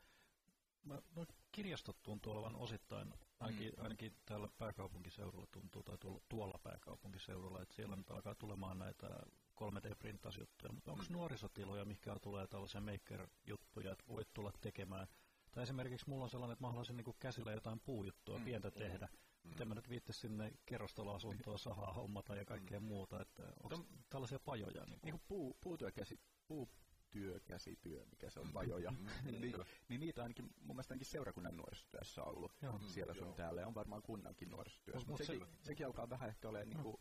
Mä, 0.83 1.01
no, 1.15 1.25
kirjastot 1.51 2.03
tuntuu 2.03 2.33
olevan 2.33 2.55
osittain, 2.55 3.13
ainakin, 3.39 3.73
mm. 3.77 3.83
ainakin 3.83 4.15
täällä 4.25 4.49
pääkaupunkiseudulla 4.57 5.47
tuntuu, 5.51 5.83
tai 5.83 5.97
tuolla, 5.97 6.21
tuolla 6.29 6.59
pääkaupunkiseudulla, 6.63 7.61
että 7.61 7.75
siellä 7.75 7.95
nyt 7.95 8.11
alkaa 8.11 8.35
tulemaan 8.35 8.79
näitä 8.79 9.07
3D-printtausjuttuja, 9.61 10.71
mutta 10.71 10.91
onko 10.91 11.03
mm. 11.09 11.13
nuorisotiloja, 11.13 11.85
mikä 11.85 12.15
tulee 12.21 12.47
tällaisia 12.47 12.81
maker-juttuja, 12.81 13.91
että 13.91 14.03
voit 14.07 14.33
tulla 14.33 14.51
tekemään? 14.61 15.07
Tai 15.51 15.63
esimerkiksi 15.63 16.09
mulla 16.09 16.23
on 16.23 16.29
sellainen, 16.29 16.53
että 16.53 16.63
mä 16.63 16.69
haluaisin 16.69 16.97
niin 16.97 17.15
käsillä 17.19 17.51
jotain 17.51 17.79
puujuttua, 17.79 18.37
mm. 18.37 18.45
pientä 18.45 18.71
tehdä. 18.71 19.09
Mm. 19.43 19.49
Miten 19.49 19.67
mä 19.67 19.75
nyt 19.75 19.89
viittis 19.89 20.21
sinne 20.21 20.53
kerrostaloasuntoa, 20.65 21.57
sahaa 21.57 21.93
hommata 21.93 22.35
ja 22.35 22.45
kaikkea 22.45 22.79
mm. 22.79 22.85
muuta, 22.85 23.21
että 23.21 23.43
onko 23.43 23.75
Tom, 23.75 23.85
tällaisia 24.09 24.39
pajoja? 24.39 24.85
Niin, 24.85 24.99
niin 25.03 25.11
kuin 25.11 25.23
puu, 25.27 25.57
puutyökäsi, 25.61 26.19
puu, 26.47 26.69
työkäsityö, 27.11 28.05
mikä 28.05 28.29
se 28.29 28.39
on 28.39 28.47
mm. 28.47 28.53
pajoja, 28.53 28.91
niin, 29.31 29.55
niin 29.89 29.99
niitä 29.99 30.23
ainakin 30.23 30.45
mun 30.61 30.75
mielestä 30.75 30.93
ainakin 30.93 31.11
seurakunnan 31.11 31.57
nuorisotyössä 31.57 32.23
on 32.23 32.27
ollut 32.27 32.51
Joo. 32.61 32.79
siellä 32.79 33.13
sun 33.13 33.33
täällä 33.33 33.61
ja 33.61 33.67
on 33.67 33.75
varmaan 33.75 34.01
kunnankin 34.01 34.49
nuorisotyössä, 34.49 35.07
mutta 35.07 35.25
sekin, 35.25 35.47
sekin 35.61 35.85
alkaa 35.85 36.09
vähän 36.09 36.29
ehkä 36.29 36.49
olemaan 36.49 36.69
niin 36.69 36.83
kuin 36.83 36.97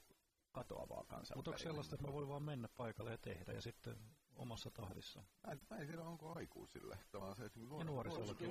katoavaa 0.53 1.05
kansaa. 1.05 1.37
Mutta 1.37 1.51
onko 1.51 1.59
sellaista, 1.59 1.95
että 1.95 2.07
mä 2.07 2.13
voin 2.13 2.29
vaan 2.29 2.43
mennä 2.43 2.69
paikalle 2.77 3.11
ja 3.11 3.19
tehdä 3.19 3.53
ja 3.53 3.63
sitten 3.63 3.97
omassa 4.37 4.71
tahdissa? 4.71 5.23
Mä, 5.47 5.57
mä 5.71 5.77
en 5.77 5.87
tiedä, 5.87 6.03
onko 6.03 6.33
aikuisille. 6.33 6.99
Tämä 7.11 7.35
se, 7.35 7.45
että 7.45 7.61
nuor- 7.61 7.85
nuorisollakin. 7.85 8.49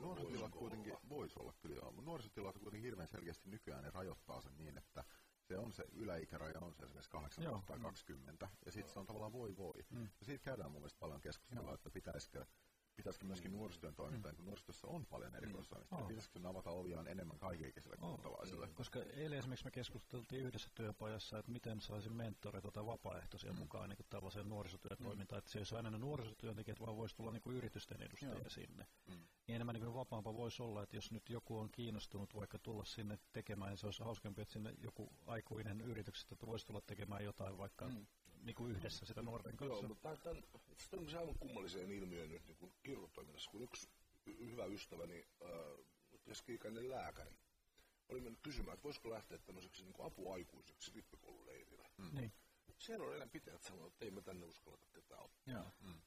Nuorisotilat 0.00 0.54
kuitenkin 0.54 0.96
voisi 1.08 1.40
olla 1.40 1.52
kyllä 1.60 1.76
joo, 1.76 1.92
mutta 1.92 2.10
nuorisotilat 2.10 2.58
kuitenkin 2.58 2.82
hirveän 2.82 3.08
selkeästi 3.08 3.50
nykyään 3.50 3.84
ne 3.84 3.90
rajoittaa 3.90 4.40
sen 4.40 4.58
niin, 4.58 4.78
että 4.78 5.04
se 5.48 5.58
on 5.58 5.72
se 5.72 5.84
yläikäraja 5.92 6.60
on 6.60 6.74
se 6.74 6.82
esimerkiksi 6.82 7.10
18 7.10 7.66
tai 7.66 7.78
20, 7.78 8.48
ja 8.66 8.72
sitten 8.72 8.92
se 8.92 8.98
on 8.98 9.06
tavallaan 9.06 9.32
voi 9.32 9.56
voi. 9.56 9.84
Mm. 9.90 10.08
Ja 10.20 10.26
siitä 10.26 10.44
käydään 10.44 10.70
mun 10.70 10.80
mielestä 10.80 11.00
paljon 11.00 11.20
keskustelua, 11.20 11.74
että 11.74 11.90
pitäisikö 11.90 12.46
pitäisikö 12.96 13.24
myöskin 13.24 13.52
nuorisotyön 13.52 13.94
toimintaa, 13.94 14.32
mm. 14.32 14.36
kun 14.36 14.44
nuorisotyössä 14.44 14.86
on 14.86 15.06
paljon 15.06 15.34
erikoisosaamista, 15.34 15.96
Mm. 15.96 16.06
pitäisikö 16.06 16.32
sen 16.32 16.46
avata 16.46 16.70
oviaan 16.70 17.06
enemmän 17.08 17.38
kaikenikäisille 17.38 17.96
kuntalaisille? 17.96 18.68
Koska 18.74 18.98
eilen 19.02 19.38
esimerkiksi 19.38 19.64
me 19.64 19.70
keskusteltiin 19.70 20.42
yhdessä 20.46 20.70
työpajassa, 20.74 21.38
että 21.38 21.52
miten 21.52 21.80
saisi 21.80 22.10
mentoreita 22.10 22.70
tai 22.70 22.86
vapaaehtoisia 22.86 23.52
mm. 23.52 23.58
mukaan 23.58 23.88
niin 23.88 23.96
kuin 23.96 24.06
tällaiseen 24.10 24.48
nuorisotyötoimintaan, 24.48 25.38
että 25.38 25.50
se 25.50 25.58
ei 25.58 25.60
olisi 25.60 25.74
aina 25.74 25.90
ne 25.90 25.98
nuorisotyöntekijät, 25.98 26.80
vaan 26.80 26.96
voisi 26.96 27.16
tulla 27.16 27.32
niin 27.32 27.42
kuin 27.42 27.56
yritysten 27.56 28.02
edustajia 28.02 28.34
Joo. 28.34 28.48
sinne. 28.48 28.86
Mm. 29.06 29.14
Niin 29.46 29.54
enemmän 29.56 29.74
niin 29.74 29.84
kuin 29.84 29.94
vapaampaa 29.94 30.34
voisi 30.34 30.62
olla, 30.62 30.82
että 30.82 30.96
jos 30.96 31.10
nyt 31.10 31.30
joku 31.30 31.58
on 31.58 31.70
kiinnostunut 31.70 32.34
vaikka 32.34 32.58
tulla 32.58 32.84
sinne 32.84 33.18
tekemään, 33.32 33.70
niin 33.70 33.78
se 33.78 33.86
olisi 33.86 34.02
hauskempi, 34.02 34.42
että 34.42 34.52
sinne 34.52 34.74
joku 34.78 35.12
aikuinen 35.26 35.80
yrityksestä 35.80 36.36
voisi 36.46 36.66
tulla 36.66 36.80
tekemään 36.80 37.24
jotain 37.24 37.58
vaikka 37.58 37.88
mm. 37.88 38.06
Niin 38.46 38.54
kuin 38.56 38.72
yhdessä 38.72 39.06
sitä 39.06 39.22
nuorten 39.22 39.56
kanssa. 39.56 39.76
Joo, 39.76 39.88
mutta 39.88 40.16
tämä 40.16 40.36
on 40.36 40.42
tämmöisen 40.90 41.20
aivan 41.20 41.38
kummalliseen 41.38 41.90
ilmiöön 41.90 42.30
nyt 42.30 42.48
niin 42.48 42.72
kirjoitoiminnassa, 42.82 43.50
kun 43.50 43.62
yksi 43.62 43.88
hyvä 44.26 44.64
ystäväni, 44.64 45.26
äh, 45.42 45.84
keski-ikäinen 46.24 46.90
lääkäri, 46.90 47.36
oli 48.08 48.20
mennyt 48.20 48.40
kysymään, 48.42 48.74
että 48.74 48.84
voisiko 48.84 49.10
lähteä 49.10 49.38
tämmöiseksi 49.38 49.84
niin 49.84 49.92
kuin 49.92 50.06
apuaikuiseksi 50.06 50.92
rippikoululeirille. 50.94 51.90
Mm. 51.96 52.14
Niin. 52.14 52.32
Siellä 52.78 53.06
on 53.06 53.16
enää 53.16 53.26
pitäjät 53.26 53.62
sanoa, 53.62 53.86
että 53.86 54.04
ei 54.04 54.10
me 54.10 54.22
tänne 54.22 54.46
uskalleta 54.46 54.86
ketään 54.92 55.22
ottaa. 55.22 55.54
Joo. 55.54 55.64
Mm. 55.80 56.00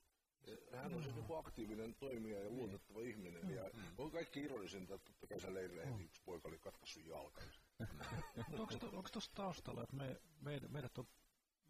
Hän 0.76 0.94
on 0.94 1.04
siis 1.04 1.16
joku 1.16 1.36
aktiivinen 1.36 1.96
toimija 1.96 2.44
ja 2.44 2.50
luotettava 2.50 3.00
niin. 3.00 3.10
ihminen. 3.10 3.46
Mm. 3.46 3.56
Ja 3.56 3.70
mm. 3.74 3.82
on 3.98 4.12
kaikki 4.12 4.40
ironisinta, 4.40 4.96
että 4.96 5.06
totta 5.06 5.28
kai 5.28 5.40
se 5.40 5.54
leirille 5.54 5.86
heti 5.86 6.04
yksi 6.04 6.22
poika 6.26 6.48
oli 6.48 6.60
katkaissut 6.60 7.06
jalkansa. 7.06 7.60
onko 8.94 9.10
tuossa 9.12 9.32
taustalla, 9.34 9.84
että 9.84 9.96
me, 9.96 10.22
me, 10.42 10.60
meidät 10.68 10.98
on 10.98 11.08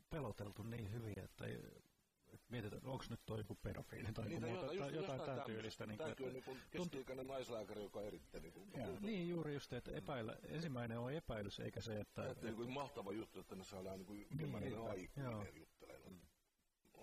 peloteltu 0.09 0.63
niin 0.63 0.91
hyvin, 0.91 1.19
että 1.19 1.45
ei, 1.45 1.59
mietitään, 2.49 2.81
onko 2.85 3.05
nyt 3.09 3.19
toi 3.25 3.37
joku 3.37 3.55
pedofiili 3.55 4.13
tai 4.13 4.25
niin, 4.29 4.43
muuta, 4.43 4.73
jotain, 4.73 4.95
jotain 4.95 5.21
tämän 5.21 5.41
tyylistä. 5.41 5.85
Niin 5.85 5.97
Tämäkin 5.97 6.27
on 6.27 6.33
niin 6.33 6.43
keski-ikäinen 6.71 7.27
naislääkäri, 7.27 7.83
joka 7.83 7.99
on 7.99 8.05
erittäin... 8.05 8.43
Niin, 8.43 8.53
kuin, 8.53 8.69
ja, 8.73 8.87
niin 9.01 9.29
juuri 9.29 9.53
just, 9.53 9.73
että 9.73 9.91
epäillä, 9.91 10.35
ensimmäinen 10.43 10.99
on 10.99 11.13
epäilys, 11.13 11.59
eikä 11.59 11.81
se, 11.81 11.99
että... 11.99 12.21
että, 12.21 12.31
että 12.31 12.45
niin 12.45 12.55
kuin 12.55 12.71
mahtava 12.71 13.11
juttu, 13.11 13.39
että 13.39 13.55
ne 13.55 13.63
saadaan 13.63 13.97
niin 13.97 14.07
kuin 14.07 14.27
niin, 14.37 14.55
aikuinen 14.89 15.55
juttelemaan 15.55 16.11
mm. 16.11 16.19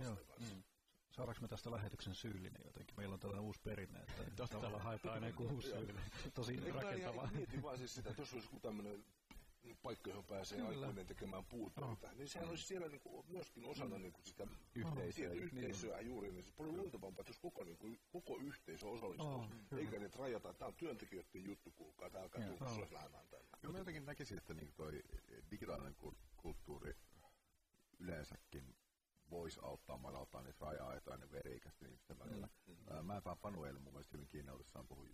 Joo. 0.05 0.17
Mm. 0.41 0.63
Saadaanko 1.11 1.43
me 1.43 1.49
tästä 1.49 1.71
lähetyksen 1.71 2.15
syyllinen 2.15 2.63
jotenkin? 2.65 2.97
Meillä 2.97 3.15
on 3.15 3.21
tällainen 3.21 3.45
uusi 3.45 3.61
perinne, 3.65 3.99
että 4.01 4.47
tavallaan 4.47 4.83
haetaan 4.83 5.15
aina 5.15 5.27
joku 5.27 5.45
uusi 5.45 5.69
syyllinen. 5.69 6.03
Tosi 6.35 6.71
rakentavaa. 6.71 7.29
Mietin 7.33 7.63
vaan 7.63 7.79
siis 7.79 7.95
sitä, 7.95 8.11
että 8.11 8.23
jos 8.23 8.33
olisi 8.33 8.47
joku 8.47 8.61
tämmöinen 8.61 9.05
paikka, 9.75 10.11
johon 10.11 10.25
pääsee 10.25 10.59
Kyllä. 10.59 10.71
aikuinen 10.71 11.07
tekemään 11.07 11.45
puutöitä, 11.45 12.09
oh. 12.09 12.15
niin 12.17 12.29
sehän 12.29 12.49
olisi 12.49 12.67
siellä 12.67 12.89
niin 12.89 13.01
kuin, 13.01 13.27
myöskin 13.29 13.65
osana 13.65 13.97
mm. 13.97 14.03
niin 14.03 14.13
kuin 14.13 14.25
sitä 14.27 14.47
yhteisöä, 14.75 15.31
oh. 15.31 15.37
yhteisöä 15.37 15.97
niin. 15.97 16.07
juuri, 16.07 16.33
niin 16.33 16.45
se 16.45 16.53
paljon 16.57 16.77
luontevampaa, 16.77 17.21
että 17.21 17.31
jos 17.31 17.39
koko, 17.39 17.65
niin 17.65 17.79
kuin, 17.79 18.01
koko 18.11 18.37
yhteisö 18.37 18.89
osallistuu, 18.89 19.35
oh, 19.35 19.49
eikä 19.77 19.99
niitä 19.99 20.19
rajata, 20.19 20.55
tämä 20.55 20.69
on 20.69 20.75
työntekijöiden 20.75 21.45
juttu, 21.45 21.71
kuulkaa, 21.71 22.11
tämä 22.11 22.23
alkaa 22.23 22.43
tulla 22.43 22.71
oh. 22.71 22.93
lähdetään 22.93 23.29
tänne. 23.29 23.47
Kyllä 23.61 23.73
mä 23.73 23.79
jotenkin 23.79 24.07
näkisin, 24.07 24.39
että 24.39 24.55
niin 24.55 24.73
toi 24.77 25.03
digitaalinen 25.51 25.97
kulttuuri 26.37 26.95
yleensäkin 27.99 28.77
voisi 29.31 29.61
auttaa 29.63 29.99
madaltaa 29.99 30.43
niitä 30.43 30.65
raja-aitoja 30.65 31.17
ne 31.17 31.31
veri-ikäisten 31.31 31.89
ihmisten 31.89 32.19
välillä. 32.19 32.49
Mm, 32.67 32.73
mm. 32.73 33.07
Mä 33.07 33.17
en 33.17 33.39
Panu 33.43 33.65
eilen 33.65 33.83
mun 33.83 33.93
mielestä 33.93 34.17
hyvin 34.17 34.29
kiinnollissaan 34.29 34.87
puhui 34.87 35.09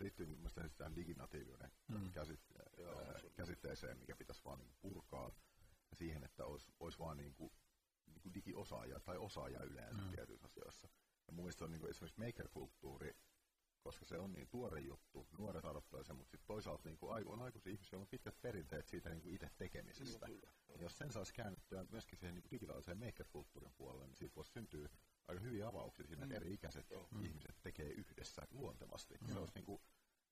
liittyy 0.00 0.26
mun 0.26 0.36
mielestä 0.38 0.68
tähän 0.68 0.96
diginatiivinen 0.96 1.70
mm. 1.88 2.10
käsite- 2.12 2.82
Joo, 2.82 3.02
käsitteeseen, 3.34 3.98
mikä 3.98 4.16
pitäisi 4.16 4.44
vaan 4.44 4.58
niin 4.58 4.76
purkaa 4.80 5.30
ja 5.90 5.96
siihen, 5.96 6.24
että 6.24 6.44
olisi, 6.44 6.72
olisi 6.80 6.98
vaan 6.98 7.16
niin 7.16 7.34
kuin, 7.34 7.52
niin 8.06 8.20
kuin 8.22 8.34
digiosaajia 8.34 9.00
tai 9.00 9.16
osaajia 9.16 9.62
yleensä 9.62 10.02
mm. 10.02 10.08
tietyissä 10.10 10.44
asioissa. 10.46 10.88
Ja 11.26 11.32
mun 11.32 11.44
mielestä 11.44 11.64
on 11.64 11.70
niin 11.70 11.80
kuin 11.80 11.90
esimerkiksi 11.90 12.20
maker-kulttuuri, 12.20 13.16
koska 13.80 14.04
se 14.04 14.18
on 14.18 14.32
niin 14.32 14.48
tuore 14.48 14.80
juttu, 14.80 15.28
nuoret 15.38 15.64
adoptoi 15.64 16.04
sen, 16.04 16.16
mutta 16.16 16.30
sitten 16.30 16.46
toisaalta 16.46 16.88
niin 16.88 16.98
kuin 16.98 17.26
on 17.28 17.42
aikuisia 17.42 17.72
ihmisiä, 17.72 17.88
joilla 17.92 18.02
on 18.04 18.08
pitkät 18.08 18.40
perinteet 18.42 18.88
siitä 18.88 19.10
niin 19.10 19.22
kuin 19.22 19.34
itse 19.34 19.50
tekemisestä. 19.56 20.26
No, 20.28 20.34
ja 20.68 20.82
jos 20.82 20.98
sen 20.98 21.12
saisi 21.12 21.34
käännettyä 21.34 21.86
myöskin 21.90 22.18
siihen 22.18 22.34
niin 22.34 22.50
digitaaliseen 22.50 22.98
maker-kulttuurin 22.98 23.72
puolelle, 23.76 24.06
niin 24.06 24.16
siitä 24.16 24.34
voisi 24.34 24.50
syntyä 24.52 24.88
aika 25.28 25.40
hyviä 25.40 25.68
avauksia 25.68 26.06
siinä, 26.06 26.26
mm. 26.26 26.32
eri 26.32 26.54
ikäiset 26.54 26.86
mm. 27.10 27.24
ihmiset 27.24 27.56
tekee 27.62 27.88
yhdessä 27.88 28.42
luontevasti. 28.50 29.14
Mm. 29.20 29.32
Se 29.32 29.38
olisi 29.38 29.54
niin 29.54 29.64
kuin, 29.64 29.80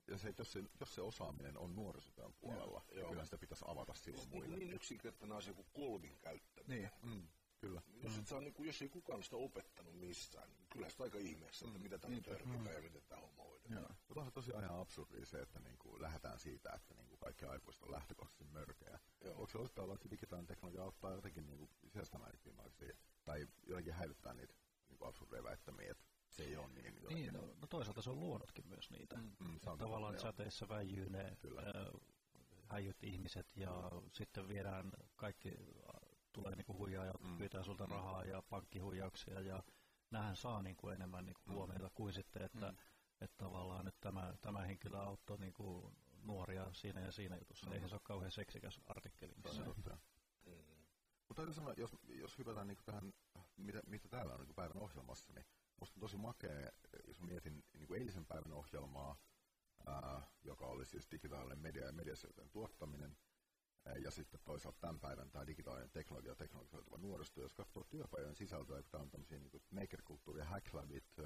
ja 0.09 0.19
se, 0.19 0.35
jos, 0.39 0.53
se, 0.53 0.65
jos 0.81 0.95
se 0.95 1.01
osaaminen 1.01 1.59
on 1.59 1.77
nuorisotyön 1.77 2.35
puolella, 2.41 2.85
joo, 2.89 2.97
niin 2.97 3.09
kyllä 3.09 3.25
sitä 3.25 3.39
pitäisi 3.39 3.65
avata 3.69 3.95
silloin 3.95 4.29
muille. 4.29 4.57
Niin, 4.57 4.69
niin 4.69 4.77
yksinkertainen 4.77 5.37
asia 5.37 5.55
kuin 5.55 5.67
kolmin 5.73 6.19
käyttäminen. 6.21 6.91
Niin, 7.03 7.15
mm, 7.15 7.29
kyllä. 7.59 7.83
Jos, 8.03 8.17
mm. 8.17 8.25
saa, 8.25 8.41
niin 8.41 8.55
kuin, 8.55 8.67
jos 8.67 8.83
ei 8.83 8.89
kukaan 8.89 9.23
sitä 9.23 9.37
opettanut 9.37 9.99
missään, 9.99 10.51
niin 10.51 10.67
kyllä 10.73 10.89
sitä 10.89 11.03
aika 11.03 11.19
ihmeessä, 11.19 11.67
että 11.67 11.79
mm. 11.79 11.83
mitä 11.83 11.99
tämä 11.99 12.21
törkitään 12.21 12.61
mm. 12.61 12.73
ja 12.73 12.83
miten 12.83 13.03
tämä 13.09 13.21
homma 13.21 13.43
hoidetaan. 13.43 13.97
Mutta 14.09 14.21
on 14.21 14.33
tosiaan 14.33 14.65
ihan 14.65 14.81
absurdi 14.81 15.27
se, 15.27 15.41
että 15.41 15.61
niin 15.61 15.79
kuin 15.79 16.03
lähdetään 16.03 16.39
siitä, 16.39 16.73
että 16.73 16.95
niin 16.95 17.09
kuin 17.09 17.19
kaikki 17.19 17.45
aikuiset 17.45 17.83
on 17.83 17.91
lähtökohtaisesti 17.91 18.45
mörkejä. 18.45 19.01
Onko 19.25 19.47
se 19.47 19.59
osittain 19.59 19.85
olla, 19.85 19.95
että 19.95 20.11
digitaalinen 20.11 20.47
teknologia 20.47 20.83
auttaa 20.83 21.13
jotenkin 21.13 21.47
niin 21.47 21.69
sisäistämään 21.87 22.33
tai 23.25 23.49
jotenkin 23.67 23.93
häilyttää 23.93 24.35
niitä 24.35 24.55
absurdeja 25.05 25.45
väittämiä, 25.45 25.91
että 25.91 26.05
se 26.31 26.45
ei 26.45 26.57
ole 26.57 26.69
niin. 26.69 26.95
Niin, 27.09 27.35
no, 27.35 27.41
no 27.41 27.67
toisaalta 27.67 28.03
se 28.03 28.11
on 28.11 28.21
luonutkin 28.21 28.67
myös 28.67 28.91
niitä. 28.91 29.17
Mm, 29.17 29.33
mm, 29.41 29.61
Tavallaan 29.79 30.15
chateissa 30.15 30.69
väijyy 30.69 31.11
ne 31.11 31.37
häijyt 32.69 33.05
ihmiset 33.05 33.57
ja 33.57 33.91
mm. 33.93 34.11
sitten 34.13 34.49
viedään 34.49 34.93
kaikki, 35.17 35.53
tulee 36.33 36.57
niinku 36.57 36.79
huijaa 36.79 37.05
ja 37.05 37.15
mm. 37.21 37.39
pyytää 37.39 37.63
sulta 37.63 37.87
mm. 37.87 37.93
rahaa 37.93 38.25
ja 38.25 38.43
pankkihuijauksia 38.43 39.41
ja 39.41 39.63
nähän 40.11 40.37
saa 40.37 40.63
niinku 40.63 40.89
enemmän 40.89 41.25
niinku 41.27 41.43
mm. 41.47 41.55
huomiota 41.55 41.91
kuin 41.95 42.13
sitten, 42.13 42.43
että 42.43 42.73
mm. 42.73 42.77
että 43.21 43.37
tavallaan 43.39 43.89
että 43.89 44.01
tämä, 44.01 44.35
tämä 44.41 44.61
henkilö 44.61 44.99
auttoi 44.99 45.39
niinku 45.39 45.93
nuoria 46.23 46.73
siinä 46.73 47.01
ja 47.01 47.13
siinä 47.13 47.37
jutussa. 47.37 47.67
Mm. 47.67 47.73
Eihän 47.73 47.89
se 47.89 47.95
ole 47.95 48.01
kauhean 48.05 48.33
seksikäs 48.33 48.81
artikkeli. 48.87 49.33
On. 49.45 49.75
Mutta 51.29 51.43
täytyy 51.43 51.55
sanoa, 51.55 51.75
jos, 51.77 51.97
jos 52.09 52.39
hypätään 52.39 52.67
niin 52.67 52.79
tähän, 52.85 53.13
mitä, 53.57 53.81
mitä 53.87 54.09
täällä 54.09 54.35
on 54.35 54.41
niin 54.41 54.55
päivän 54.55 54.83
ohjelmassa, 54.83 55.33
niin 55.33 55.47
musta 55.81 55.97
on 55.97 56.01
tosi 56.01 56.17
makea, 56.17 56.71
jos 57.07 57.21
mietin 57.21 57.65
niin 57.73 57.87
kuin 57.87 58.01
eilisen 58.01 58.27
päivän 58.27 58.53
ohjelmaa, 58.53 59.17
ää, 59.87 60.23
joka 60.43 60.67
oli 60.67 60.87
siis 60.87 61.11
digitaalinen 61.11 61.59
media 61.59 61.87
ja 61.87 61.93
mediaseutujen 61.93 62.51
tuottaminen, 62.51 63.17
ää, 63.87 63.95
ja 63.97 64.11
sitten 64.11 64.41
toisaalta 64.45 64.81
tämän 64.81 65.01
päivän 65.01 65.31
tämä 65.31 65.47
digitaalinen 65.47 65.91
teknologia 65.91 66.31
ja 66.31 66.37
teknologisoituva 66.37 66.99
nuoristo, 66.99 67.41
jos 67.41 67.55
katsoo 67.55 67.85
työpajojen 67.85 68.35
sisältöä, 68.35 68.83
kun 68.83 68.91
tämä 68.91 69.03
on 69.03 69.11
tämmöisiä 69.11 69.39
niin 69.39 69.63
maker-kulttuuri- 69.71 70.39
ja 70.39 70.45
hacklabit, 70.45 71.17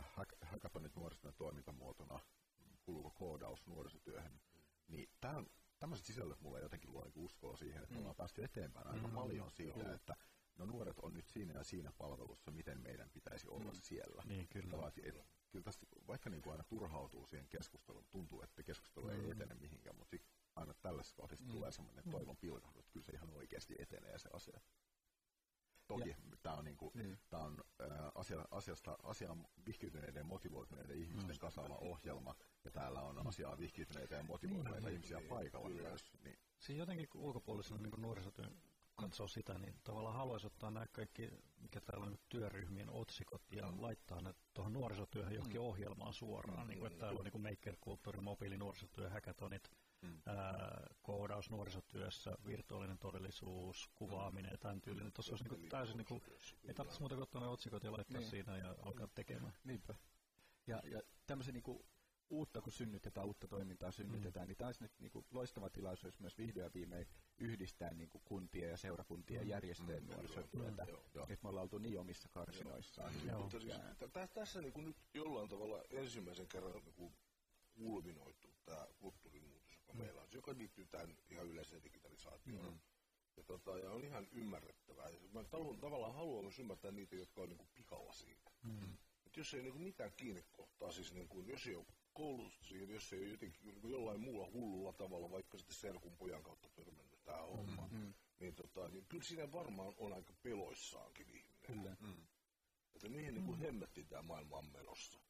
hack, 0.00 0.32
hackathonit 0.42 0.96
nuorisotyön 0.96 1.34
toimintamuotona, 1.34 2.20
kuuluuko 2.82 3.10
koodaus 3.10 3.66
nuorisotyöhön, 3.66 4.32
mm. 4.32 4.60
niin 4.88 5.10
tämä 5.20 5.36
on 5.36 5.46
tämmöiset 5.78 6.06
sisällöt 6.06 6.40
mulle 6.40 6.60
jotenkin 6.60 6.92
luo 6.92 7.04
niinku 7.04 7.24
uskoa 7.24 7.56
siihen, 7.56 7.82
että 7.82 7.94
mm. 7.94 7.94
me 7.94 8.00
ollaan 8.00 8.16
päästy 8.16 8.44
eteenpäin 8.44 8.86
aika 8.86 9.08
mm. 9.08 9.14
paljon 9.14 9.50
siitä, 9.50 9.84
mm. 9.84 9.94
että 9.94 10.16
no 10.60 10.66
nuoret 10.66 10.98
on 10.98 11.14
nyt 11.14 11.28
siinä 11.28 11.54
ja 11.54 11.64
siinä 11.64 11.92
palvelussa, 11.98 12.50
miten 12.50 12.80
meidän 12.80 13.10
pitäisi 13.10 13.48
olla 13.48 13.72
mm. 13.72 13.80
siellä. 13.80 14.22
Niin, 14.26 14.48
kyllä. 14.48 14.70
Tavallaan, 14.70 14.92
et, 15.02 15.26
kyllä 15.50 15.64
tästä, 15.64 15.86
vaikka 16.06 16.30
niin 16.30 16.42
kuin 16.42 16.52
aina 16.52 16.64
turhautuu 16.64 17.26
siihen 17.26 17.48
keskusteluun, 17.48 18.06
tuntuu, 18.10 18.42
että 18.42 18.62
keskustelu 18.62 19.06
mm. 19.06 19.12
ei 19.12 19.30
etene 19.30 19.54
mihinkään, 19.54 19.96
mutta 19.96 20.16
aina 20.56 20.74
tällaisessa 20.74 21.16
kohdassa 21.16 21.44
mm. 21.46 21.52
tulee 21.52 21.72
semmoinen 21.72 22.04
mm. 22.04 22.10
toivon 22.10 22.36
pilkahdus, 22.36 22.80
että 22.80 22.92
kyllä 22.92 23.06
se 23.06 23.12
ihan 23.12 23.30
oikeasti 23.30 23.74
etenee 23.78 24.18
se 24.18 24.28
asia. 24.32 24.60
Toki 25.86 26.16
tämä 26.42 26.54
on, 26.54 26.64
niinku, 26.64 26.90
niin. 26.94 27.18
tää 27.30 27.40
on 27.40 27.64
ää, 27.80 28.12
asia, 28.14 28.44
asiasta, 28.50 28.98
asiaan 29.02 29.46
vihkiytyneiden 29.66 30.26
motivoituneiden 30.26 30.98
ihmisten 30.98 31.36
mm. 31.36 31.40
kasaava 31.40 31.74
ohjelma, 31.74 32.34
ja 32.64 32.70
täällä 32.70 33.02
on 33.02 33.26
asiaa 33.26 33.58
vihkiytyneitä 33.58 34.14
ja 34.14 34.22
motivoituneita 34.22 34.86
niin, 34.86 34.94
ihmisiä 34.94 35.20
paikalla 35.28 35.68
niin, 35.68 35.82
myös. 35.82 36.12
Niin. 36.24 36.38
Siis 36.58 36.78
jotenkin 36.78 37.08
ulkopuolisena 37.14 37.80
niin 37.82 38.02
nuorisotyön 38.02 38.62
katsoo 39.00 39.28
sitä, 39.28 39.58
niin 39.58 39.74
tavallaan 39.84 40.16
haluaisi 40.16 40.46
ottaa 40.46 40.70
nämä 40.70 40.86
kaikki, 40.92 41.30
mikä 41.58 41.80
täällä 41.80 42.04
on 42.04 42.12
nyt 42.12 42.28
työryhmien 42.28 42.90
otsikot, 42.90 43.42
ja 43.52 43.70
mm. 43.70 43.82
laittaa 43.82 44.20
ne 44.20 44.34
tuohon 44.54 44.72
nuorisotyöhön 44.72 45.34
johonkin 45.34 45.60
mm. 45.60 45.66
ohjelmaan 45.66 46.14
suoraan, 46.14 46.60
mm. 46.60 46.68
niin 46.68 46.78
kuin, 46.78 46.92
että 46.92 47.00
täällä 47.00 47.18
on 47.18 47.24
niin 47.24 47.42
maker-kulttuuri, 47.42 48.20
mobiili, 48.20 48.56
nuorisotyö, 48.56 49.10
hackathonit, 49.10 49.70
mm. 50.02 50.22
ää, 50.26 50.86
koodaus 51.02 51.50
nuorisotyössä, 51.50 52.36
virtuaalinen 52.46 52.98
todellisuus, 52.98 53.90
kuvaaminen 53.94 54.50
ja 54.50 54.58
tämän 54.58 54.80
tyylinen. 54.80 55.12
Tuossa 55.12 55.32
olisi 55.32 55.44
niin 55.44 55.60
kuin, 55.60 55.68
täysin, 55.68 55.96
niin 55.96 56.06
kuin, 56.06 56.22
ei 56.68 56.74
tarvitse 56.74 57.00
muuta 57.00 57.14
kuin 57.14 57.22
ottaa 57.22 57.40
ne 57.40 57.48
otsikot 57.48 57.84
ja 57.84 57.92
laittaa 57.92 58.20
niin. 58.20 58.30
siinä 58.30 58.56
ja 58.56 58.74
alkaa 58.82 59.08
tekemään. 59.14 59.52
Niinpä. 59.64 59.94
Ja, 60.66 60.82
ja 60.84 61.02
tämmöisen 61.26 61.54
niin 61.54 61.62
kuin, 61.62 61.84
uutta 62.30 62.60
kun 62.60 62.72
synnytetään, 62.72 63.26
uutta 63.26 63.48
toimintaa 63.48 63.90
synnytetään, 63.90 64.46
mm. 64.46 64.48
niin 64.48 64.56
taas 64.56 64.80
nyt 64.80 64.92
niin 64.98 65.10
kuin, 65.10 65.26
loistava 65.30 65.70
tilaisuus 65.70 66.20
myös 66.20 66.38
vihdoin 66.38 66.64
ja 66.64 66.70
viimein 66.74 67.06
yhdistää 67.38 67.94
niin 67.94 68.08
kuin, 68.08 68.22
kuntia 68.24 68.68
ja 68.68 68.76
seurakuntia 68.76 69.40
mm. 69.40 69.48
järjestöjen 69.48 70.02
mm. 70.02 70.10
nuorisotyötä. 70.10 70.86
Nyt 71.28 71.42
me 71.42 71.48
ollaan 71.48 71.62
oltu 71.62 71.78
niin 71.78 71.98
omissa 71.98 72.28
karsinoissaan. 72.28 73.14
Joo. 73.14 73.24
Joo. 73.26 73.40
Mutta 73.40 73.60
siis, 73.60 73.74
t- 73.74 74.34
tässä 74.34 74.60
niin 74.60 74.72
kuin 74.72 74.86
nyt 74.86 74.96
jollain 75.14 75.48
tavalla 75.48 75.82
ensimmäisen 75.90 76.48
kerran 76.48 76.72
niin 76.72 76.94
kuin 76.94 77.14
kulminoitu 77.74 78.54
tämä 78.64 78.86
kulttuurimuutos, 78.98 79.76
joka 79.76 79.92
mm. 79.92 79.98
meillä 79.98 80.20
on, 80.20 80.28
joka 80.32 80.54
liittyy 80.58 80.86
tähän 80.86 81.16
ihan 81.30 81.46
yleiseen 81.46 81.84
digitalisaatioon. 81.84 82.72
Mm. 82.72 82.80
Ja, 83.36 83.44
tota, 83.44 83.78
ja 83.78 83.90
on 83.90 84.04
ihan 84.04 84.28
ymmärrettävää. 84.32 85.08
Ja 85.08 85.18
mä 85.32 85.44
tavallaan 85.80 86.14
haluan 86.14 86.44
myös 86.44 86.58
ymmärtää 86.58 86.90
niitä, 86.90 87.16
jotka 87.16 87.42
on 87.42 87.48
niin 87.48 87.58
kuin 87.58 87.70
pihalla 87.74 88.12
siitä. 88.12 88.50
Mm 88.62 88.96
että 89.30 89.40
jos 89.40 89.54
ei 89.54 89.62
niin 89.62 89.72
kuin 89.72 89.82
mitään 89.82 90.12
kiinnekohtaa, 90.16 90.92
siis 90.92 91.12
niin 91.12 91.28
kuin, 91.28 91.46
jos 91.46 91.66
ei 91.66 91.74
ole 91.74 91.86
koulutusta 92.20 92.64
siihen, 92.64 92.90
jos 92.90 93.12
ei 93.12 93.20
ole 93.20 93.28
jotenkin 93.28 93.60
niin 93.64 93.80
kuin 93.80 93.92
jollain 93.92 94.20
muulla 94.20 94.50
hullulla 94.52 94.92
tavalla, 94.92 95.30
vaikka 95.30 95.58
sitten 95.58 95.76
serkun 95.76 96.16
pojan 96.16 96.42
kautta 96.42 96.68
törmännyt 96.68 97.24
tähän 97.24 97.44
mm, 97.44 97.56
hommaan, 97.56 97.90
mm. 97.92 98.14
niin, 98.40 98.54
tota, 98.54 98.88
niin 98.88 99.06
kyllä 99.08 99.24
siinä 99.24 99.52
varmaan 99.52 99.94
on 99.98 100.12
aika 100.12 100.32
peloissaankin 100.42 101.26
ihminen. 101.26 101.60
Kyllä. 101.66 101.96
Mm. 102.00 102.26
Että 102.94 103.08
mihin 103.08 103.34
niin 103.34 103.44
kuin 103.44 103.58
hemmettiin 103.58 104.08
tämä 104.08 104.22
maailma 104.22 104.56
on 104.56 104.72
menossa. 104.72 105.20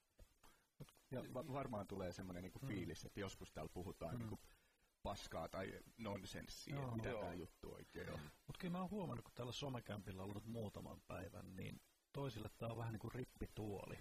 Ja 1.11 1.35
va- 1.35 1.53
varmaan 1.53 1.87
tulee 1.87 2.13
semmoinen 2.13 2.43
niin 2.43 2.69
fiilis, 2.69 3.05
että 3.05 3.21
joskus 3.21 3.53
täällä 3.53 3.71
puhutaan 3.75 4.15
mm. 4.15 4.19
niin 4.19 4.29
kuin 4.29 4.41
paskaa 5.03 5.49
tai 5.49 5.81
nonsenssia, 5.99 6.81
että 6.81 6.97
mitä 6.97 7.13
tämä 7.13 7.35
juttu 7.35 7.73
oikein 7.73 8.11
on. 8.11 8.21
Mutta 8.47 8.59
kyllä 8.59 8.73
mä 8.73 8.81
oon 8.81 8.91
huomannut, 8.91 9.25
kun 9.25 9.35
täällä 9.35 9.53
somekämpillä 9.53 10.23
ollut 10.23 10.47
muutaman 10.47 11.01
päivän, 11.07 11.57
niin 11.57 11.81
toisille 12.13 12.51
tämä 12.59 12.73
on 12.73 12.79
vähän 12.79 12.93
niin 12.93 13.01
kuin 13.01 13.13
rippituoli. 13.13 13.99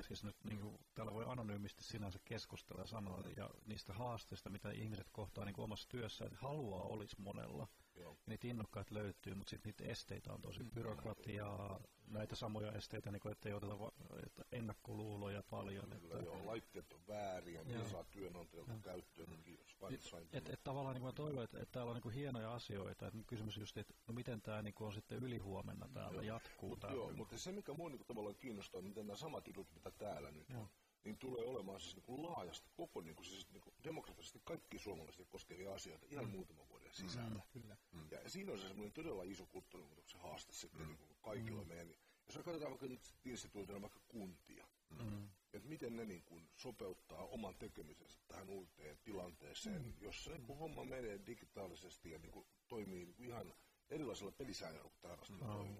Siis 0.00 0.24
nyt 0.24 0.36
niin 0.44 0.60
kuin, 0.60 0.78
täällä 0.94 1.14
voi 1.14 1.24
anonyymisti 1.28 1.84
sinänsä 1.84 2.18
keskustella 2.24 2.82
ja 2.82 2.86
sanoa 2.86 3.22
ja 3.36 3.50
niistä 3.66 3.92
haasteista, 3.92 4.50
mitä 4.50 4.70
ihmiset 4.70 5.08
kohtaa 5.12 5.44
niin 5.44 5.60
omassa 5.60 5.88
työssä, 5.88 6.24
että 6.24 6.38
haluaa 6.40 6.82
olisi 6.82 7.16
monella. 7.20 7.68
Joo. 7.96 8.16
Niitä 8.26 8.46
innokkaat 8.48 8.90
löytyy, 8.90 9.34
mutta 9.34 9.50
sitten 9.50 9.68
niitä 9.70 9.92
esteitä 9.92 10.32
on 10.32 10.42
tosi 10.42 10.62
mm. 10.62 10.70
byrokratiaa, 10.70 11.80
näitä 12.08 12.36
samoja 12.36 12.72
esteitä, 12.72 13.10
niin 13.10 13.20
kuin, 13.20 13.32
että 13.32 13.48
ei 13.48 13.54
oteta 13.54 13.78
va- 13.78 13.92
että 14.26 14.44
ennakkoluuloja 14.52 15.42
paljon. 15.50 15.84
Kyllä, 15.90 16.14
että, 16.14 16.24
joo, 16.24 16.46
laitteet 16.46 16.92
on 16.92 17.00
vääriä, 17.08 17.64
mitä 17.64 17.88
saa 17.88 18.04
työnantajalta 18.04 18.72
joo. 18.72 18.80
käyttöön, 18.82 19.42
kiitos. 19.42 19.66
Et, 19.90 20.34
et, 20.34 20.48
et, 20.48 20.64
tavallaan 20.64 20.94
niin 20.94 21.00
kuin 21.00 21.08
mä 21.08 21.16
toivon, 21.16 21.44
että, 21.44 21.58
että 21.58 21.72
täällä 21.72 21.90
on 21.90 21.94
niin 21.94 22.02
kuin 22.02 22.14
hienoja 22.14 22.54
asioita, 22.54 23.06
että 23.06 23.18
kysymys 23.26 23.56
just, 23.56 23.76
että 23.76 23.94
no 24.08 24.14
miten 24.14 24.42
tämä 24.42 24.62
niin 24.62 24.74
on 24.80 24.92
sitten 24.92 25.18
ylihuomenna 25.18 25.88
täällä 25.94 26.22
joo. 26.22 26.36
jatkuu. 26.36 26.68
Mut, 26.68 26.84
joo, 26.90 27.12
mutta 27.12 27.38
se 27.38 27.52
mikä 27.52 27.74
mua 27.74 27.90
niin 27.90 28.06
tavallaan 28.06 28.36
kiinnostaa, 28.36 28.82
miten 28.82 29.06
nämä 29.06 29.16
samat 29.16 29.46
jutut, 29.46 29.72
mitä 29.74 29.90
täällä 29.90 30.30
nyt 30.30 30.48
joo. 30.50 30.68
niin 31.04 31.18
tulee 31.18 31.44
olemaan 31.44 31.80
siis 31.80 31.96
niin 31.96 32.04
kuin 32.04 32.22
laajasti, 32.22 32.70
koko 32.76 33.00
niin 33.00 33.16
kuin, 33.16 33.26
siis 33.26 33.52
niin 33.52 33.60
kuin 33.60 33.74
demokraattisesti 33.84 34.40
kaikki 34.44 34.78
suomalaiset 34.78 35.28
koskevia 35.28 35.74
asioita 35.74 36.06
ihan 36.10 36.24
mm. 36.24 36.30
muutaman 36.30 36.68
vuoden 36.68 36.75
sisällä. 36.96 37.40
Mm, 37.54 37.60
kyllä. 37.60 37.76
Mm. 37.92 38.08
Ja 38.10 38.30
siinä 38.30 38.52
on 38.52 38.58
se 38.58 38.68
semmoinen 38.68 38.92
todella 38.92 39.22
iso 39.22 39.46
kulttuurimuutoksen 39.46 40.20
haaste 40.20 40.52
sitten 40.52 40.80
mm. 40.80 40.86
niin 40.86 40.98
kuin 40.98 41.16
kaikilla 41.22 41.62
mm. 41.62 41.68
meidän. 41.68 41.88
Jos 42.26 42.36
me 42.36 42.42
katsotaan 42.42 42.70
vaikka 42.70 42.86
nyt 42.86 43.14
instituutioina 43.24 43.82
vaikka 43.82 44.00
kuntia, 44.08 44.66
mm. 44.90 45.28
että 45.52 45.68
miten 45.68 45.96
ne 45.96 46.04
niin 46.04 46.22
kuin 46.22 46.50
sopeuttaa 46.56 47.26
oman 47.26 47.54
tekemisensä 47.54 48.18
tähän 48.28 48.48
uuteen 48.48 48.98
tilanteeseen, 49.04 49.82
mm. 49.82 49.94
jossa 50.00 50.30
niin 50.30 50.46
kuin 50.46 50.58
homma 50.58 50.84
menee 50.84 51.20
digitaalisesti 51.26 52.10
ja 52.10 52.18
niin 52.18 52.32
kuin 52.32 52.46
toimii 52.68 53.04
niin 53.04 53.14
kuin 53.14 53.28
ihan 53.28 53.54
erilaisilla 53.88 54.32
pelisäännöillä 54.32 54.90
kuin 54.90 55.00
tähän 55.00 55.20
asti 55.20 55.32
mm. 55.32 55.76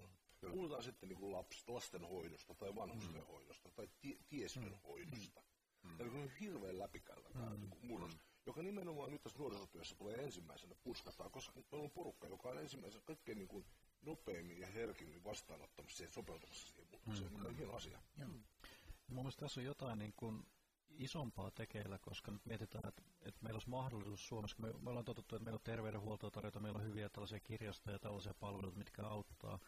Puhutaan 0.51 0.83
sitten 0.83 1.09
niin 1.09 1.19
kuin 1.19 1.31
laps, 1.31 1.63
lastenhoidosta 1.67 2.55
tai 2.55 2.75
vanhustenhoidosta 2.75 3.69
mm. 3.69 3.75
tai 3.75 3.89
tie, 4.01 4.17
tiestön 4.29 4.63
mm. 4.63 4.79
hoidosta. 4.83 5.41
Mm. 5.83 5.97
Tämä 5.97 6.23
on 6.23 6.31
hirveän 6.39 6.79
läpikäyvä 6.79 7.29
tämä 7.29 7.49
mm. 7.49 7.59
niin 7.59 7.71
murros, 7.81 8.13
mm. 8.13 8.19
Joka 8.47 8.63
nimenomaan 8.63 9.11
nyt 9.11 9.23
tässä 9.23 9.39
nuorisotyössä 9.39 9.95
tulee 9.95 10.15
ensimmäisenä 10.15 10.75
puskataan, 10.83 11.31
koska 11.31 11.53
meillä 11.55 11.83
on 11.83 11.91
porukka, 11.91 12.27
joka 12.27 12.49
on 12.49 12.59
ensimmäisenä 12.59 13.03
kaikkein 13.05 13.37
niin 13.37 13.47
kuin 13.47 13.65
nopeammin 14.01 14.59
ja 14.59 14.67
herkimmin 14.67 15.23
vastaanottamassa 15.23 16.03
ja 16.03 16.09
sopeutumassa 16.09 16.67
siihen 16.67 16.87
muutokseen, 16.91 17.31
mm. 17.31 17.37
mikä 17.37 17.47
on 17.47 17.55
hieno 17.55 17.73
asia. 17.73 17.99
Mm. 18.17 18.43
Mun 19.07 19.23
mielestä 19.23 19.39
tässä 19.39 19.59
on 19.59 19.65
jotain 19.65 19.99
niin 19.99 20.13
kuin 20.17 20.43
isompaa 20.89 21.51
tekeillä, 21.51 21.99
koska 21.99 22.31
nyt 22.31 22.45
mietitään, 22.45 22.87
että, 22.87 23.01
että 23.21 23.39
meillä 23.41 23.55
olisi 23.55 23.69
mahdollisuus 23.69 24.27
Suomessa, 24.27 24.57
me, 24.59 24.73
me 24.73 24.89
ollaan 24.89 25.05
totuttu, 25.05 25.35
että 25.35 25.43
meillä 25.43 25.57
on 25.57 25.63
terveydenhuoltoa 25.63 26.31
tarjota, 26.31 26.59
meillä 26.59 26.79
on 26.79 26.85
hyviä 26.85 27.09
tällaisia 27.09 27.39
kirjastoja 27.39 27.95
ja 27.95 27.99
tällaisia 27.99 28.33
palveluita, 28.39 28.77
mitkä 28.77 29.03
auttaa, 29.03 29.59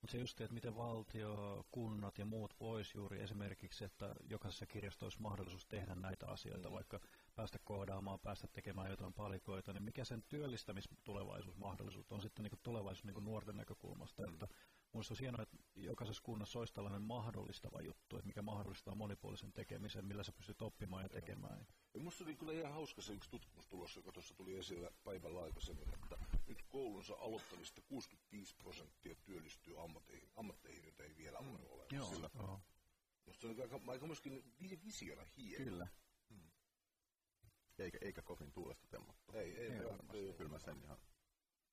mutta 0.00 0.12
se 0.12 0.18
just, 0.18 0.40
että 0.40 0.54
miten 0.54 0.76
valtio, 0.76 1.64
kunnat 1.70 2.18
ja 2.18 2.24
muut 2.24 2.54
vois 2.60 2.94
juuri 2.94 3.20
esimerkiksi, 3.20 3.84
että 3.84 4.14
jokaisessa 4.30 4.66
kirjastossa 4.66 5.06
olisi 5.06 5.22
mahdollisuus 5.22 5.66
tehdä 5.66 5.94
näitä 5.94 6.26
asioita, 6.26 6.68
mm. 6.68 6.74
vaikka 6.74 7.00
päästä 7.34 7.58
koodaamaan, 7.64 8.20
päästä 8.20 8.46
tekemään 8.46 8.90
jotain 8.90 9.14
palikoita, 9.14 9.72
niin 9.72 9.82
mikä 9.82 10.04
sen 10.04 10.22
työllistämistulevaisuusmahdollisuus 10.28 12.12
on 12.12 12.22
sitten 12.22 12.42
niin 12.42 12.60
tulevaisuus 12.62 13.04
niin 13.04 13.24
nuorten 13.24 13.56
näkökulmasta, 13.56 14.22
mm. 14.22 14.32
että 14.32 14.48
Minusta 14.94 15.12
olisi 15.12 15.22
hienoa, 15.22 15.42
että 15.42 15.56
jokaisessa 15.76 16.22
kunnassa 16.22 16.58
olisi 16.58 16.74
tällainen 16.74 17.02
mahdollistava 17.02 17.80
juttu, 17.80 18.16
että 18.16 18.26
mikä 18.26 18.42
mahdollistaa 18.42 18.94
monipuolisen 18.94 19.52
tekemisen, 19.52 20.04
millä 20.04 20.22
sä 20.22 20.32
pystyt 20.32 20.62
oppimaan 20.62 21.02
ja 21.02 21.08
tekemään. 21.08 21.66
Ja 21.94 22.00
minusta 22.00 22.24
oli 22.24 22.36
kyllä 22.36 22.52
ihan 22.52 22.72
hauska 22.72 23.02
se 23.02 23.12
yksi 23.12 23.30
tutkimustulos, 23.30 23.96
joka 23.96 24.12
tuossa 24.12 24.34
tuli 24.34 24.56
esille 24.56 24.92
päivällä 25.04 25.42
aikaisemmin, 25.42 25.94
että 25.94 26.18
nyt 26.46 26.62
koulunsa 26.68 27.14
aloittavista 27.14 27.82
65 27.82 28.56
prosenttia 28.56 29.14
työllistyy 29.14 29.82
ammatteihin, 29.82 30.28
ammatteihin 30.36 30.84
joita 30.84 31.02
ei 31.02 31.16
vielä 31.16 31.40
mm. 31.40 31.54
ole 31.68 31.86
Joo, 31.92 32.06
Sillä, 32.06 32.30
joo. 32.34 32.60
Minusta 33.26 33.40
se 33.40 33.46
oli 33.46 33.62
aika, 33.62 33.80
aika 33.86 34.06
myöskin 34.06 34.54
visiona 34.84 35.22
hieno. 35.36 35.64
Kyllä. 35.64 35.88
Eikä, 37.78 37.98
eikä 38.00 38.22
kovin 38.22 38.52
tuulesta 38.52 38.86
temmattu. 38.90 39.32
Ei, 39.32 39.58
ei, 39.58 39.72
ei 39.72 39.84
varmasti. 39.84 40.32
Kyllä 40.36 40.50
mä 40.50 40.58
sen 40.58 40.82
ihan 40.82 40.98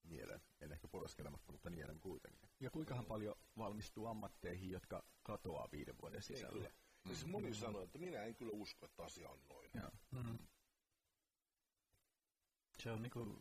mielen, 0.03 0.41
en 0.61 0.71
ehkä 0.71 0.87
poraskelematta, 0.87 1.51
mutta 1.51 1.69
mielen 1.69 1.99
kuitenkin. 1.99 2.49
Ja 2.59 2.69
kuinkahan 2.69 3.05
paljon 3.05 3.35
valmistuu 3.57 4.05
ammatteihin, 4.05 4.69
jotka 4.69 5.03
katoaa 5.23 5.69
viiden 5.71 5.95
vuoden 6.01 6.21
sisällä? 6.21 6.65
Ei, 6.65 6.71
mm. 7.05 7.07
Siis 7.07 7.25
moni 7.25 7.47
mm. 7.47 7.53
sanoo, 7.53 7.81
että 7.81 7.99
minä 7.99 8.23
en 8.23 8.35
kyllä 8.35 8.51
usko, 8.53 8.85
että 8.85 9.03
asia 9.03 9.29
on 9.29 9.39
noin. 9.49 9.71
Mm. 10.11 10.37
Se 12.79 12.91
on 12.91 13.01
niinku, 13.01 13.37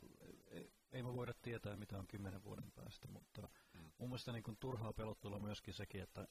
ei, 0.47 0.73
ei 0.93 1.03
me 1.03 1.15
voida 1.15 1.35
tietää, 1.43 1.77
mitä 1.77 1.99
on 1.99 2.07
kymmenen 2.07 2.45
vuoden 2.45 2.73
päästä, 2.73 3.09
mutta 3.09 3.49
mm. 3.73 3.93
mun 3.99 4.09
mielestä 4.09 4.33
niinku 4.33 4.57
turhaa 4.61 4.93
pelottelua 4.93 5.39
myöskin 5.39 5.75
sekin, 5.75 6.03
että 6.03 6.29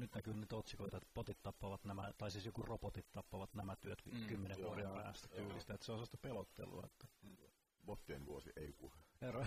nyt 0.00 0.14
näkyy 0.14 0.34
nyt 0.34 0.52
otsikoita, 0.52 0.96
että 0.96 1.08
potit 1.14 1.42
tappavat 1.42 1.84
nämä, 1.84 2.12
tai 2.18 2.30
siis 2.30 2.46
joku 2.46 2.62
robotit 2.62 3.12
tappavat 3.12 3.54
nämä 3.54 3.76
työt 3.76 4.02
mm, 4.06 4.26
kymmenen 4.26 4.58
vuoden 4.62 4.84
joo, 4.84 4.96
päästä 4.96 5.28
tyylistä, 5.28 5.74
että 5.74 5.86
se 5.86 5.92
on 5.92 5.98
sellaista 5.98 6.18
pelottelua. 6.18 6.82
Että... 6.86 7.06
Mm 7.22 7.36
bottien 7.88 8.26
vuosi 8.26 8.52
ei 8.56 8.72
puhe. 8.72 8.96
Ero. 9.22 9.46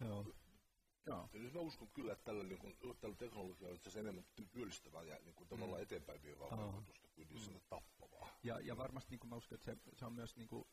Joo. 0.00 0.26
Joo. 1.06 1.28
Ja 1.32 1.40
nyt 1.40 1.54
mä 1.54 1.60
uskon 1.60 1.88
kyllä, 1.94 2.12
että 2.12 2.24
tällä, 2.24 2.44
niin 2.44 2.58
kuin, 2.58 2.76
tällä 3.00 3.16
teknologialla 3.16 3.78
on 3.86 4.00
enemmän 4.00 4.24
työllistävää 4.52 5.02
ja 5.02 5.18
niin 5.24 5.34
kuin, 5.34 5.48
tavallaan 5.48 5.80
mm. 5.80 5.82
eteenpäin 5.82 6.22
vievää 6.22 6.46
oh. 6.46 6.58
vaikutusta 6.58 7.08
kuin 7.14 7.28
niin 7.28 7.52
mm. 7.52 7.60
tappavaa. 7.68 8.28
Ja, 8.42 8.60
ja 8.60 8.76
varmasti 8.76 9.10
niin 9.10 9.20
kuin 9.20 9.28
mä 9.28 9.36
uskon, 9.36 9.56
että 9.56 9.64
se, 9.64 9.76
se 9.96 10.06
on 10.06 10.12
myös 10.12 10.36
niin 10.36 10.48
kuin, 10.48 10.64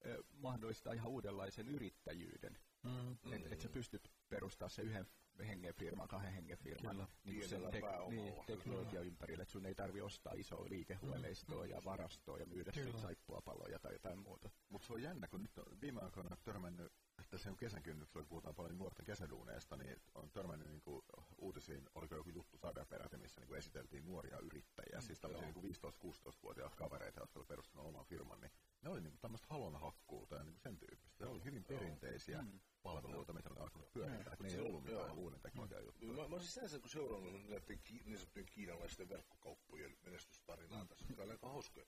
eh, 0.00 0.16
mahdollistaa 0.32 0.92
ihan 0.92 1.10
uudenlaisen 1.10 1.68
yrittäjyyden. 1.68 2.58
Mm. 2.82 3.12
Että 3.32 3.48
et 3.50 3.60
sä 3.60 3.68
pystyt 3.68 4.12
perustamaan 4.28 4.70
se 4.70 4.82
yhden 4.82 5.06
hengen 5.46 5.74
firman, 5.74 6.08
kahden 6.08 6.32
hengen 6.32 6.58
firman 6.58 6.90
Kyllä. 6.90 7.08
niin 7.24 7.48
sen 7.48 7.62
tek- 7.62 8.10
niin, 8.10 8.34
teknologia 8.46 9.00
ympärille, 9.00 9.42
että 9.42 9.52
sun 9.52 9.66
ei 9.66 9.74
tarvi 9.74 10.00
ostaa 10.00 10.32
isoa 10.36 10.68
liikehuoneistoa 10.68 11.64
mm. 11.64 11.70
ja 11.70 11.80
varastoa 11.84 12.38
ja 12.38 12.46
myydä 12.46 12.72
siitä 12.72 12.98
saippuapaloja 12.98 13.78
tai 13.78 13.92
jotain 13.92 14.18
muuta. 14.18 14.50
Mutta 14.68 14.86
se 14.86 14.92
on 14.92 15.02
jännä, 15.02 15.28
kun 15.28 15.42
nyt 15.42 15.58
on 15.58 15.80
viime 15.80 16.00
aikoina 16.00 16.36
törmännyt, 16.36 16.92
että 17.18 17.38
se 17.38 17.50
on 17.50 17.56
kesän 17.56 17.82
kynnyksellä, 17.82 18.22
kun 18.22 18.28
puhutaan 18.28 18.54
paljon 18.54 18.78
nuorten 18.78 19.04
kesäduuneista, 19.06 19.76
niin 19.76 19.96
on 20.14 20.30
törmännyt 20.30 20.68
niin 20.68 20.80
kuin, 20.80 21.02
uutisiin, 21.38 21.88
oliko 21.94 22.14
joku 22.14 22.30
juttu 22.30 22.58
sarjaperäti, 22.58 23.16
missä 23.16 23.40
niin 23.40 23.48
kuin 23.48 23.58
esiteltiin 23.58 24.06
nuoria 24.06 24.38
yrittäjiä, 24.38 24.98
mm, 24.98 25.02
siis 25.02 25.20
tällaisia 25.20 25.52
niin 25.52 25.74
15-16-vuotiaita 25.74 26.76
kavereita, 26.76 27.20
jotka 27.20 27.38
olivat 27.38 27.48
perustanut 27.48 27.86
oman 27.86 28.06
firman, 28.06 28.40
niin 28.40 28.52
ne 28.82 28.90
oli 28.90 29.00
niin 29.00 29.12
kuin 29.12 29.20
tämmöistä 29.20 29.46
halonhakkuuta 29.50 30.36
ja 30.36 30.42
niin 30.42 30.52
kuin 30.52 30.62
sen 30.62 30.78
tyyppistä. 30.78 31.24
Ne 31.24 31.30
oli 31.30 31.44
hyvin 31.44 31.64
perinteisiä 31.64 32.42
mm. 32.42 32.60
Palveluita, 32.82 33.32
mitä 33.32 33.48
ne 33.48 33.60
alkoivat 33.60 33.92
pyörittää, 33.92 34.36
kun 34.36 34.46
ei 34.46 34.60
ollut 34.60 34.84
mitään 34.84 35.12
uuden 35.12 35.40
teknologian 35.40 35.84
juttuja. 35.84 36.12
Mä, 36.12 36.28
mä 36.28 36.34
olisin 36.34 36.52
sinänsä 36.52 36.78
kun 36.78 36.90
seurannut 36.90 37.48
näiden 37.48 37.78
ki, 37.84 38.02
niin 38.04 38.18
sanottujen 38.18 38.46
kiinalaisten 38.46 39.08
verkkokauppojen 39.08 39.96
menestystarinaa 40.04 40.84
tässä, 40.84 41.06
mikä 41.08 41.22
on 41.22 41.30
aika 41.30 41.48
hauskoja. 41.48 41.86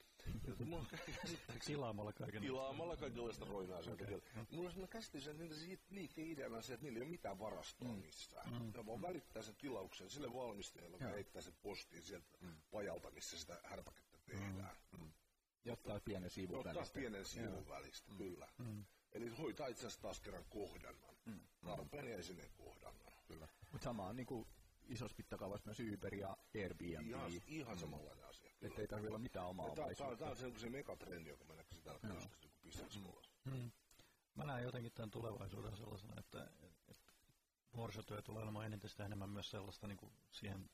Tilaamalla 1.66 2.12
kaiken. 2.12 2.43
Tilaamalla 2.43 2.97
kaikenlaista 2.97 3.45
roinaa 3.45 3.82
sieltä 3.82 4.05
okay. 4.05 4.20
Mulla 4.51 4.70
on 4.82 4.88
käsitys, 4.88 5.26
että 5.26 5.43
niitä 5.43 5.84
liikeideana 5.91 6.62
se, 6.62 6.74
että 6.74 6.84
niillä 6.84 6.99
ei 6.99 7.03
ole 7.03 7.11
mitään 7.11 7.38
varastoa 7.38 7.88
mm. 7.88 8.01
missään. 8.01 8.53
Mm. 8.53 8.72
Ne 8.76 8.86
vaan 8.86 9.03
välittää 9.03 9.43
sen 9.43 9.57
tilauksen 9.57 10.11
sille 10.11 10.34
valmistajalle, 10.34 10.97
joka 10.97 11.14
heittää 11.14 11.43
sen 11.43 11.55
postiin 11.62 12.03
sieltä 12.03 12.38
mm. 12.41 12.55
pajalta, 12.70 13.11
missä 13.11 13.38
sitä 13.38 13.61
härpäkettä 13.64 14.18
tehdään. 14.26 14.76
Mm. 14.93 15.01
Mm. 15.01 15.12
Ja 15.64 15.72
ottaa 15.72 16.01
pienen 16.01 16.30
sivun 16.30 16.59
Ottaa 16.59 16.74
välistä. 16.74 16.99
pienen 16.99 17.24
sivun 17.24 17.68
välistä, 17.68 18.11
mm. 18.11 18.16
kyllä. 18.16 18.49
Mm. 18.59 18.84
Eli 19.13 19.29
hoitaa 19.29 19.67
itse 19.67 19.81
asiassa 19.87 20.03
taas 20.03 20.21
kerran 20.21 20.45
kohdannan. 20.49 21.15
Mm. 21.25 21.41
Tarpeen 21.65 22.05
mm. 22.05 22.19
esineen 22.19 22.51
kohdannan. 22.57 23.13
Kyllä. 23.29 23.49
Mutta 23.73 23.85
sama 23.85 24.07
on 24.07 24.17
niin 24.17 24.47
isossa 24.89 25.15
mittakaavassa 25.19 25.67
myös 25.67 25.95
Uber 25.95 26.15
ja 26.15 26.37
Airbnb. 26.55 27.09
Ihan, 27.09 27.33
ihan 27.47 27.77
mm. 27.77 27.81
samanlainen 27.81 28.25
asia. 28.25 28.51
Että 28.63 28.81
ei 28.81 28.89
tarvitse 28.89 29.09
olla 29.09 29.19
mitään 29.19 29.47
omaa 29.47 29.67
omaisuutta. 29.67 30.17
Tämä 30.17 30.31
on 30.31 30.37
se, 30.37 30.59
se 30.59 30.71
megatrendi, 30.71 31.31
joka 31.31 31.45
menee 31.45 31.65
sitä 31.73 31.91
joskus 32.15 32.41
niin 32.41 32.53
bisnespuolella. 32.63 33.29
Mm. 33.45 33.71
Mä 34.35 34.45
näen 34.45 34.65
jotenkin 34.65 34.93
tämän 34.93 35.11
tulevaisuuden 35.11 35.77
sellaisena, 35.77 36.15
että, 36.19 36.51
että 36.69 36.95
nuorisotyö 37.73 38.23
tulee 38.23 38.43
olemaan 38.43 38.67
eniten 38.67 38.91
sitä 38.91 39.07
enemmän 39.07 39.31
myös 39.31 39.51
sellaista 39.51 39.87
niin 39.87 39.99
kuin 39.99 40.13
siihen 40.31 40.71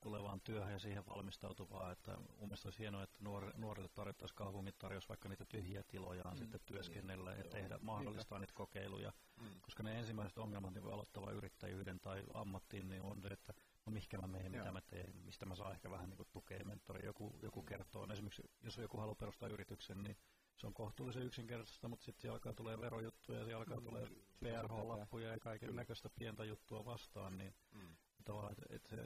tulevaan 0.00 0.40
työhön 0.40 0.72
ja 0.72 0.78
siihen 0.78 1.06
valmistautuvaa. 1.06 1.92
Että 1.92 2.16
mun 2.16 2.48
mielestä 2.48 2.66
olisi 2.66 2.78
hienoa, 2.78 3.02
että 3.02 3.18
nuor, 3.20 3.52
nuorille 3.56 3.88
tarjottaisiin 3.88 4.36
kaupungit 4.36 4.78
tarjosi 4.78 5.08
vaikka 5.08 5.28
niitä 5.28 5.44
tyhjiä 5.44 5.82
tilojaan 5.82 6.34
mm. 6.34 6.38
sitten 6.38 6.60
työskennellä 6.66 7.32
ja 7.32 7.44
tehdä, 7.44 7.78
mahdollistaa 7.82 8.38
niitä 8.38 8.54
kokeiluja. 8.54 9.12
Mm. 9.40 9.60
Koska 9.60 9.82
ne 9.82 9.98
ensimmäiset 9.98 10.38
ongelmat 10.38 10.74
niin 10.74 10.92
aloittava 10.92 11.30
yrittäjyyden 11.30 12.00
tai 12.00 12.24
ammattiin 12.34 12.88
niin 12.88 13.02
on 13.02 13.22
se, 13.22 13.28
että 13.28 13.54
no 13.86 13.92
mihinkä 13.92 14.18
mä 14.18 14.26
menen, 14.26 14.52
mitä 14.52 14.64
Joo. 14.64 14.72
mä 14.72 14.80
teen, 14.80 15.16
mistä 15.16 15.46
mä 15.46 15.54
saan 15.54 15.72
ehkä 15.72 15.90
vähän 15.90 16.08
niin 16.08 16.16
kuin 16.16 16.28
tukea 16.32 16.64
mentori. 16.64 17.06
Joku, 17.06 17.38
joku 17.42 17.62
kertoo, 17.62 18.06
esimerkiksi 18.12 18.50
jos 18.62 18.78
joku 18.78 18.98
haluaa 18.98 19.14
perustaa 19.14 19.48
yrityksen, 19.48 20.02
niin 20.02 20.16
se 20.56 20.66
on 20.66 20.74
kohtuullisen 20.74 21.22
yksinkertaista, 21.22 21.88
mutta 21.88 22.04
sitten 22.04 22.22
siellä 22.22 22.34
alkaa 22.34 22.52
tulee 22.52 22.80
verojuttuja, 22.80 23.44
siellä 23.44 23.58
alkaa 23.58 23.80
tulee 23.80 24.06
PRH-lappuja 24.40 25.28
ja 25.28 25.38
kaiken 25.38 25.76
näköistä 25.76 26.10
pientä 26.18 26.44
juttua 26.44 26.84
vastaan, 26.84 27.38
niin 27.38 27.54
Mm. 27.72 27.96
tavallaan, 28.24 28.52
että 28.52 28.74
et 28.74 28.86
se 28.86 28.96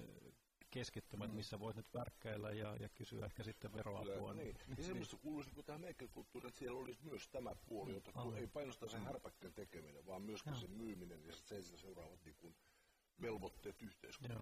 keskittymä, 0.73 1.25
että 1.25 1.37
missä 1.37 1.61
voit 1.61 1.77
nyt 1.77 1.95
värkkäillä 1.95 2.51
ja, 2.51 2.77
ja 2.81 2.89
kysyä 2.89 3.27
ehkä 3.27 3.43
sitten 3.43 3.73
veroapua. 3.73 4.35
Niin. 4.35 4.57
Ja 4.79 4.85
semmoista 4.85 5.17
kuuluisi 5.17 5.51
niin 5.55 5.65
tähän 5.65 5.81
maker-kulttuuriin, 5.81 6.49
että 6.49 6.59
siellä 6.59 6.81
olisi 6.81 7.01
myös 7.03 7.29
tämä 7.29 7.55
puoli, 7.67 7.95
jota 7.95 8.11
Aivan. 8.15 8.39
ei 8.39 8.47
painosta 8.47 8.89
sen 8.89 9.05
härpäkkän 9.05 9.55
tekeminen, 9.55 10.07
vaan 10.07 10.23
myöskin 10.23 10.57
sen 10.57 10.71
myyminen 10.71 11.25
ja 11.27 11.33
sen 11.33 11.65
seuraavat 11.65 12.25
niin 12.25 12.37
kuin 12.37 12.57
velvoitteet. 13.23 13.77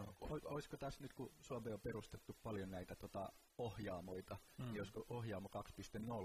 O- 0.01 0.13
kohtaan. 0.13 0.53
olisiko 0.53 0.77
tässä 0.77 1.03
nyt, 1.03 1.13
kun 1.13 1.33
Suomeen 1.41 1.75
on 1.75 1.81
perustettu 1.81 2.37
paljon 2.43 2.71
näitä 2.71 2.97
tota, 2.97 3.33
ohjaamoita, 3.59 4.39
mm. 4.59 4.65
niin 4.65 4.81
olisiko 4.81 5.07
ohjaamo 5.09 5.49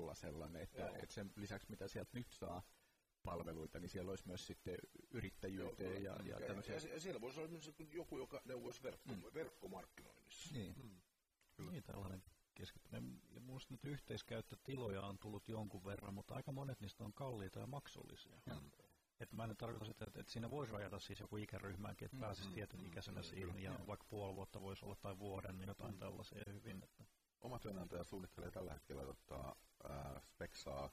2.0 0.09 0.15
sellainen, 0.15 0.61
että, 0.61 0.87
että 0.87 1.13
sen 1.13 1.31
lisäksi 1.35 1.69
mitä 1.69 1.87
sieltä 1.87 2.11
nyt 2.13 2.31
saa 2.31 2.63
palveluita, 3.25 3.79
niin 3.79 3.89
siellä 3.89 4.09
olisi 4.09 4.27
myös 4.27 4.47
sitten 4.47 4.77
yrittäjyyteen 5.11 6.03
ja, 6.03 6.15
ja, 6.23 6.39
Ja, 6.39 6.47
tämmöisiä. 6.47 6.75
ja, 6.75 6.93
ja 6.93 6.99
siellä 6.99 7.21
voisi 7.21 7.39
olla 7.39 7.49
myös 7.49 7.71
joku, 7.93 8.17
joka 8.17 8.41
neuvoisi 8.45 8.83
verkko, 8.83 9.13
verkkomarkkinoinnissa. 9.33 10.53
Niin. 10.53 10.75
Niin, 11.71 11.83
tällainen 11.83 12.23
keskittyminen. 12.55 13.21
Ja 13.31 13.41
minusta 13.41 13.73
nyt 13.73 13.85
yhteiskäyttötiloja 13.85 15.01
on 15.01 15.17
tullut 15.17 15.47
jonkun 15.47 15.85
verran, 15.85 16.13
mutta 16.13 16.35
aika 16.35 16.51
monet 16.51 16.81
niistä 16.81 17.03
on 17.03 17.13
kalliita 17.13 17.59
ja 17.59 17.67
maksullisia. 17.67 18.37
Mm. 18.45 18.71
Että 19.19 19.35
mä 19.35 19.43
en 19.43 19.57
tarkoita 19.57 19.85
sitä, 19.85 20.05
että, 20.07 20.19
että 20.19 20.31
siinä 20.31 20.51
voisi 20.51 20.73
rajata 20.73 20.99
siis 20.99 21.19
joku 21.19 21.37
ikäryhmäänkin, 21.37 22.05
että 22.05 22.17
pääsisi 22.19 22.49
tietyn 22.49 22.85
ikäisenä 22.85 23.21
siihen, 23.21 23.59
ja 23.59 23.79
vaikka 23.87 24.05
puoli 24.09 24.35
vuotta 24.35 24.61
voisi 24.61 24.85
olla 24.85 24.95
tai 24.95 25.19
vuoden, 25.19 25.57
niin 25.57 25.67
jotain 25.67 25.97
tällaisia 25.97 26.43
hyvin. 26.47 26.83
Että. 26.83 27.03
Oma 27.41 27.59
työnantaja 27.59 28.03
suunnittelee 28.03 28.51
tällä 28.51 28.73
hetkellä 28.73 29.03
tota, 29.03 29.55
ää, 29.83 30.21
speksaa 30.21 30.89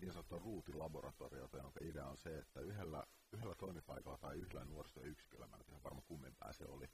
niin 0.00 0.12
sanottua 0.12 0.38
ruutilaboratoriota, 0.38 1.56
jonka 1.56 1.80
idea 1.82 2.06
on 2.06 2.16
se, 2.16 2.38
että 2.38 2.60
yhdellä, 2.60 3.04
yhdellä 3.32 3.54
toimipaikalla 3.54 4.18
tai 4.18 4.36
yhdellä 4.36 4.64
nuorisoyksiköllä, 4.64 5.46
mä 5.46 5.56
en 5.56 5.64
ihan 5.68 5.82
varma 5.82 6.02
kummempää 6.02 6.52
se 6.52 6.64
oli, 6.64 6.90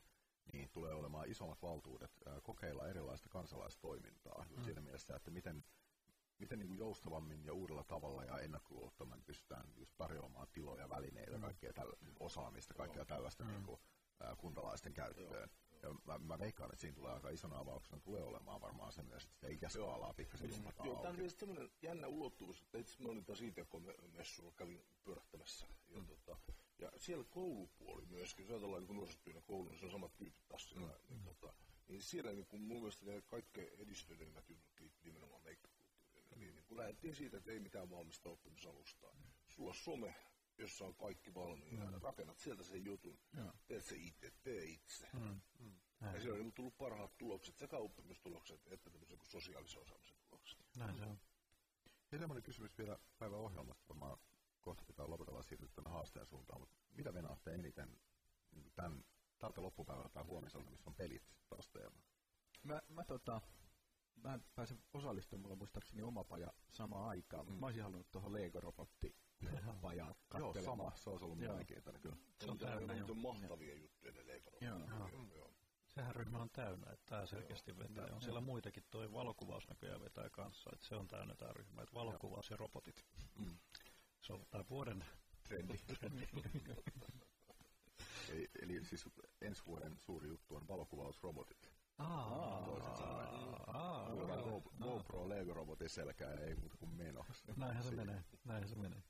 niin 0.53 0.71
tulee 0.71 0.95
olemaan 0.95 1.31
isommat 1.31 1.63
valtuudet 1.63 2.11
kokeilla 2.43 2.89
erilaista 2.89 3.29
kansalaistoimintaa. 3.29 4.47
Mm. 4.57 4.65
Siinä 4.65 4.81
mielessä, 4.81 5.17
että 5.17 5.31
miten, 5.31 5.65
miten 6.39 6.59
niin 6.59 6.79
joustavammin 6.79 7.45
ja 7.45 7.53
uudella 7.53 7.85
tavalla 7.85 8.25
ja 8.25 8.39
ennakkoluulottomasti 8.39 9.25
pystytään 9.27 9.73
just 9.77 9.93
tarjoamaan 9.97 10.49
tiloja, 10.53 10.89
välineitä, 10.89 11.37
mm. 11.37 11.41
kaikkea 11.41 11.73
tällä, 11.73 11.97
osaamista, 12.21 12.75
kaikkea 12.75 13.05
tällaista 13.05 13.45
mm. 13.45 13.51
niin 13.51 13.63
kuin, 13.63 13.81
kuntalaisten 14.37 14.95
käyttöön. 14.95 15.51
Ja 15.83 15.95
mä, 16.05 16.19
mä 16.19 16.39
veikkaan, 16.39 16.71
että 16.71 16.81
siinä 16.81 16.95
tulee 16.95 17.13
aika 17.13 17.31
isona 17.31 17.59
avauksena 17.59 18.01
tulee 18.01 18.23
olemaan 18.23 18.61
varmaan 18.61 18.93
se 18.93 19.03
myös, 19.03 19.25
että 19.25 19.35
sitä 19.35 19.49
ikäskaalaa 19.49 20.15
pikkasen 20.15 20.51
jummataan 20.51 20.87
Joo, 20.87 20.97
tämä 20.97 21.09
on 21.09 21.17
tietysti 21.17 21.41
semmoinen 21.41 21.71
jännä 21.83 22.07
ulottuvuus, 22.07 22.61
että 22.61 22.79
itse 22.79 23.03
mä 23.03 23.09
olin 23.09 23.25
taas 23.25 23.43
ITK-messulla, 23.43 24.53
kävin 24.57 24.85
pyörähtämässä. 25.05 25.67
Ja, 25.89 26.03
tota, 26.07 26.37
ja 26.79 26.93
siellä 26.97 27.25
koulupuoli 27.25 28.07
myöskin, 28.07 28.43
jos 28.43 28.51
ajatellaan 28.51 28.83
niin 28.83 28.97
nuorisotyönä 28.97 29.41
koulu, 29.41 29.69
niin 29.69 29.79
se 29.79 29.85
on 29.85 29.93
samat 29.93 30.17
tyypit 30.17 30.49
taas 30.49 30.69
siellä. 30.69 30.87
Mm. 30.87 31.15
Niin, 31.15 31.25
tota, 31.25 31.55
niin 31.89 32.03
siellä 32.03 32.33
niin 32.33 32.47
kun 32.47 32.61
mun 32.61 32.79
mielestä 32.79 33.07
ne 33.07 33.23
kaikkein 33.23 33.73
edistyneimmät 33.79 34.49
jutut 34.49 34.81
liittyy 34.81 35.13
nimenomaan 35.13 35.43
meikkakulttuuriin. 35.43 36.27
Eli 36.33 36.53
niin 36.53 36.65
kun 36.65 36.77
lähdettiin 36.77 37.17
siitä, 37.17 37.37
että 37.37 37.53
ei 37.53 37.61
mitään 37.61 37.91
valmista 37.91 38.29
oppimisalustaa. 38.29 39.17
Sulla 39.49 39.69
on 39.69 39.75
some, 39.75 40.15
jossa 40.59 40.85
on 40.85 40.95
kaikki 40.95 41.35
valmiina. 41.35 41.91
Mm. 41.91 42.03
Rakennat 42.03 42.39
sieltä 42.39 42.65
sen 42.65 42.85
jutun, 42.85 43.19
Joo. 43.37 43.53
teet 43.67 43.85
se 43.85 43.97
itse, 43.97 44.33
tee 44.43 44.65
itse. 44.65 45.09
Mm. 45.13 45.41
Ja 46.01 46.21
siellä 46.21 46.35
on 46.35 46.41
niin 46.41 46.53
tullut 46.53 46.79
parhaat 46.79 47.19
tulokset, 47.19 47.59
sekä 47.59 47.77
oppimistulokset 47.77 48.67
että 48.73 48.91
tämmöisen 48.91 49.19
kuin 49.19 49.29
sosiaalisen 49.29 49.83
osaamisen 49.83 50.17
tulokset. 50.31 50.59
Näin 50.77 50.95
se 50.95 51.05
on. 51.05 51.21
Ja 52.13 52.19
semmoinen 52.19 52.43
kysymys 52.43 52.79
vielä 52.79 52.99
päivän 53.19 53.39
ohjelmasta, 53.39 53.89
varmaan 53.89 54.19
kohta 54.61 54.85
pitää 54.85 55.11
lopetella 55.11 55.43
siirtyä 55.43 55.69
tänne 55.75 55.91
haasteen 55.91 56.27
suuntaan, 56.27 56.61
mutta 56.61 56.77
mitä 56.97 57.15
venaatte 57.15 57.55
eniten 57.55 58.01
niin 58.51 58.73
tämän, 58.75 59.05
tältä 59.39 59.63
loppupäivältä 59.63 60.09
tai 60.09 60.25
huomiselta, 60.25 60.71
missä 60.71 60.91
on 60.91 60.95
pelit 60.95 61.37
taas 61.49 61.69
teema? 61.69 62.03
Mä, 62.63 62.83
mä, 62.89 63.05
tota, 63.05 63.41
mä 64.23 64.35
en 64.35 64.45
pääse 64.55 64.77
osallistumaan, 64.93 65.43
mulla 65.43 65.57
muistaakseni 65.57 66.03
oma 66.03 66.25
paja 66.25 66.53
samaan 66.71 67.09
aikaan, 67.09 67.45
mutta 67.45 67.61
mä 67.61 67.67
olisin 67.67 67.83
halunnut 67.83 68.11
tuohon 68.11 68.33
Lego-robotti 68.33 69.17
pajaa 69.81 70.07
Joo, 70.07 70.17
katselemaan. 70.29 70.65
sama, 70.65 70.93
se 70.97 71.11
olisi 71.11 71.25
ollut 71.25 71.39
Joo. 71.39 71.49
mielenkiintoinen 71.49 72.03
kyllä. 72.03 72.17
Se 72.45 72.51
on 72.51 72.59
täynnä 72.59 72.95
jo. 72.95 73.15
Mahtavia 73.15 73.75
juttuja 73.75 74.13
ne 74.13 74.27
leikarot. 74.27 74.63
Joo. 74.63 74.79
Joo. 75.35 75.51
Sehän 75.87 76.15
ryhmä 76.17 76.39
on 76.39 76.51
täynnä, 76.51 76.91
että 76.93 77.07
tämä 77.07 77.27
selkeästi 77.27 77.79
vetää. 77.79 78.07
On 78.13 78.23
siellä 78.23 78.41
muitakin, 78.41 78.85
toi 78.91 79.13
valokuvaus 79.13 79.69
näköjään 79.69 80.01
vetää 80.01 80.31
kanssa, 80.31 80.71
että 80.73 80.87
se 80.87 80.97
on 80.97 81.09
täynnä 81.09 81.35
tämä 81.35 81.53
ryhmä, 81.53 81.83
että 81.83 81.95
valokuvaus 81.95 82.51
ja 82.51 82.57
robotit. 82.57 83.05
Se 84.21 84.33
on 84.33 84.47
tämä 84.51 84.65
vuoden 84.71 85.05
trendi. 85.45 85.79
Eli, 88.29 88.51
eli 88.63 88.85
siis 88.85 89.05
ensi 89.41 89.63
vuoden 89.67 89.99
suuri 89.99 90.29
juttu 90.29 90.57
on 90.57 90.69
valokuvausrobotit. 90.69 91.71
GoPro 94.83 95.29
Lego-robotin 95.29 95.89
selkää 95.89 96.33
ja 96.33 96.41
ei 96.41 96.55
muuta 96.55 96.77
kuin 96.77 96.91
menoksi. 96.91 97.43
näinhän 97.57 97.85
se 97.85 97.91
menee, 97.91 98.25
näinhän 98.45 98.69
se 98.69 98.77
menee. 98.77 99.03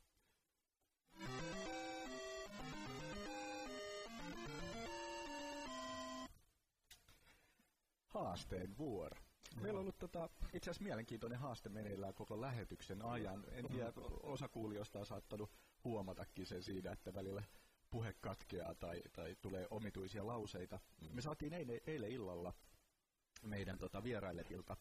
Haasteen 8.24 8.78
vuoro. 8.78 9.16
Meillä 9.60 9.78
on 9.78 9.80
ollut 9.80 9.98
tota, 9.98 10.28
itse 10.52 10.70
asiassa 10.70 10.84
mielenkiintoinen 10.84 11.38
haaste 11.38 11.68
meneillään 11.68 12.14
koko 12.14 12.40
lähetyksen 12.40 13.02
ajan. 13.02 13.44
En 13.50 13.68
tiedä, 13.68 13.92
osa 14.22 14.48
kuulijoista 14.48 14.98
on 14.98 15.06
saattanut 15.06 15.50
huomatakin 15.84 16.46
sen 16.46 16.62
siinä, 16.62 16.92
että 16.92 17.14
välillä 17.14 17.42
puhe 17.90 18.14
katkeaa 18.20 18.74
tai, 18.74 19.02
tai 19.12 19.36
tulee 19.40 19.66
omituisia 19.70 20.26
lauseita. 20.26 20.80
Me 21.12 21.20
saatiin 21.20 21.52
eilen, 21.52 21.80
eilen 21.86 22.10
illalla 22.10 22.54
meidän 23.42 23.78
tota, 23.78 24.02
vierailevilta 24.02 24.76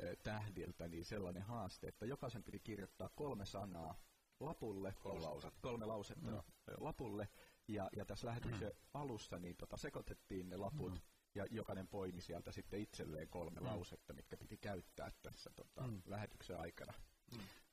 eh, 0.00 0.16
tähdiltä 0.22 0.88
niin 0.88 1.04
sellainen 1.04 1.42
haaste, 1.42 1.88
että 1.88 2.06
jokaisen 2.06 2.44
piti 2.44 2.60
kirjoittaa 2.60 3.10
kolme 3.14 3.46
sanaa 3.46 3.94
lapulle, 4.40 4.94
kolme 5.02 5.20
lausetta, 5.20 5.60
kolme 5.62 5.86
lausetta 5.86 6.30
no. 6.30 6.44
lapulle, 6.80 7.28
ja, 7.68 7.90
ja 7.96 8.04
tässä 8.04 8.26
lähetyksen 8.26 8.72
alussa 8.94 9.38
niin 9.38 9.56
tota, 9.56 9.76
sekoitettiin 9.76 10.48
ne 10.48 10.56
laput, 10.56 10.92
mm. 10.92 11.00
Ja 11.34 11.46
jokainen 11.50 11.88
poimi 11.88 12.20
sieltä 12.20 12.52
sitten 12.52 12.80
itselleen 12.80 13.28
kolme 13.28 13.60
mm. 13.60 13.66
lausetta, 13.66 14.12
mitkä 14.12 14.36
piti 14.36 14.56
käyttää 14.56 15.12
tässä 15.22 15.50
tota, 15.56 15.82
mm. 15.86 16.02
lähetyksen 16.06 16.60
aikana. 16.60 16.92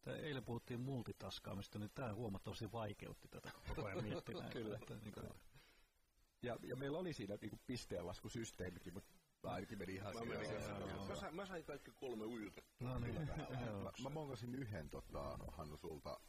Tää 0.02 0.16
eilen 0.16 0.44
puhuttiin 0.44 0.80
multitaskaamista, 0.80 1.80
niin 1.80 1.92
tämä 1.96 2.14
huomattavasti 2.14 2.72
vaikeutti 2.72 3.28
tätä 3.28 3.52
koko 3.68 3.86
ajan 3.86 4.04
miettimään. 4.04 4.50
Kyllä. 4.50 4.76
Että, 4.76 4.96
niin 4.96 5.14
kuin, 5.14 5.30
Ja, 6.42 6.58
ja 6.64 6.76
meillä 6.76 6.98
oli 6.98 7.14
siinä 7.14 7.38
niin 7.42 7.62
pisteenlaskusysteemikin, 7.68 8.94
mutta 8.94 9.12
ainakin 9.44 9.78
meni 9.78 9.96
ihan 9.96 10.14
Mä, 10.16 10.26
menin, 10.26 10.52
Joo, 10.52 10.80
joo, 10.80 10.90
joo. 10.90 11.06
mä, 11.06 11.16
sain, 11.16 11.36
mä 11.36 11.46
sain 11.46 11.64
kaikki 11.64 11.92
kolme 11.92 12.26
ujutettua. 12.26 12.90
No 12.90 13.00
niin. 13.00 13.16
Mä, 13.84 13.92
mä 14.04 14.10
bongasin 14.10 14.56
yhden 14.56 14.90
tota, 14.90 15.38
Hannu 15.48 15.78
sulta 15.78 16.20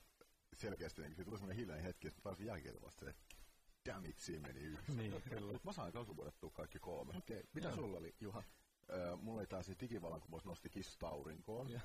selkeästi, 0.56 1.02
niin 1.02 1.14
se 1.14 1.24
tuli 1.24 1.36
semmoinen 1.36 1.56
hiljainen 1.56 1.84
hetki, 1.84 2.08
että 2.08 2.18
mä 2.18 2.22
taisin 2.22 2.46
jälkeen 2.46 2.82
vasta 2.82 3.04
se, 3.04 3.10
että 3.10 3.41
damn 3.86 4.06
it, 4.06 4.18
siinä 4.18 4.48
meni 4.48 4.60
yksi. 4.60 4.92
Niin, 4.92 5.22
kyllä. 5.22 5.58
Mä 5.64 5.72
sain 5.72 5.92
kasvuvuodettua 5.92 6.50
kaikki 6.50 6.78
kolme. 6.78 7.16
Okei, 7.16 7.38
okay. 7.38 7.50
mitä 7.54 7.74
sulla 7.74 7.98
oli, 7.98 8.14
Juha? 8.20 8.42
Öö, 8.90 9.16
mulla 9.16 9.40
oli 9.40 9.46
tää 9.46 9.62
siis 9.62 9.80
digivallankumous 9.80 10.44
nosti 10.44 10.70
kissat 10.70 11.02
aurinkoon. 11.02 11.68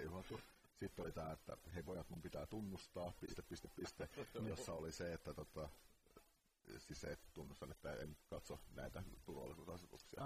Ei 0.00 0.06
huomattu. 0.06 0.40
Sitten 0.80 1.04
oli 1.04 1.12
tää, 1.12 1.32
että 1.32 1.56
hei 1.74 1.82
pojat, 1.82 2.10
mun 2.10 2.22
pitää 2.22 2.46
tunnustaa, 2.46 3.12
piste, 3.20 3.42
piste, 3.42 3.68
piste, 3.68 4.08
jossa 4.48 4.72
oli 4.72 4.92
se, 4.92 5.12
että 5.12 5.34
tota, 5.34 5.68
siis 6.78 7.00
se, 7.00 7.12
että 7.12 7.28
tunnustan, 7.34 7.70
että 7.70 7.92
en 7.94 8.16
katso 8.30 8.60
näitä 8.74 9.02
turvallisuusasetuksia. 9.24 10.22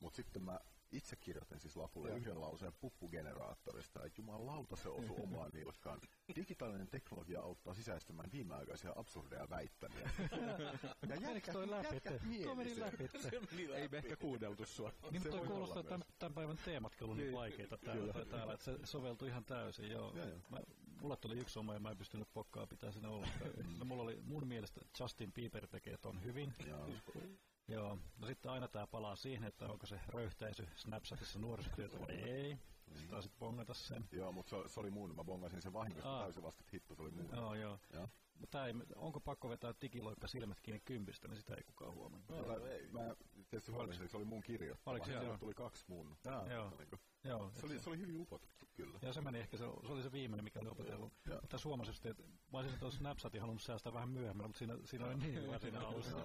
Mutta 0.00 0.16
sitten 0.16 0.42
mä 0.42 0.60
itse 0.96 1.16
kirjoitin 1.16 1.60
siis 1.60 1.76
lapulle 1.76 2.10
yhden 2.10 2.40
lauseen 2.40 2.72
puppugeneraattorista, 2.80 4.04
että 4.04 4.20
jumalauta 4.20 4.76
se 4.76 4.88
osuu 4.88 5.22
omaan 5.24 5.50
nilkkaan. 5.54 6.00
Digitaalinen 6.36 6.88
teknologia 6.88 7.40
auttaa 7.40 7.74
sisäistämään 7.74 8.32
viimeaikaisia 8.32 8.92
absurdeja 8.96 9.50
väittämiä. 9.50 10.10
ja 11.08 11.16
jätkät, 11.16 11.52
toi 11.52 11.70
läpi? 11.70 11.94
jätkät 11.94 12.22
Tuo 12.42 12.54
meni 12.54 12.80
läpi. 12.80 13.10
Ei 13.74 13.88
me 13.88 13.98
ehkä 13.98 14.16
kuunneltu 14.16 14.66
sua. 14.66 14.92
Niin, 15.10 15.22
Se 15.22 15.28
mutta 15.28 15.38
toi 15.38 15.46
kuulostaa, 15.46 15.82
tämän, 15.82 16.08
tämän 16.18 16.34
päivän 16.34 16.58
teematkin 16.64 17.04
on 17.04 17.10
ollut 17.10 17.24
niin 17.24 17.34
vaikeita 17.34 17.78
täällä, 17.78 18.12
tai 18.12 18.26
täällä, 18.26 18.52
että 18.52 18.64
se 18.64 18.78
soveltui 18.84 19.28
ihan 19.28 19.44
täysin. 19.44 19.90
Joo. 19.90 20.12
Joo, 20.16 20.26
joo. 20.28 20.38
Mä, 20.50 20.58
mulla 21.00 21.16
tuli 21.16 21.38
yksi 21.38 21.58
oma 21.58 21.74
ja 21.74 21.80
mä 21.80 21.90
en 21.90 21.96
pystynyt 21.96 22.28
pokkaa 22.32 22.66
pitää 22.66 22.92
sinne 22.92 23.08
ollenkaan. 23.08 23.50
no, 23.78 23.84
mulla 23.84 24.02
oli 24.02 24.20
mun 24.22 24.46
mielestä 24.46 24.80
Justin 25.00 25.32
Bieber 25.32 25.66
tekee 25.66 25.96
ton 25.96 26.24
hyvin. 26.24 26.54
Joo. 26.66 26.88
Joo. 27.68 27.98
No 28.18 28.26
sitten 28.26 28.50
aina 28.50 28.68
tää 28.68 28.86
palaa 28.86 29.16
siihen, 29.16 29.44
että 29.44 29.66
onko 29.68 29.86
se 29.86 30.00
röyhtäisy 30.08 30.68
Snapchatissa 30.76 31.38
nuorisotyötä 31.38 32.00
vai 32.00 32.14
ei. 32.14 32.58
Sitten 32.86 33.08
taisit 33.10 33.38
bongata 33.38 33.74
sen. 33.74 34.08
Joo, 34.12 34.32
mutta 34.32 34.50
se, 34.50 34.68
se, 34.68 34.80
oli 34.80 34.90
mun. 34.90 35.14
Mä 35.16 35.24
bongasin 35.24 35.62
sen 35.62 35.72
vahingossa 35.72 36.10
Aa. 36.10 36.22
täysin 36.22 36.42
vasta, 36.42 36.60
että 36.60 36.70
hitto 36.72 36.94
se 36.94 37.02
oli 37.02 37.10
mun. 37.10 37.28
Joo, 37.32 37.54
joo. 37.54 37.78
Joo. 37.92 38.08
Mutta 38.40 38.66
ei, 38.66 38.74
onko 38.96 39.20
pakko 39.20 39.48
vetää 39.48 39.74
digiloikka 39.80 40.26
silmät 40.26 40.60
kiinni 40.60 40.80
kympistä, 40.84 41.28
niin 41.28 41.36
sitä 41.36 41.54
ei 41.54 41.62
kukaan 41.62 41.94
huomannut. 41.94 42.28
No, 42.28 42.46
mä, 42.46 42.68
ei. 42.68 42.88
mä 42.92 43.16
tietysti 43.50 43.72
että 43.72 44.08
se 44.08 44.16
oli 44.16 44.24
mun 44.24 44.42
kirjoittama. 44.42 44.92
Oliko 44.92 45.06
se 45.06 45.12
joo? 45.12 45.38
tuli 45.38 45.54
kaksi 45.54 45.84
mun. 45.88 46.16
Joo. 46.24 46.70
Niin 46.78 46.88
kuin, 46.88 47.00
Joo, 47.26 47.50
se, 47.54 47.66
oli, 47.66 47.78
se 47.78 47.90
oli 47.90 47.98
hyvin 47.98 48.20
upotettu 48.20 48.66
kyllä. 48.74 48.98
Ja 49.02 49.12
se 49.12 49.20
meni 49.20 49.38
ehkä, 49.38 49.56
se, 49.56 49.64
se 49.86 49.92
oli 49.92 50.02
se 50.02 50.12
viimeinen, 50.12 50.44
mikä 50.44 50.60
oli 50.60 50.68
opetellut. 50.68 51.12
Mutta 51.40 51.92
sitten, 51.92 52.10
että 52.10 52.22
mä 52.52 52.58
olisin 52.58 52.78
tuossa 52.78 52.98
Snapchatin 52.98 53.40
halunnut 53.40 53.62
säästää 53.62 53.92
vähän 53.92 54.08
myöhemmin, 54.08 54.46
mutta 54.46 54.58
siinä, 54.58 54.78
siinä 54.84 55.06
oli 55.06 55.14
niin 55.14 55.34
hyvä 55.42 55.58
siinä 55.58 55.80
alussa. 55.80 56.16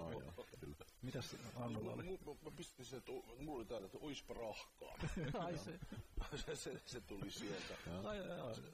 Mitäs 1.02 1.36
Annulla 1.56 1.94
oli? 1.94 2.04
Mä, 2.04 2.32
mä, 2.44 2.52
pistin 2.56 2.86
sen, 2.86 2.98
että 2.98 3.12
mulla 3.40 3.58
oli 3.58 3.66
täällä, 3.66 3.86
että 3.86 3.98
oispa 4.02 4.34
rahkaa. 4.34 4.96
Ai 5.46 5.58
se. 5.58 5.80
se, 6.46 6.56
se, 6.56 6.82
se, 6.86 7.02
tuli 7.02 7.32
sieltä. 7.32 7.74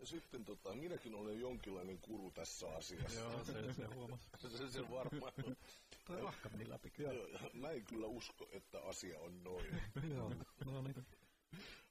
Sitten 0.03 0.45
tota, 0.45 0.73
minäkin 0.73 1.15
olen 1.15 1.39
jonkinlainen 1.39 1.97
kuru 1.97 2.31
tässä 2.31 2.75
asiassa. 2.75 3.19
Joo, 3.19 3.43
se, 3.43 3.73
se 3.73 3.85
huomasi. 3.85 4.29
se, 4.37 4.71
se 4.71 4.89
varmaan. 4.89 5.33
Toi 6.07 6.21
rahka 6.21 6.49
meni 6.49 6.69
läpi. 6.69 6.93
Joo, 6.97 7.11
ja 7.13 7.39
mä 7.53 7.69
en 7.71 7.85
kyllä 7.85 8.07
usko, 8.07 8.49
että 8.51 8.81
asia 8.81 9.19
on 9.19 9.43
noin. 9.43 9.65
Joo, 10.15 10.33
no 10.65 10.81
niin. 10.81 11.05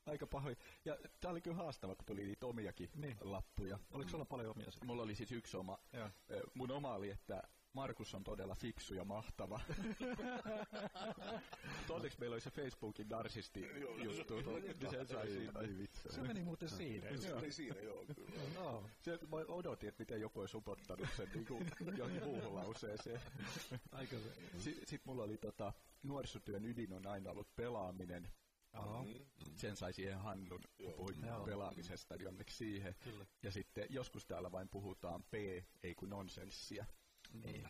Aika 0.07 0.27
pahoin. 0.27 0.57
Ja 0.85 0.97
tää 1.21 1.31
oli 1.31 1.41
kyllä 1.41 1.57
haastava, 1.57 1.95
kun 1.97 2.05
tuli 2.07 2.25
niitä 2.25 2.47
omiakin 2.47 2.91
Niin. 2.95 3.17
lappuja. 3.21 3.79
Oliko 3.91 4.11
sulla 4.11 4.25
paljon 4.25 4.51
omia? 4.51 4.67
Mulla 4.85 5.03
oli 5.03 5.15
siis 5.15 5.33
yksi 5.33 5.57
oma. 5.57 5.79
Joo. 5.93 6.11
Ö, 6.31 6.43
Mun 6.55 6.71
oma 6.71 6.95
oli, 6.95 7.11
että 7.11 7.43
Markus 7.77 8.15
on 8.15 8.25
todella 8.25 8.55
fiksu 8.55 8.95
ja 8.95 9.05
mahtava. 9.05 9.61
Onneksi 11.91 12.21
meillä 12.21 12.35
oli 12.35 12.41
se 12.41 12.51
Facebookin 12.51 13.09
narsisti 13.09 13.61
juttu. 14.05 14.35
niin 14.81 14.91
se 14.91 15.07
sai 15.07 15.29
siitä. 15.29 15.63
Se 16.11 16.21
meni 16.21 16.43
muuten 16.43 16.69
siinä. 16.69 17.17
Se 17.17 17.35
oli 17.35 17.53
siinä, 17.53 17.81
joo, 17.81 18.05
kyllä. 18.15 18.31
Joo. 18.55 18.85
Se, 19.03 19.19
mä 19.31 19.37
odotin, 19.49 19.89
että 19.89 20.01
miten 20.01 20.21
joku 20.21 20.41
olisi 20.41 20.57
upottanut 20.57 21.09
sen 21.17 21.29
niin 21.35 21.47
kuin 21.47 21.71
johonkin 21.97 22.25
muuhun 22.25 22.55
lauseeseen. 22.55 23.21
Aika 23.93 24.17
se. 24.17 24.61
Sitten 24.61 24.89
sit 24.89 25.05
mulla 25.05 25.23
oli 25.23 25.37
tota, 25.37 25.73
nuorisotyön 26.03 26.65
ydin 26.65 26.93
on 26.93 27.07
aina 27.07 27.31
ollut 27.31 27.57
pelaaminen. 27.57 28.29
Aha. 28.73 29.05
Sen 29.57 29.77
sai 29.77 29.93
siihen 29.93 30.19
Hannun, 30.19 30.61
kun 30.77 30.93
puhuit 30.97 31.17
Joo. 31.27 31.45
pelaamisesta, 31.45 32.17
niin 32.17 32.29
onneksi 32.29 32.57
siihen. 32.57 32.95
Kyllä. 33.05 33.27
Ja 33.43 33.51
sitten 33.51 33.87
joskus 33.91 34.27
täällä 34.27 34.53
vain 34.53 34.69
puhutaan 34.69 35.23
P, 35.23 35.35
ei 35.83 35.95
kun 35.95 36.11
nonsenssia. 36.11 36.87
Niin. 37.33 37.69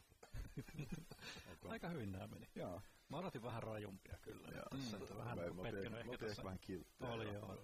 Aika 1.69 1.89
hyvin 1.89 2.13
nämä 2.13 2.27
meni. 2.27 2.49
Joo. 2.55 2.81
Mä 3.09 3.17
odotin 3.19 3.43
vähän 3.43 3.63
rajumpia 3.63 4.19
kyllä. 4.23 4.49
Joo, 4.55 4.65
tässä, 4.71 4.97
että 4.97 5.17
vähän 5.17 5.39
Mä- 5.39 5.45
mä 5.45 5.63
tein- 5.63 5.63
pettynyt 5.63 5.93
mä 5.93 5.99
ehkä 5.99 6.19
tein 6.19 6.29
tässä. 6.29 6.45
vähän 6.45 6.59
kilttejä. 6.59 7.11
Oli 7.11 7.35
joo. 7.35 7.59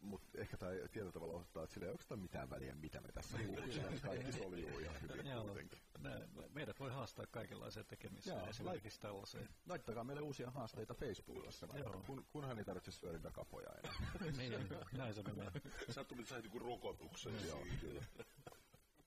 Mutta 0.00 0.38
ehkä 0.40 0.56
tämä 0.56 0.70
tietyllä 0.72 1.12
tavalla 1.12 1.34
osoittaa, 1.34 1.62
että 1.64 1.74
sillä 1.74 1.86
ei 1.86 1.90
oikeastaan 1.90 2.20
mitään 2.20 2.50
väliä, 2.50 2.74
mitä 2.74 3.00
me 3.00 3.12
tässä 3.12 3.38
puhutaan. 3.38 3.68
Kaikki 4.02 4.32
soljuu 4.32 4.78
ihan 4.78 4.96
hyvin 5.02 5.26
Joo, 5.26 5.44
kuitenkin. 5.44 5.78
ne, 5.98 6.28
meidät 6.54 6.80
voi 6.80 6.90
haastaa 6.90 7.26
kaikenlaiseen 7.26 7.86
tekemiseen, 7.86 8.36
Joo, 8.38 8.46
esimerkiksi 8.48 9.00
tällaiseen. 9.00 9.48
Laittakaa 9.68 10.04
meille 10.04 10.22
uusia 10.22 10.50
haasteita 10.50 10.94
Facebookissa. 10.94 11.68
Joo, 11.74 12.02
Kun, 12.06 12.26
kunhan 12.32 12.58
ei 12.58 12.64
tarvitse 12.64 12.90
syödä 12.92 13.30
kapoja 13.30 13.68
enää. 13.78 13.94
niin, 14.38 14.68
näin 14.92 15.14
se 15.14 15.22
menee. 15.22 15.50
Sä 15.90 16.04
tuli 16.04 16.24
sait 16.26 16.42
niinku 16.42 16.58
rokotuksen 16.58 17.46
Joo, 17.48 17.66
kyllä. 17.80 18.02